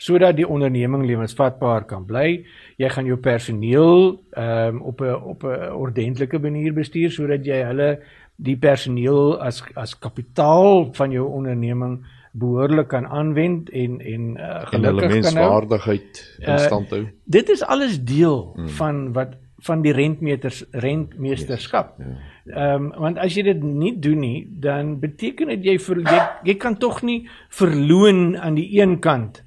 sodat 0.00 0.38
die 0.38 0.48
onderneming 0.48 1.04
lewensvatbaar 1.04 1.84
kan 1.88 2.06
bly. 2.08 2.40
Jy 2.80 2.88
gaan 2.94 3.08
jou 3.08 3.18
personeel 3.20 4.16
ehm 4.32 4.80
um, 4.80 4.80
op 4.92 5.00
'n 5.00 5.14
op 5.32 5.44
'n 5.44 5.72
ordentlike 5.76 6.38
manier 6.38 6.72
bestuur 6.72 7.10
sodat 7.10 7.44
jy 7.44 7.60
hulle 7.64 8.00
die 8.36 8.56
personeel 8.56 9.36
as 9.40 9.62
as 9.74 9.98
kapitaal 9.98 10.88
van 10.92 11.10
jou 11.10 11.26
onderneming 11.28 12.00
behoorlik 12.32 12.88
kan 12.88 13.06
aanwend 13.06 13.70
en 13.70 14.00
en 14.00 14.36
uh, 14.36 14.66
gelukkig 14.72 15.10
kan 15.10 15.10
hou. 15.10 15.22
Menswaardigheid 15.22 16.38
in 16.38 16.58
stand 16.58 16.90
hou. 16.90 17.00
Uh, 17.00 17.08
dit 17.24 17.48
is 17.48 17.62
alles 17.62 18.00
deel 18.04 18.52
hmm. 18.56 18.68
van 18.68 19.12
wat 19.12 19.36
van 19.62 19.82
die 19.82 19.92
rentmeters 19.92 20.64
rentmeesterskap. 20.70 21.98
Ehm 21.98 22.08
yes. 22.08 22.16
yeah. 22.44 22.74
um, 22.74 22.92
want 22.96 23.18
as 23.18 23.34
jy 23.34 23.42
dit 23.42 23.62
nie 23.62 23.98
doen 23.98 24.18
nie, 24.18 24.48
dan 24.48 24.98
beteken 24.98 25.48
dit 25.48 25.64
jy 25.64 25.76
jy, 25.76 26.20
jy 26.44 26.54
kan 26.54 26.78
tog 26.78 27.02
nie 27.02 27.28
verloon 27.48 28.38
aan 28.38 28.54
die 28.54 28.80
een 28.80 28.98
kant 28.98 29.44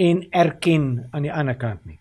en 0.00 0.24
erken 0.30 1.08
aan 1.12 1.26
die 1.26 1.32
ander 1.32 1.58
kant 1.60 1.84
nie. 1.84 1.98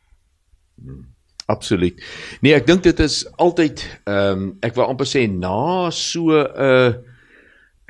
Hmm. 0.79 1.05
Absoluut. 1.49 1.97
Nee, 2.45 2.53
ek 2.53 2.67
dink 2.69 2.83
dit 2.85 2.99
is 3.03 3.23
altyd 3.41 3.81
ehm 4.05 4.41
um, 4.43 4.49
ek 4.65 4.75
wil 4.77 4.91
amper 4.91 5.09
sê 5.09 5.25
na 5.27 5.89
so 5.89 6.29
'n 6.29 6.45
uh, 6.45 6.91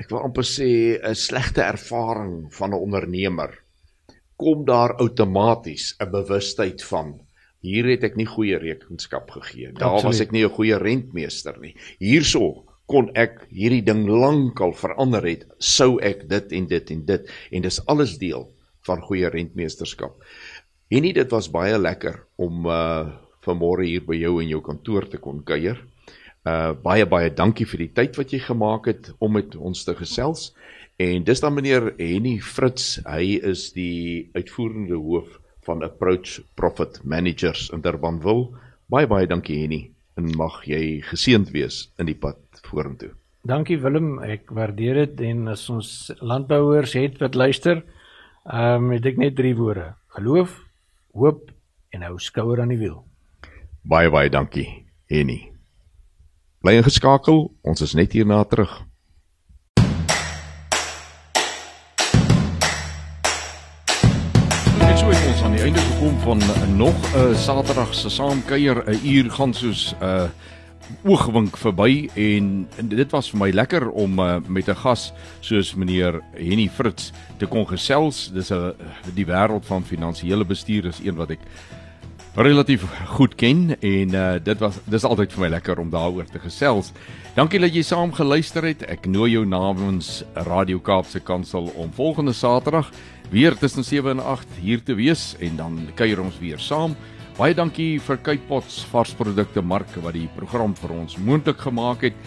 ek 0.00 0.08
wil 0.08 0.22
amper 0.24 0.46
sê 0.48 0.96
'n 0.96 1.14
slegte 1.14 1.62
ervaring 1.62 2.48
van 2.56 2.72
'n 2.72 2.80
ondernemer 2.80 3.52
kom 4.40 4.64
daar 4.64 4.96
outomaties 4.96 5.94
'n 6.00 6.10
bewustheid 6.10 6.82
van 6.84 7.20
hier 7.60 7.84
het 7.84 8.04
ek 8.04 8.16
nie 8.16 8.26
goeie 8.26 8.56
rekenskap 8.56 9.30
gegee. 9.30 9.72
Daar 9.72 10.00
Absoluut. 10.00 10.04
was 10.04 10.20
ek 10.20 10.32
nie 10.32 10.44
'n 10.44 10.56
goeie 10.56 10.78
rentmeester 10.78 11.60
nie. 11.60 11.76
Hierso 11.98 12.64
kon 12.86 13.10
ek 13.14 13.46
hierdie 13.50 13.84
ding 13.84 14.08
lankal 14.08 14.72
verander 14.72 15.22
het, 15.22 15.44
sou 15.58 16.00
ek 16.00 16.28
dit 16.28 16.52
en 16.52 16.66
dit 16.66 16.90
en 16.90 17.04
dit 17.04 17.28
en 17.52 17.62
dis 17.62 17.86
alles 17.86 18.18
deel 18.18 18.48
van 18.90 19.04
goeie 19.06 19.30
rentmeesterskap. 19.30 20.18
En 20.90 21.06
nie 21.06 21.14
dit 21.14 21.30
was 21.30 21.50
baie 21.50 21.78
lekker 21.78 22.24
om 22.36 22.66
uh 22.66 23.10
vanmôre 23.40 23.86
hier 23.88 24.02
by 24.04 24.18
jou 24.20 24.34
in 24.42 24.50
jou 24.50 24.58
kantoor 24.60 25.06
te 25.08 25.16
kon 25.16 25.38
kuier. 25.48 25.78
Uh 26.44 26.74
baie 26.76 27.06
baie 27.08 27.30
dankie 27.32 27.64
vir 27.70 27.86
die 27.86 27.92
tyd 27.96 28.18
wat 28.20 28.34
jy 28.34 28.40
gemaak 28.44 28.90
het 28.90 29.12
om 29.18 29.38
met 29.38 29.56
ons 29.56 29.84
te 29.86 29.94
gesels. 29.96 30.50
En 31.00 31.24
dis 31.24 31.40
dan 31.40 31.54
meneer 31.56 31.94
Henny 31.96 32.34
Fritz, 32.44 32.98
hy 33.06 33.38
is 33.40 33.70
die 33.72 34.28
uitvoerende 34.36 34.98
hoof 35.00 35.38
van 35.64 35.80
Approach 35.86 36.42
Profit 36.60 37.00
Managers 37.04 37.70
in 37.72 37.80
Durbanville. 37.80 38.50
Baie 38.92 39.08
baie 39.08 39.30
dankie 39.30 39.62
Henny 39.62 39.80
en 40.20 40.28
mag 40.36 40.60
jy 40.68 41.00
geseënd 41.08 41.54
wees 41.54 41.86
in 41.96 42.10
die 42.10 42.18
pad 42.18 42.60
vorentoe. 42.68 43.14
Dankie 43.48 43.78
Willem, 43.80 44.18
ek 44.20 44.50
waardeer 44.52 45.06
dit 45.06 45.22
en 45.30 45.48
as 45.54 45.62
ons 45.72 46.10
landbouers 46.20 46.92
het 46.98 47.16
wat 47.22 47.38
luister, 47.38 47.80
ehm 48.44 48.84
um, 48.84 48.90
het 48.92 49.06
ek 49.06 49.16
net 49.16 49.36
drie 49.36 49.56
woorde: 49.56 49.94
geloof, 50.16 50.56
hoop 51.12 51.50
en 51.90 52.02
hou 52.02 52.18
skouer 52.18 52.60
aan 52.60 52.68
die 52.72 52.78
wiel. 52.78 53.04
Baie 53.82 54.10
baie 54.10 54.30
dankie 54.30 54.86
Henny. 55.06 55.52
Bly 56.60 56.76
ingeskakel, 56.80 57.48
ons 57.62 57.80
is 57.80 57.94
net 57.94 58.12
hierna 58.12 58.44
terug. 58.44 58.82
aan 65.50 65.56
die 65.56 65.64
einde 65.64 65.80
gekom 65.80 66.18
van 66.18 66.40
nog 66.76 66.94
'n 67.16 67.34
Saterdag 67.34 67.94
se 67.94 68.08
saamkuier. 68.08 68.84
'n 68.86 69.06
Uur 69.06 69.30
gaan 69.30 69.54
soos 69.54 69.94
'n 70.00 70.04
uh, 70.04 70.28
oogwink 71.04 71.56
verby 71.56 72.08
en, 72.14 72.68
en 72.78 72.88
dit 72.88 73.10
was 73.14 73.30
vir 73.32 73.40
my 73.40 73.50
lekker 73.50 73.88
om 73.90 74.18
uh, 74.18 74.38
met 74.48 74.68
'n 74.68 74.76
gas 74.82 75.12
soos 75.40 75.74
meneer 75.74 76.20
Henny 76.34 76.68
Fritz 76.68 77.12
te 77.38 77.46
kon 77.46 77.66
gesels. 77.66 78.30
Dis 78.34 78.50
'n 78.50 78.74
die 79.14 79.26
wêreld 79.26 79.66
van 79.66 79.84
finansiële 79.84 80.44
bestuur 80.44 80.86
is 80.86 81.00
een 81.00 81.16
wat 81.16 81.30
ek 81.30 81.40
relatief 82.34 82.84
goed 83.06 83.34
ken 83.34 83.76
en 83.80 84.14
uh, 84.14 84.34
dit 84.42 84.58
was 84.58 84.78
dis 84.84 85.04
altyd 85.04 85.32
vir 85.32 85.40
my 85.40 85.48
lekker 85.48 85.78
om 85.78 85.90
daaroor 85.90 86.24
te 86.30 86.38
gesels. 86.38 86.92
Dankie 87.34 87.60
dat 87.60 87.74
jy 87.74 87.82
saam 87.82 88.12
geluister 88.12 88.62
het. 88.62 88.82
Ek 88.82 89.06
nooi 89.06 89.32
jou 89.32 89.44
namens 89.46 90.22
Radio 90.34 90.78
Kaapse 90.78 91.20
Kansel 91.20 91.72
om 91.74 91.92
volgende 91.92 92.32
Saterdag 92.32 92.90
weer 93.30 93.56
tussen 93.56 93.84
7 93.84 94.10
en 94.10 94.24
8 94.24 94.46
hier 94.60 94.82
te 94.82 94.94
wees 94.94 95.34
en 95.40 95.56
dan 95.56 95.78
kuier 95.94 96.20
ons 96.20 96.38
weer 96.38 96.58
saam. 96.58 96.96
Baie 97.40 97.54
dankie 97.56 97.94
vir 98.04 98.18
Kypots 98.20 98.82
varsprodukte 98.90 99.62
mark 99.64 99.94
wat 100.04 100.12
die 100.12 100.26
program 100.34 100.74
vir 100.76 100.90
ons 100.92 101.14
moontlik 101.24 101.62
gemaak 101.64 102.02
het 102.04 102.18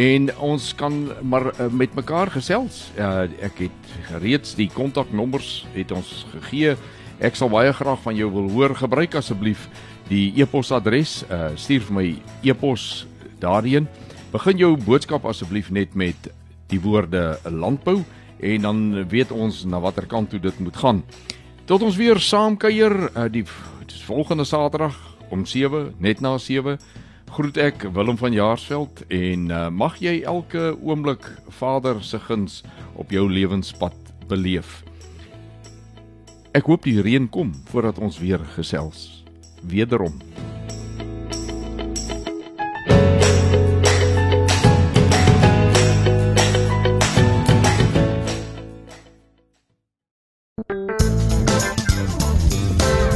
en 0.00 0.30
ons 0.40 0.70
kan 0.78 0.94
maar 1.20 1.50
uh, 1.50 1.66
met 1.68 1.92
mekaar 1.92 2.32
gesels. 2.32 2.78
Uh, 2.96 3.26
ek 3.44 3.60
het 3.66 3.90
reeds 4.22 4.54
die 4.56 4.70
kontaknommers 4.72 5.66
het 5.74 5.92
ons 5.92 6.14
gegee. 6.30 6.78
Ek 7.20 7.36
sal 7.36 7.52
baie 7.52 7.74
graag 7.76 8.00
van 8.06 8.16
jou 8.16 8.30
wil 8.32 8.48
hoor. 8.54 8.72
Gebruik 8.80 9.18
asseblief 9.20 9.68
die 10.08 10.30
e-posadres. 10.40 11.18
Uh, 11.28 11.52
stuur 11.60 11.84
vir 11.90 11.98
my 11.98 12.06
e-pos 12.48 13.04
daarheen. 13.44 13.84
Begin 14.32 14.64
jou 14.64 14.72
boodskap 14.80 15.28
asseblief 15.28 15.68
net 15.68 15.92
met 15.92 16.32
die 16.72 16.80
woorde 16.80 17.34
landbou 17.52 17.98
en 18.40 18.64
dan 18.64 18.82
weet 19.12 19.28
ons 19.28 19.66
na 19.68 19.84
watter 19.84 20.08
kant 20.08 20.32
toe 20.32 20.40
dit 20.40 20.64
moet 20.64 20.80
gaan. 20.86 21.04
Tot 21.68 21.84
ons 21.84 22.00
weer 22.00 22.16
saam 22.16 22.56
kuier 22.56 22.96
uh, 23.12 23.28
die 23.28 23.44
volgende 23.92 24.44
Saterdag 24.44 25.16
om 25.30 25.46
7 25.46 25.94
net 25.98 26.20
na 26.20 26.38
7 26.38 26.78
groet 27.34 27.56
ek 27.58 27.86
Willem 27.92 28.16
van 28.16 28.32
Jaarsveld 28.32 29.02
en 29.08 29.48
uh, 29.50 29.68
mag 29.68 29.96
jy 29.98 30.20
elke 30.22 30.76
oomblik 30.78 31.26
Vader 31.48 31.98
se 32.04 32.20
guns 32.22 32.62
op 32.94 33.10
jou 33.10 33.26
lewenspad 33.30 33.96
beleef. 34.30 34.84
Ek 36.54 36.70
hoop 36.70 36.86
die 36.86 37.00
reën 37.02 37.26
kom 37.28 37.50
voordat 37.72 37.98
ons 37.98 38.20
weer 38.22 38.38
gesels. 38.54 39.24
Wederom 39.66 40.20